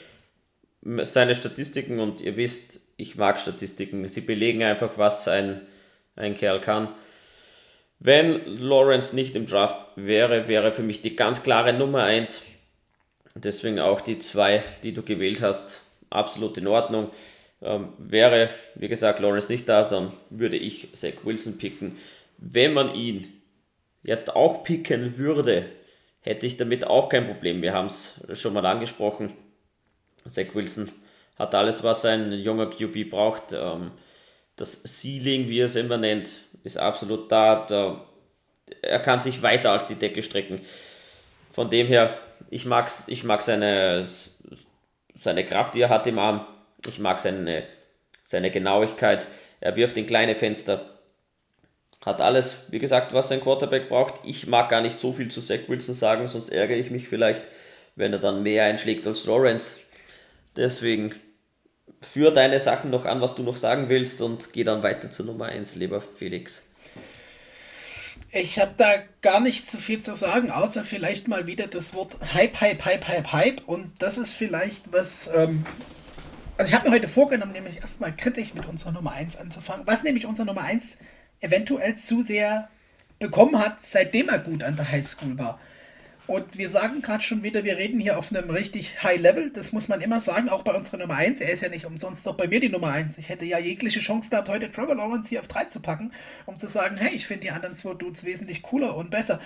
[1.02, 5.60] Seine Statistiken, und ihr wisst, ich mag Statistiken, sie belegen einfach, was ein,
[6.16, 6.88] ein Kerl kann.
[7.98, 12.42] Wenn Lawrence nicht im Draft wäre, wäre für mich die ganz klare Nummer 1.
[13.34, 17.10] Deswegen auch die zwei, die du gewählt hast, absolut in Ordnung.
[17.62, 21.98] Ähm, wäre, wie gesagt, Lawrence nicht da, dann würde ich Zach Wilson picken.
[22.38, 23.42] Wenn man ihn
[24.02, 25.66] jetzt auch picken würde,
[26.20, 27.60] hätte ich damit auch kein Problem.
[27.62, 29.34] Wir haben es schon mal angesprochen.
[30.26, 30.90] Zach Wilson
[31.38, 33.52] hat alles, was ein junger QB braucht.
[33.52, 33.92] Ähm,
[34.56, 36.30] das Ceiling, wie er es immer nennt,
[36.64, 38.06] ist absolut da.
[38.82, 40.60] Er kann sich weiter als die Decke strecken.
[41.50, 42.18] Von dem her,
[42.50, 44.06] ich mag, ich mag seine,
[45.14, 46.46] seine Kraft, die er hat im Arm.
[46.86, 47.64] Ich mag seine,
[48.22, 49.26] seine Genauigkeit.
[49.60, 50.98] Er wirft in kleine Fenster.
[52.04, 54.14] Hat alles, wie gesagt, was ein Quarterback braucht.
[54.24, 57.42] Ich mag gar nicht so viel zu Zach Wilson sagen, sonst ärgere ich mich vielleicht,
[57.94, 59.80] wenn er dann mehr einschlägt als Lawrence.
[60.56, 61.14] Deswegen
[62.00, 65.26] führ deine Sachen noch an, was du noch sagen willst und geh dann weiter zur
[65.26, 66.62] Nummer 1, lieber Felix.
[68.32, 72.16] Ich habe da gar nicht so viel zu sagen, außer vielleicht mal wieder das Wort
[72.32, 73.62] Hype, Hype, Hype, Hype, Hype.
[73.66, 75.66] Und das ist vielleicht was, ähm,
[76.60, 80.02] also ich habe mir heute vorgenommen, nämlich erstmal kritisch mit unserer Nummer 1 anzufangen, was
[80.02, 80.98] nämlich unsere Nummer 1
[81.40, 82.68] eventuell zu sehr
[83.18, 85.58] bekommen hat, seitdem er gut an der Highschool war.
[86.26, 89.50] Und wir sagen gerade schon wieder, wir reden hier auf einem richtig High Level.
[89.50, 91.40] Das muss man immer sagen, auch bei unserer Nummer 1.
[91.40, 93.16] Er ist ja nicht umsonst doch bei mir die Nummer 1.
[93.16, 96.12] Ich hätte ja jegliche Chance gehabt, heute Trevor Lawrence hier auf 3 zu packen,
[96.44, 99.40] um zu sagen, hey, ich finde die anderen zwei Dudes wesentlich cooler und besser.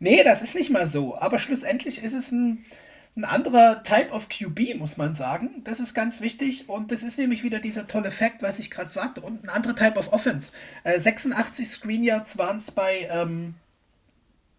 [0.00, 1.16] Nee, das ist nicht mal so.
[1.16, 2.64] Aber schlussendlich ist es ein,
[3.18, 5.62] ein anderer Type of QB, muss man sagen.
[5.64, 8.90] Das ist ganz wichtig und das ist nämlich wieder dieser tolle Fact, was ich gerade
[8.90, 9.20] sagte.
[9.20, 10.52] Und ein anderer Type of Offense.
[10.84, 13.54] Äh, 86 Screen Yards waren es bei, ähm,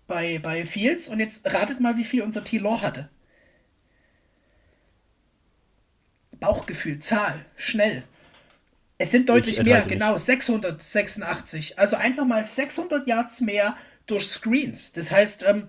[0.08, 3.08] bei, bei Fields und jetzt ratet mal, wie viel unser T-Law hatte.
[6.42, 8.04] Bauchgefühl, Zahl, schnell.
[8.98, 11.80] Es sind deutlich mehr, genau, 686.
[11.80, 14.92] Also einfach mal 600 Yards mehr durch Screens.
[14.92, 15.68] Das heißt, ähm,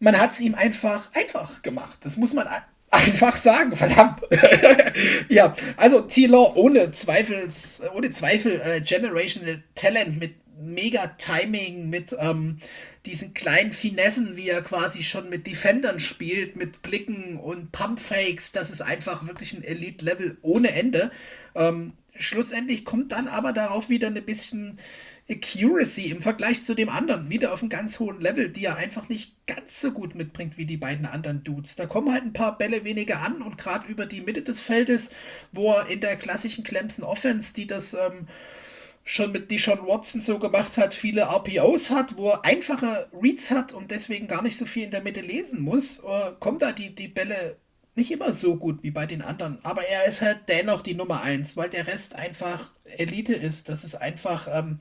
[0.00, 1.98] man hat es ihm einfach einfach gemacht.
[2.02, 2.46] Das muss man
[2.90, 4.20] einfach sagen, verdammt.
[5.28, 7.48] ja, also T-Law ohne Zweifel,
[7.94, 12.58] ohne Zweifel äh, Generational Talent mit mega Timing, mit ähm,
[13.06, 18.52] diesen kleinen Finessen, wie er quasi schon mit Defendern spielt, mit Blicken und Pumpfakes.
[18.52, 21.10] Das ist einfach wirklich ein Elite-Level ohne Ende.
[21.54, 24.78] Ähm, schlussendlich kommt dann aber darauf wieder ein bisschen
[25.30, 29.08] Accuracy im Vergleich zu dem anderen wieder auf einem ganz hohen Level, die er einfach
[29.10, 31.76] nicht ganz so gut mitbringt wie die beiden anderen Dudes.
[31.76, 35.10] Da kommen halt ein paar Bälle weniger an und gerade über die Mitte des Feldes,
[35.52, 38.26] wo er in der klassischen Clemson Offense, die das ähm,
[39.04, 43.74] schon mit Deshaun Watson so gemacht hat, viele RPOs hat, wo er einfache Reads hat
[43.74, 46.94] und deswegen gar nicht so viel in der Mitte lesen muss, äh, kommt da die,
[46.94, 47.58] die Bälle
[47.94, 49.58] nicht immer so gut wie bei den anderen.
[49.62, 53.68] Aber er ist halt dennoch die Nummer 1, weil der Rest einfach Elite ist.
[53.68, 54.48] Das ist einfach.
[54.50, 54.80] Ähm,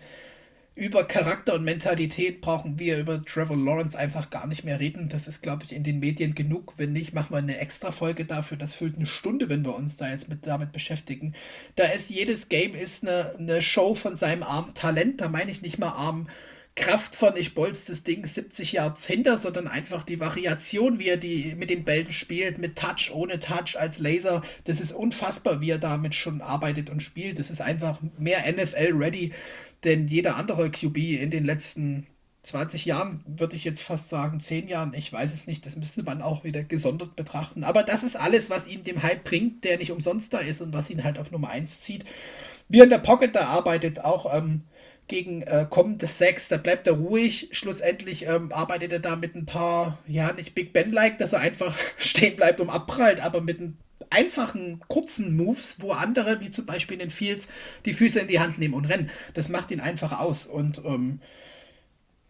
[0.77, 5.09] über Charakter und Mentalität brauchen wir über Trevor Lawrence einfach gar nicht mehr reden.
[5.09, 6.75] Das ist, glaube ich, in den Medien genug.
[6.77, 8.57] Wenn nicht, machen wir eine extra Folge dafür.
[8.57, 11.33] Das füllt eine Stunde, wenn wir uns da jetzt mit, damit beschäftigen.
[11.75, 15.19] Da ist jedes Game ist eine, eine Show von seinem armen Talent.
[15.19, 16.27] Da meine ich nicht mal arm
[16.75, 21.17] Kraft von ich bolz das Ding 70 Yards hinter, sondern einfach die Variation, wie er
[21.17, 24.43] die mit den Bällen spielt, mit Touch, ohne Touch, als Laser.
[24.65, 27.39] Das ist unfassbar, wie er damit schon arbeitet und spielt.
[27.39, 29.33] Das ist einfach mehr NFL-ready
[29.83, 32.07] denn jeder andere QB in den letzten
[32.47, 36.03] 20 Jahren, würde ich jetzt fast sagen, 10 Jahren, ich weiß es nicht, das müsste
[36.03, 37.63] man auch wieder gesondert betrachten.
[37.63, 40.73] Aber das ist alles, was ihm dem Hype bringt, der nicht umsonst da ist und
[40.73, 42.05] was ihn halt auf Nummer 1 zieht.
[42.69, 44.63] Wie in der Pocket da arbeitet, auch ähm,
[45.07, 47.49] gegen äh, kommende Sex, da bleibt er ruhig.
[47.51, 51.77] Schlussendlich ähm, arbeitet er da mit ein paar, ja, nicht Big Ben-like, dass er einfach
[51.97, 53.77] stehen bleibt und abprallt, aber mit ein
[54.09, 57.47] einfachen, kurzen Moves, wo andere, wie zum Beispiel in den Fields,
[57.85, 59.09] die Füße in die Hand nehmen und rennen.
[59.33, 60.45] Das macht ihn einfach aus.
[60.45, 61.19] Und ähm,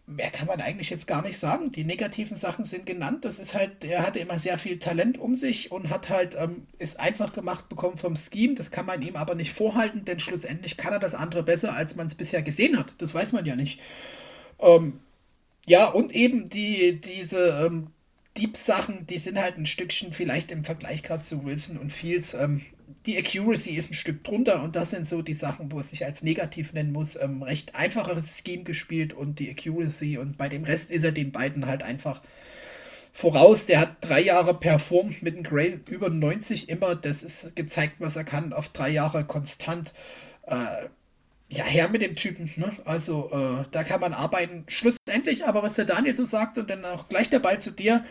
[0.06, 1.70] mehr kann man eigentlich jetzt gar nicht sagen.
[1.70, 3.24] Die negativen Sachen sind genannt.
[3.24, 6.66] Das ist halt, er hatte immer sehr viel Talent um sich und hat halt, ähm,
[6.78, 8.54] ist einfach gemacht bekommen vom Scheme.
[8.54, 11.94] Das kann man ihm aber nicht vorhalten, denn schlussendlich kann er das andere besser, als
[11.94, 12.94] man es bisher gesehen hat.
[12.98, 13.80] Das weiß man ja nicht.
[14.58, 15.00] Ähm,
[15.66, 17.88] ja, und eben die, diese ähm,
[18.38, 22.34] Deep-Sachen, die sind halt ein Stückchen vielleicht im Vergleich gerade zu Wilson und Fields.
[22.34, 22.62] Ähm,
[23.06, 26.04] die Accuracy ist ein Stück drunter und das sind so die Sachen, wo es sich
[26.04, 27.16] als negativ nennen muss.
[27.16, 31.32] Ähm, recht einfacheres Scheme gespielt und die Accuracy und bei dem Rest ist er den
[31.32, 32.22] beiden halt einfach
[33.12, 33.66] voraus.
[33.66, 36.94] Der hat drei Jahre performt mit einem Grade über 90 immer.
[36.94, 39.92] Das ist gezeigt, was er kann, auf drei Jahre konstant.
[40.46, 40.86] Äh,
[41.50, 42.50] ja, her mit dem Typen.
[42.56, 42.72] Ne?
[42.84, 44.64] Also äh, da kann man arbeiten.
[44.68, 48.04] Schlussendlich aber, was der Daniel so sagt und dann auch gleich der Ball zu dir.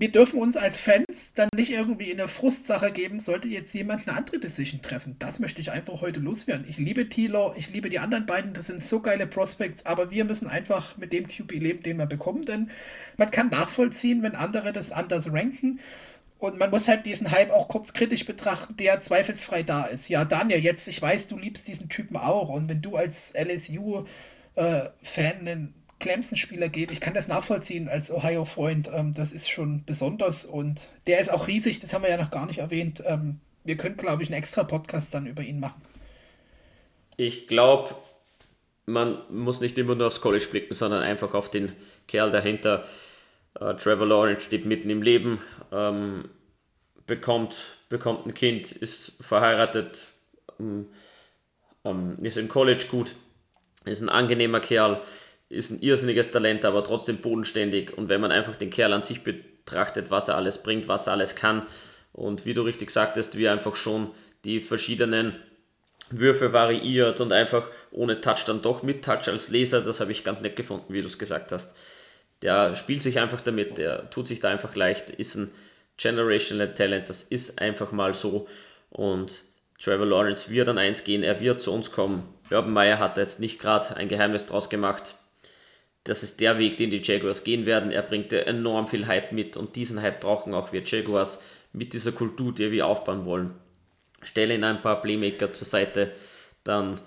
[0.00, 4.06] Wir dürfen uns als Fans dann nicht irgendwie in eine Frustsache geben, sollte jetzt jemand
[4.06, 5.16] eine andere Decision treffen.
[5.18, 6.66] Das möchte ich einfach heute loswerden.
[6.68, 10.24] Ich liebe Tilo, ich liebe die anderen beiden, das sind so geile Prospects, aber wir
[10.24, 12.70] müssen einfach mit dem QB leben, den wir bekommen, denn
[13.16, 15.80] man kann nachvollziehen, wenn andere das anders ranken.
[16.38, 20.08] Und man muss halt diesen Hype auch kurz kritisch betrachten, der zweifelsfrei da ist.
[20.08, 22.50] Ja, Daniel, jetzt, ich weiß, du liebst diesen Typen auch.
[22.50, 24.06] Und wenn du als LSU-Fan
[24.54, 28.88] äh, einen Clemson-Spieler geht, ich kann das nachvollziehen als Ohio-Freund.
[28.92, 30.44] Ähm, das ist schon besonders.
[30.44, 33.02] Und der ist auch riesig, das haben wir ja noch gar nicht erwähnt.
[33.04, 35.82] Ähm, wir können, glaube ich, einen extra Podcast dann über ihn machen.
[37.16, 37.96] Ich glaube,
[38.86, 41.72] man muss nicht immer nur aufs College blicken, sondern einfach auf den
[42.06, 42.84] Kerl dahinter.
[43.60, 45.40] Äh, Trevor Lawrence steht mitten im Leben,
[45.72, 46.28] ähm,
[47.06, 50.06] bekommt, bekommt ein Kind, ist verheiratet,
[50.60, 50.86] ähm,
[51.84, 53.12] ähm, ist im College gut,
[53.84, 55.02] ist ein angenehmer Kerl,
[55.48, 57.96] ist ein irrsinniges Talent, aber trotzdem bodenständig.
[57.96, 61.14] Und wenn man einfach den Kerl an sich betrachtet, was er alles bringt, was er
[61.14, 61.66] alles kann,
[62.12, 64.10] und wie du richtig sagtest, wie er einfach schon
[64.44, 65.36] die verschiedenen
[66.10, 70.24] Würfe variiert und einfach ohne Touch dann doch mit Touch als Leser, das habe ich
[70.24, 71.76] ganz nett gefunden, wie du es gesagt hast
[72.42, 75.50] der spielt sich einfach damit, der tut sich da einfach leicht, ist ein
[75.96, 78.46] Generational Talent, das ist einfach mal so.
[78.90, 79.42] Und
[79.80, 82.32] Trevor Lawrence wird an eins gehen, er wird zu uns kommen.
[82.50, 85.14] Urban Meyer hat jetzt nicht gerade ein Geheimnis draus gemacht.
[86.08, 87.92] Das ist der Weg, den die Jaguars gehen werden.
[87.92, 91.42] Er bringt enorm viel Hype mit und diesen Hype brauchen auch wir Jaguars
[91.74, 93.50] mit dieser Kultur, die wir aufbauen wollen.
[94.22, 96.10] Stelle in ein paar Playmaker zur Seite,
[96.64, 96.98] dann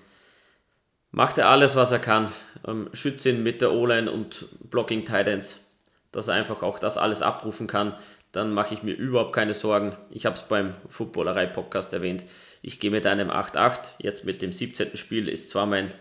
[1.09, 2.31] macht er alles, was er kann.
[2.67, 5.65] Ähm, schützt ihn mit der O-Line und Blocking Titans,
[6.11, 7.95] dass er einfach auch das alles abrufen kann.
[8.31, 9.97] Dann mache ich mir überhaupt keine Sorgen.
[10.11, 12.23] Ich habe es beim Footballerei-Podcast erwähnt.
[12.61, 13.93] Ich gehe mit einem 8-8.
[13.97, 14.95] Jetzt mit dem 17.
[14.95, 15.91] Spiel ist zwar mein,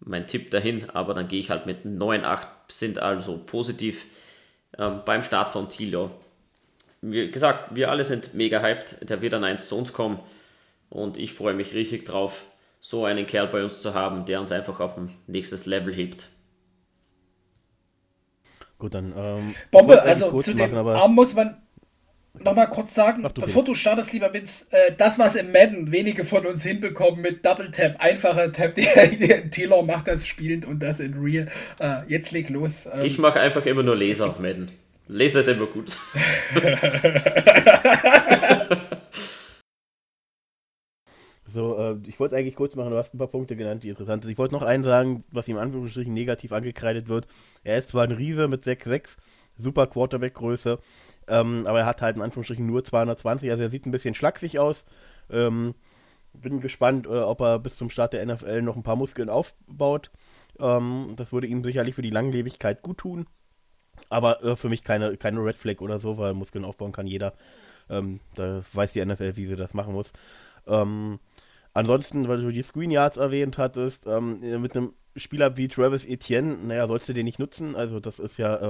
[0.00, 2.46] mein Tipp dahin, aber dann gehe ich halt mit 9-8.
[2.68, 4.06] Sind also positiv
[4.78, 6.10] ähm, beim Start von Tilo.
[7.00, 9.08] Wie gesagt, wir alle sind mega hyped.
[9.08, 10.20] Der wird dann eins zu uns kommen.
[10.90, 12.44] Und ich freue mich riesig drauf
[12.80, 16.28] so einen Kerl bei uns zu haben, der uns einfach auf ein nächstes Level hebt.
[18.78, 19.12] Gut, dann.
[19.16, 21.60] Ähm, Bombe, also zu dem machen, Arm muss man
[22.44, 25.92] nochmal kurz sagen, Ach, du bevor du startest, lieber Vince, äh, das, was im Madden
[25.92, 28.74] wenige von uns hinbekommen mit Double Tap, einfacher Tap,
[29.50, 31.48] Taylor macht das spielend und das in Real.
[31.78, 32.88] Äh, jetzt leg los.
[32.92, 34.70] Ähm, ich mache einfach immer nur Laser auf Madden.
[35.08, 35.96] Laser ist immer gut.
[41.50, 43.88] So, äh, ich wollte es eigentlich kurz machen, du hast ein paar Punkte genannt, die
[43.88, 44.30] interessant sind.
[44.30, 47.26] Ich wollte noch einen sagen, was ihm in Anführungsstrichen negativ angekreidet wird.
[47.64, 49.16] Er ist zwar ein Riese mit 6'6,
[49.56, 50.78] super Quarterback-Größe,
[51.28, 54.58] ähm, aber er hat halt in Anführungsstrichen nur 220, also er sieht ein bisschen schlaksig
[54.58, 54.84] aus.
[55.30, 55.74] Ähm,
[56.32, 60.10] bin gespannt, äh, ob er bis zum Start der NFL noch ein paar Muskeln aufbaut.
[60.58, 63.26] Ähm, das würde ihm sicherlich für die Langlebigkeit gut tun.
[64.10, 67.34] Aber äh, für mich keine, keine Red Flag oder so, weil Muskeln aufbauen kann jeder.
[67.90, 70.12] Ähm, da weiß die NFL, wie sie das machen muss.
[70.66, 71.18] Ähm,
[71.78, 76.56] Ansonsten, weil du die Screen Yards erwähnt hattest, ähm, mit einem Spieler wie Travis Etienne,
[76.56, 77.76] naja, sollst du den nicht nutzen.
[77.76, 78.60] Also das ist ja,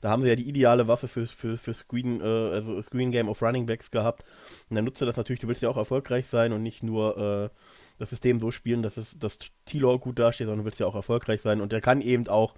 [0.00, 3.28] da haben sie ja die ideale Waffe für, für, für Screen, äh, also Screen Game
[3.28, 4.24] of Running Backs gehabt.
[4.68, 7.48] Und dann nutze das natürlich, du willst ja auch erfolgreich sein und nicht nur äh,
[7.98, 10.94] das System so spielen, dass es dass Tilo gut dasteht, sondern du willst ja auch
[10.94, 11.60] erfolgreich sein.
[11.60, 12.54] Und der kann eben auch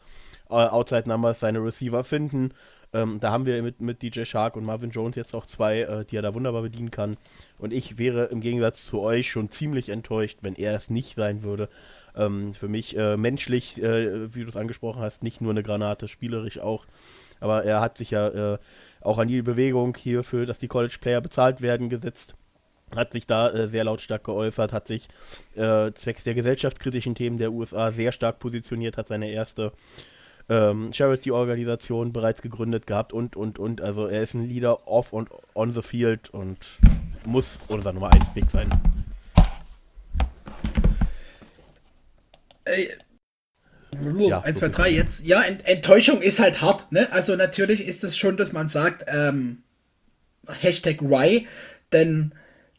[0.51, 2.53] äh, Outside Numbers seine Receiver finden
[2.93, 6.05] ähm, da haben wir mit, mit DJ Shark und Marvin Jones jetzt auch zwei, äh,
[6.05, 7.17] die er da wunderbar bedienen kann.
[7.59, 11.43] Und ich wäre im Gegensatz zu euch schon ziemlich enttäuscht, wenn er es nicht sein
[11.43, 11.69] würde.
[12.17, 16.09] Ähm, für mich äh, menschlich, äh, wie du es angesprochen hast, nicht nur eine Granate,
[16.09, 16.87] spielerisch auch.
[17.41, 18.59] Aber er hat sich ja äh,
[19.01, 22.35] auch an die Bewegung hierfür, dass die College-Player bezahlt werden, gesetzt
[22.95, 25.09] hat sich da äh, sehr lautstark geäußert, hat sich
[25.55, 29.73] äh, zwecks der gesellschaftskritischen Themen der USA sehr stark positioniert, hat seine erste
[30.49, 33.81] ähm, Charity-Organisation bereits gegründet gehabt und, und, und.
[33.81, 36.59] Also er ist ein Leader off und on the field und
[37.25, 38.69] muss unser Nummer 1 Big sein.
[42.65, 42.89] Äh,
[44.19, 45.25] ja, 1, 2, 3, jetzt.
[45.25, 47.09] Ja, Ent Enttäuschung ist halt hart, ne?
[47.12, 49.62] Also natürlich ist es schon, dass man sagt, ähm,
[50.47, 51.47] Hashtag Rye,
[51.93, 52.33] denn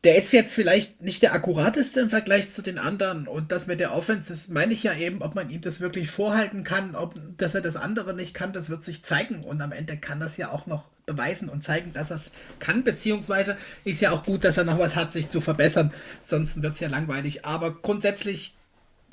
[0.03, 3.27] der ist jetzt vielleicht nicht der akkurateste im Vergleich zu den anderen.
[3.27, 6.09] Und das mit der Offense, das meine ich ja eben, ob man ihm das wirklich
[6.09, 9.43] vorhalten kann, ob dass er das andere nicht kann, das wird sich zeigen.
[9.43, 12.83] Und am Ende kann das ja auch noch beweisen und zeigen, dass er es kann.
[12.83, 15.93] Beziehungsweise ist ja auch gut, dass er noch was hat, sich zu verbessern.
[16.25, 17.45] Sonst wird es ja langweilig.
[17.45, 18.55] Aber grundsätzlich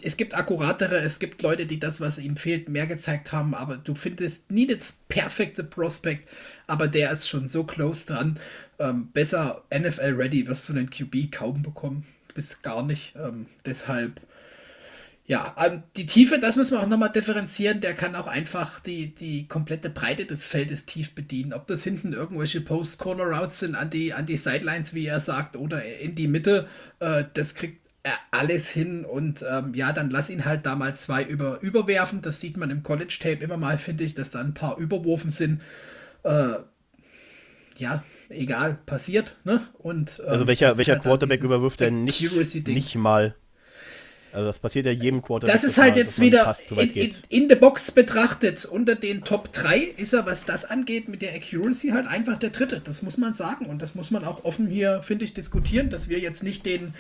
[0.02, 3.76] es gibt akkuratere, es gibt Leute, die das, was ihm fehlt, mehr gezeigt haben, aber
[3.76, 6.28] du findest nie das perfekte Prospect,
[6.66, 8.38] aber der ist schon so close dran.
[8.78, 13.14] Ähm, besser NFL-ready wirst du den QB kaum bekommen, bis gar nicht.
[13.16, 14.20] Ähm, deshalb,
[15.26, 19.12] ja, ähm, die Tiefe, das müssen wir auch nochmal differenzieren, der kann auch einfach die,
[19.16, 21.52] die komplette Breite des Feldes tief bedienen.
[21.52, 25.84] Ob das hinten irgendwelche Post-Corner-Routes sind an die, an die Sidelines, wie er sagt, oder
[25.84, 26.68] in die Mitte,
[27.00, 27.87] äh, das kriegt
[28.30, 32.22] alles hin und ähm, ja, dann lass ihn halt da mal zwei über, überwerfen.
[32.22, 35.60] Das sieht man im College-Tape immer mal, finde ich, dass da ein paar überworfen sind.
[36.22, 36.54] Äh,
[37.76, 39.36] ja, egal, passiert.
[39.44, 39.66] Ne?
[39.78, 43.34] Und, ähm, also welcher, welcher halt Quarterback überwirft denn nicht, nicht mal?
[44.32, 45.54] Also das passiert ja jedem Quarterback.
[45.54, 48.64] Das ist halt mal, jetzt wieder in, in, in the Box betrachtet.
[48.66, 52.50] Unter den Top 3 ist er, was das angeht, mit der Accuracy halt einfach der
[52.50, 52.80] Dritte.
[52.80, 53.66] Das muss man sagen.
[53.66, 56.94] Und das muss man auch offen hier, finde ich, diskutieren, dass wir jetzt nicht den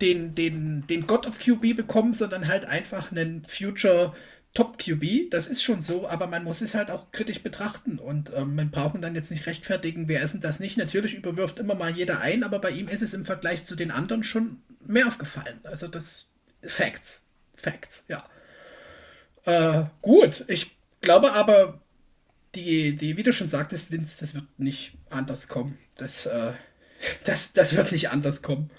[0.00, 4.14] den, den, den God of QB bekommen, sondern halt einfach einen Future
[4.54, 5.30] Top QB.
[5.30, 8.70] Das ist schon so, aber man muss es halt auch kritisch betrachten und ähm, man
[8.70, 10.76] braucht dann jetzt nicht rechtfertigen, wer ist denn das nicht.
[10.76, 13.90] Natürlich überwirft immer mal jeder ein, aber bei ihm ist es im Vergleich zu den
[13.90, 15.60] anderen schon mehr aufgefallen.
[15.64, 16.26] Also das
[16.62, 17.24] Facts.
[17.54, 18.24] Facts, ja.
[19.44, 21.80] Äh, gut, ich glaube aber,
[22.54, 25.78] die, die, wie du schon sagtest, Vince, das wird nicht anders kommen.
[25.96, 26.52] Das, äh,
[27.24, 28.70] das, das wird nicht anders kommen.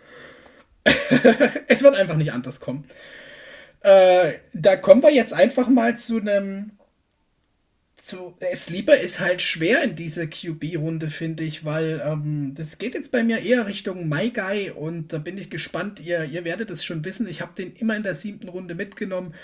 [1.67, 2.85] es wird einfach nicht anders kommen.
[3.81, 6.71] Äh, da kommen wir jetzt einfach mal zu einem.
[7.95, 13.11] Zu, Sleeper ist halt schwer in dieser QB-Runde, finde ich, weil ähm, das geht jetzt
[13.11, 15.99] bei mir eher Richtung My Guy und da bin ich gespannt.
[15.99, 17.27] Ihr, ihr werdet es schon wissen.
[17.27, 19.35] Ich habe den immer in der siebten Runde mitgenommen.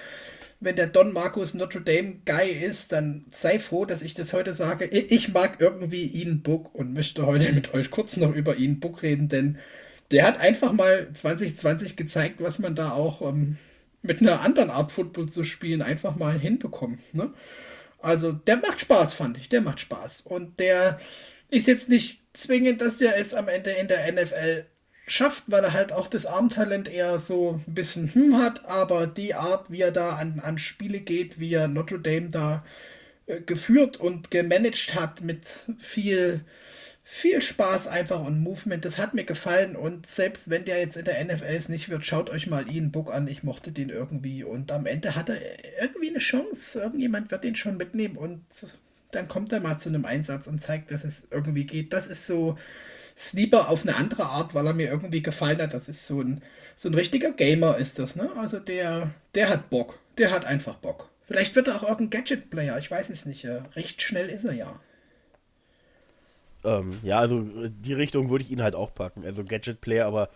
[0.61, 4.53] Wenn der Don Marcus Notre Dame Guy ist, dann sei froh, dass ich das heute
[4.53, 4.85] sage.
[4.85, 9.03] Ich mag irgendwie Ian Book und möchte heute mit euch kurz noch über Ian Book
[9.03, 9.59] reden, denn
[10.11, 13.57] der hat einfach mal 2020 gezeigt, was man da auch ähm,
[14.01, 16.99] mit einer anderen Art Football zu spielen einfach mal hinbekommt.
[17.13, 17.33] Ne?
[17.99, 19.49] Also der macht Spaß, fand ich.
[19.49, 20.21] Der macht Spaß.
[20.21, 20.99] Und der
[21.49, 24.65] ist jetzt nicht zwingend, dass der es am Ende in der NFL
[25.07, 29.35] schafft, weil er halt auch das Armtalent eher so ein bisschen hm hat, aber die
[29.35, 32.65] Art, wie er da an, an Spiele geht, wie er Notre Dame da
[33.27, 35.41] äh, geführt und gemanagt hat mit
[35.77, 36.41] viel
[37.07, 38.83] viel Spaß einfach und Movement.
[38.83, 42.03] Das hat mir gefallen und selbst wenn der jetzt in der NFL es nicht wird,
[42.03, 43.27] schaut euch mal Ian Book an.
[43.27, 45.39] Ich mochte den irgendwie und am Ende hat er
[45.79, 46.79] irgendwie eine Chance.
[46.81, 48.41] Irgendjemand wird den schon mitnehmen und
[49.11, 51.93] dann kommt er mal zu einem Einsatz und zeigt, dass es irgendwie geht.
[51.93, 52.57] Das ist so
[53.15, 55.75] Sleeper auf eine andere Art, weil er mir irgendwie gefallen hat.
[55.75, 56.41] Das ist so ein,
[56.75, 58.31] so ein richtiger Gamer ist das, ne?
[58.35, 59.99] Also der, der hat Bock.
[60.17, 61.11] Der hat einfach Bock.
[61.27, 63.45] Vielleicht wird er auch irgendein Gadget-Player, ich weiß es nicht.
[63.75, 64.79] Recht schnell ist er ja.
[66.65, 69.23] Ähm, ja, also äh, die Richtung würde ich ihn halt auch packen.
[69.23, 70.29] Also Gadget Player, aber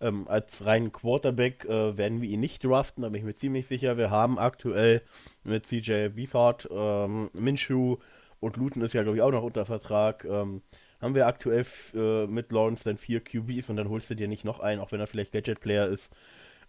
[0.00, 3.66] ähm, als reinen Quarterback äh, werden wir ihn nicht draften, da bin ich mir ziemlich
[3.66, 3.96] sicher.
[3.96, 5.02] Wir haben aktuell
[5.44, 7.98] mit CJ Beathard, ähm, Minshew
[8.40, 10.24] und Luton ist ja, glaube ich, auch noch unter Vertrag.
[10.24, 10.62] Ähm,
[11.00, 14.44] haben wir aktuell äh, mit Lawrence dann vier QBs und dann holst du dir nicht
[14.44, 16.10] noch einen, auch wenn er vielleicht Gadget Player ist.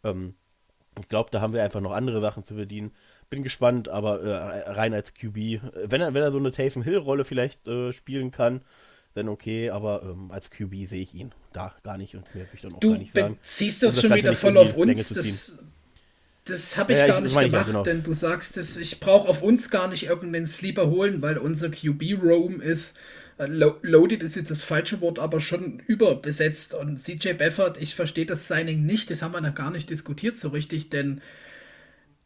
[0.04, 0.36] Ähm,
[1.00, 2.92] ich glaube, da haben wir einfach noch andere Sachen zu bedienen.
[3.30, 7.26] Bin gespannt, aber äh, rein als QB, wenn er, wenn er so eine Taysom Hill-Rolle
[7.26, 8.62] vielleicht äh, spielen kann,
[9.16, 12.56] dann okay, aber ähm, als QB sehe ich ihn da gar nicht und mehr würde
[12.56, 13.36] ich dann auch du gar nicht sagen.
[13.36, 15.10] Du ziehst das, das schon wieder voll auf uns.
[15.10, 15.54] Das,
[16.44, 17.84] das habe ich ja, gar nicht gemacht, ja, genau.
[17.84, 21.70] denn du sagst, dass ich brauche auf uns gar nicht irgendeinen Sleeper holen, weil unser
[21.70, 22.96] QB-Roam ist.
[23.38, 26.74] Äh, loaded ist jetzt das falsche Wort, aber schon überbesetzt.
[26.74, 30.40] Und CJ Beffert, ich verstehe das Signing nicht, das haben wir noch gar nicht diskutiert
[30.40, 31.22] so richtig, denn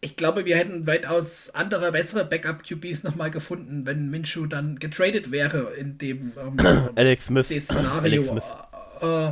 [0.02, 5.74] ich glaube, wir hätten weitaus andere, bessere Backup-QBs nochmal gefunden, wenn Minshew dann getradet wäre
[5.78, 6.58] in dem ähm,
[6.96, 7.48] Alex Smith.
[7.48, 8.22] Szenario.
[8.22, 8.44] Alex Smith.
[9.02, 9.32] Äh,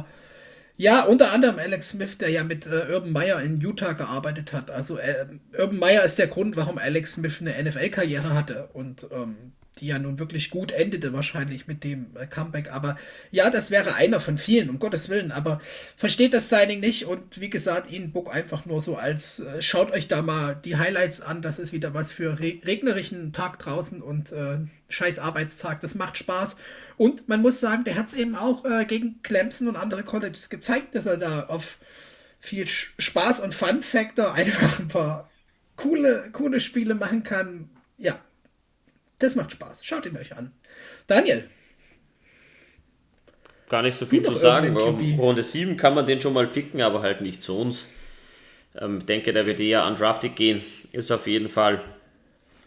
[0.80, 4.70] ja, unter anderem Alex Smith, der ja mit äh, Urban Meyer in Utah gearbeitet hat.
[4.70, 5.26] Also äh,
[5.58, 8.70] Urban Meyer ist der Grund, warum Alex Smith eine NFL-Karriere hatte.
[8.74, 12.72] Und ähm, die ja nun wirklich gut endete, wahrscheinlich mit dem äh, Comeback.
[12.72, 12.98] Aber
[13.32, 15.32] ja, das wäre einer von vielen, um Gottes Willen.
[15.32, 15.62] Aber
[15.96, 19.92] versteht das Signing nicht und wie gesagt, ihn Book einfach nur so als äh, schaut
[19.92, 21.42] euch da mal die Highlights an.
[21.42, 24.60] Das ist wieder was für re regnerischen Tag draußen und äh,
[24.90, 25.82] scheiß Arbeitstag.
[25.82, 26.58] Das macht Spaß.
[26.98, 30.50] Und man muss sagen, der hat es eben auch äh, gegen Clemson und andere Colleges
[30.50, 31.78] gezeigt, dass er da auf
[32.40, 35.30] viel Spaß und Fun-Factor einfach ein paar
[35.76, 37.70] coole, coole Spiele machen kann.
[37.98, 38.20] Ja,
[39.20, 39.84] das macht Spaß.
[39.84, 40.52] Schaut ihn euch an.
[41.08, 41.50] Daniel.
[43.70, 44.76] Gar nicht so viel zu sagen.
[44.78, 47.92] Runde 7 kann man den schon mal picken, aber halt nicht zu uns.
[48.80, 50.62] Ähm, ich denke, der wird eher undrafted gehen.
[50.92, 51.82] Ist auf jeden Fall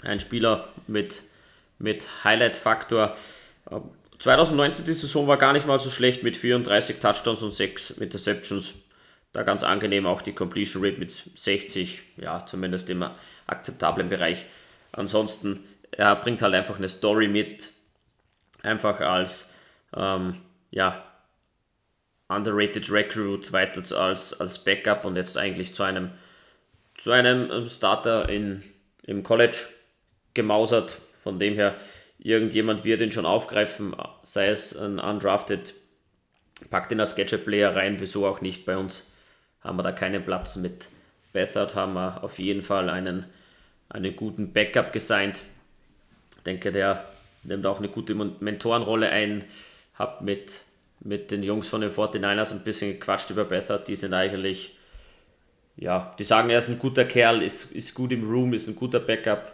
[0.03, 1.23] ein Spieler mit,
[1.79, 3.17] mit Highlight-Faktor.
[4.19, 7.91] 2019 ähm, die Saison war gar nicht mal so schlecht mit 34 Touchdowns und 6
[7.93, 8.75] Interceptions.
[9.33, 13.05] Da ganz angenehm auch die Completion Rate mit 60, ja, zumindest im
[13.47, 14.45] akzeptablen Bereich.
[14.93, 17.71] Ansonsten er bringt halt einfach eine Story mit,
[18.63, 19.55] einfach als
[19.97, 20.37] ähm,
[20.71, 21.05] ja,
[22.29, 26.13] underrated Recruit weiter als, als Backup und jetzt eigentlich zu einem,
[26.97, 28.63] zu einem ähm, Starter in,
[29.05, 29.67] im College
[30.35, 31.01] gemausert.
[31.13, 31.77] Von dem her,
[32.19, 35.75] irgendjemand wird ihn schon aufgreifen, sei es ein undrafted,
[36.71, 38.65] packt ihn als Gadget-Player rein, wieso auch nicht.
[38.65, 39.11] Bei uns
[39.61, 40.89] haben wir da keinen Platz mit
[41.33, 43.27] Bethard, haben wir auf jeden Fall einen,
[43.89, 45.41] einen guten Backup gesigned
[46.47, 47.05] denke, der
[47.43, 49.45] nimmt auch eine gute Mentorenrolle ein.
[49.95, 50.63] Hab mit,
[51.01, 53.89] mit den Jungs von den 49ers ein bisschen gequatscht über Bethard.
[53.89, 54.77] Die sind eigentlich,
[55.77, 58.77] ja, die sagen, er ist ein guter Kerl, ist, ist gut im Room, ist ein
[58.77, 59.53] guter Backup.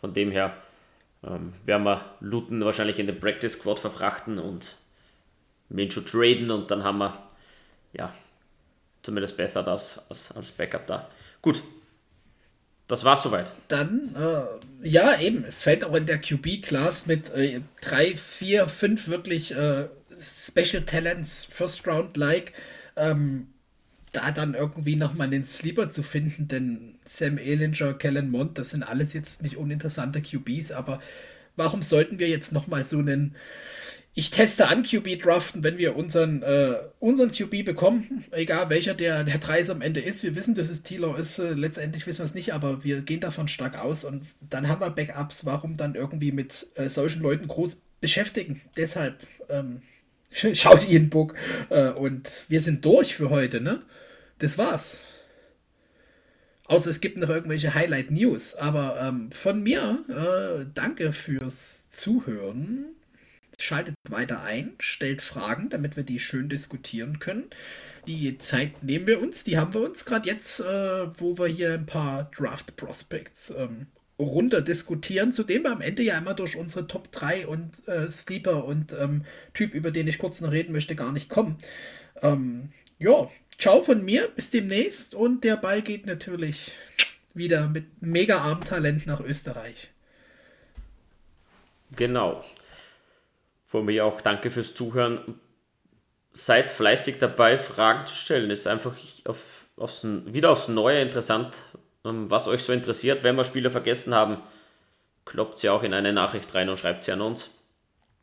[0.00, 0.56] Von dem her
[1.24, 4.76] ähm, werden wir Luton wahrscheinlich in den Practice Squad verfrachten und
[5.68, 7.18] Minshew traden und dann haben wir,
[7.92, 8.12] ja,
[9.02, 11.08] zumindest Bethard als, als, als Backup da.
[11.42, 11.62] Gut,
[12.88, 13.52] das war's soweit.
[13.68, 19.08] Dann, äh, ja, eben, es fällt auch in der QB-Class mit äh, drei, vier, fünf
[19.08, 19.88] wirklich äh,
[20.20, 22.54] Special Talents, First Round-like,
[22.96, 23.48] ähm,
[24.12, 28.82] da dann irgendwie nochmal den Sleeper zu finden, denn Sam Ehlinger, Kellen Mond, das sind
[28.82, 31.00] alles jetzt nicht uninteressante QBs, aber
[31.56, 33.36] warum sollten wir jetzt nochmal so einen
[34.14, 39.22] ich teste an QB draften, wenn wir unseren, äh, unseren QB bekommen, egal welcher der,
[39.22, 40.24] der Dreis am Ende ist.
[40.24, 43.20] Wir wissen, dass es Tilo ist, äh, letztendlich wissen wir es nicht, aber wir gehen
[43.20, 45.44] davon stark aus und dann haben wir Backups.
[45.44, 48.60] Warum dann irgendwie mit äh, solchen Leuten groß beschäftigen?
[48.76, 49.82] Deshalb ähm,
[50.32, 51.34] schaut in Book
[51.70, 53.82] äh, und wir sind durch für heute, ne?
[54.38, 54.98] Das war's.
[56.68, 58.54] Außer es gibt noch irgendwelche Highlight News.
[58.54, 62.84] Aber ähm, von mir, äh, danke fürs Zuhören.
[63.58, 67.50] Schaltet weiter ein, stellt Fragen, damit wir die schön diskutieren können.
[68.06, 71.74] Die Zeit nehmen wir uns, die haben wir uns gerade jetzt, äh, wo wir hier
[71.74, 76.56] ein paar Draft Prospects ähm, runter diskutieren, zu dem wir am Ende ja immer durch
[76.56, 79.24] unsere Top 3 und äh, Sleeper und ähm,
[79.54, 81.56] Typ, über den ich kurz noch reden möchte, gar nicht kommen.
[82.22, 86.72] Ähm, ja, ciao von mir, bis demnächst und der Ball geht natürlich
[87.34, 89.90] wieder mit mega armen Talent nach Österreich.
[91.96, 92.44] Genau.
[93.68, 95.38] Von mir auch danke fürs Zuhören.
[96.32, 98.50] Seid fleißig dabei, Fragen zu stellen.
[98.50, 98.94] Es ist einfach
[99.26, 101.58] auf, aufs, wieder aufs Neue interessant,
[102.02, 103.22] ähm, was euch so interessiert.
[103.24, 104.38] Wenn wir Spieler vergessen haben,
[105.26, 107.50] kloppt sie auch in eine Nachricht rein und schreibt sie an uns.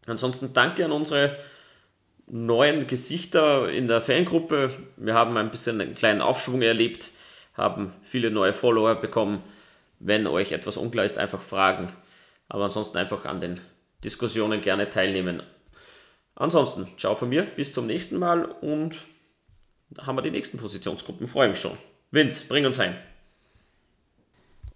[0.08, 1.38] Ansonsten danke an unsere
[2.26, 4.72] neuen Gesichter in der Fangruppe.
[4.98, 7.12] Wir haben ein bisschen einen kleinen Aufschwung erlebt,
[7.54, 9.44] haben viele neue Follower bekommen.
[10.00, 11.94] Wenn euch etwas unklar ist, einfach fragen.
[12.50, 13.62] Aber ansonsten einfach an den
[14.04, 15.42] Diskussionen gerne teilnehmen.
[16.36, 19.06] Ansonsten, ciao von mir, bis zum nächsten Mal und
[19.98, 21.28] haben wir die nächsten Positionsgruppen.
[21.28, 21.78] Freue mich schon.
[22.12, 22.96] Vince, bring uns heim.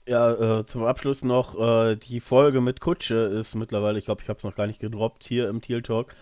[0.08, 4.30] Ja, äh, zum Abschluss noch, äh, die Folge mit Kutsche ist mittlerweile, ich glaube, ich
[4.30, 6.16] habe es noch gar nicht gedroppt hier im Teal Talk,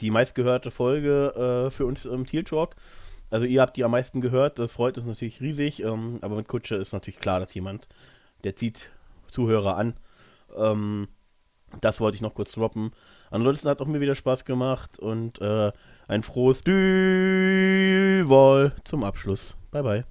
[0.00, 2.74] die meistgehörte Folge äh, für uns im Teal Talk.
[3.30, 6.48] Also ihr habt die am meisten gehört, das freut uns natürlich riesig, ähm, aber mit
[6.48, 7.88] Kutsche ist natürlich klar, dass jemand,
[8.44, 8.90] der zieht
[9.30, 9.94] Zuhörer an.
[10.56, 11.08] Ähm,
[11.80, 12.92] das wollte ich noch kurz droppen.
[13.30, 15.72] Ansonsten hat auch mir wieder Spaß gemacht und äh,
[16.08, 16.82] ein frohes Düwol
[18.84, 19.56] zum Abschluss.
[19.70, 20.04] Bye bye.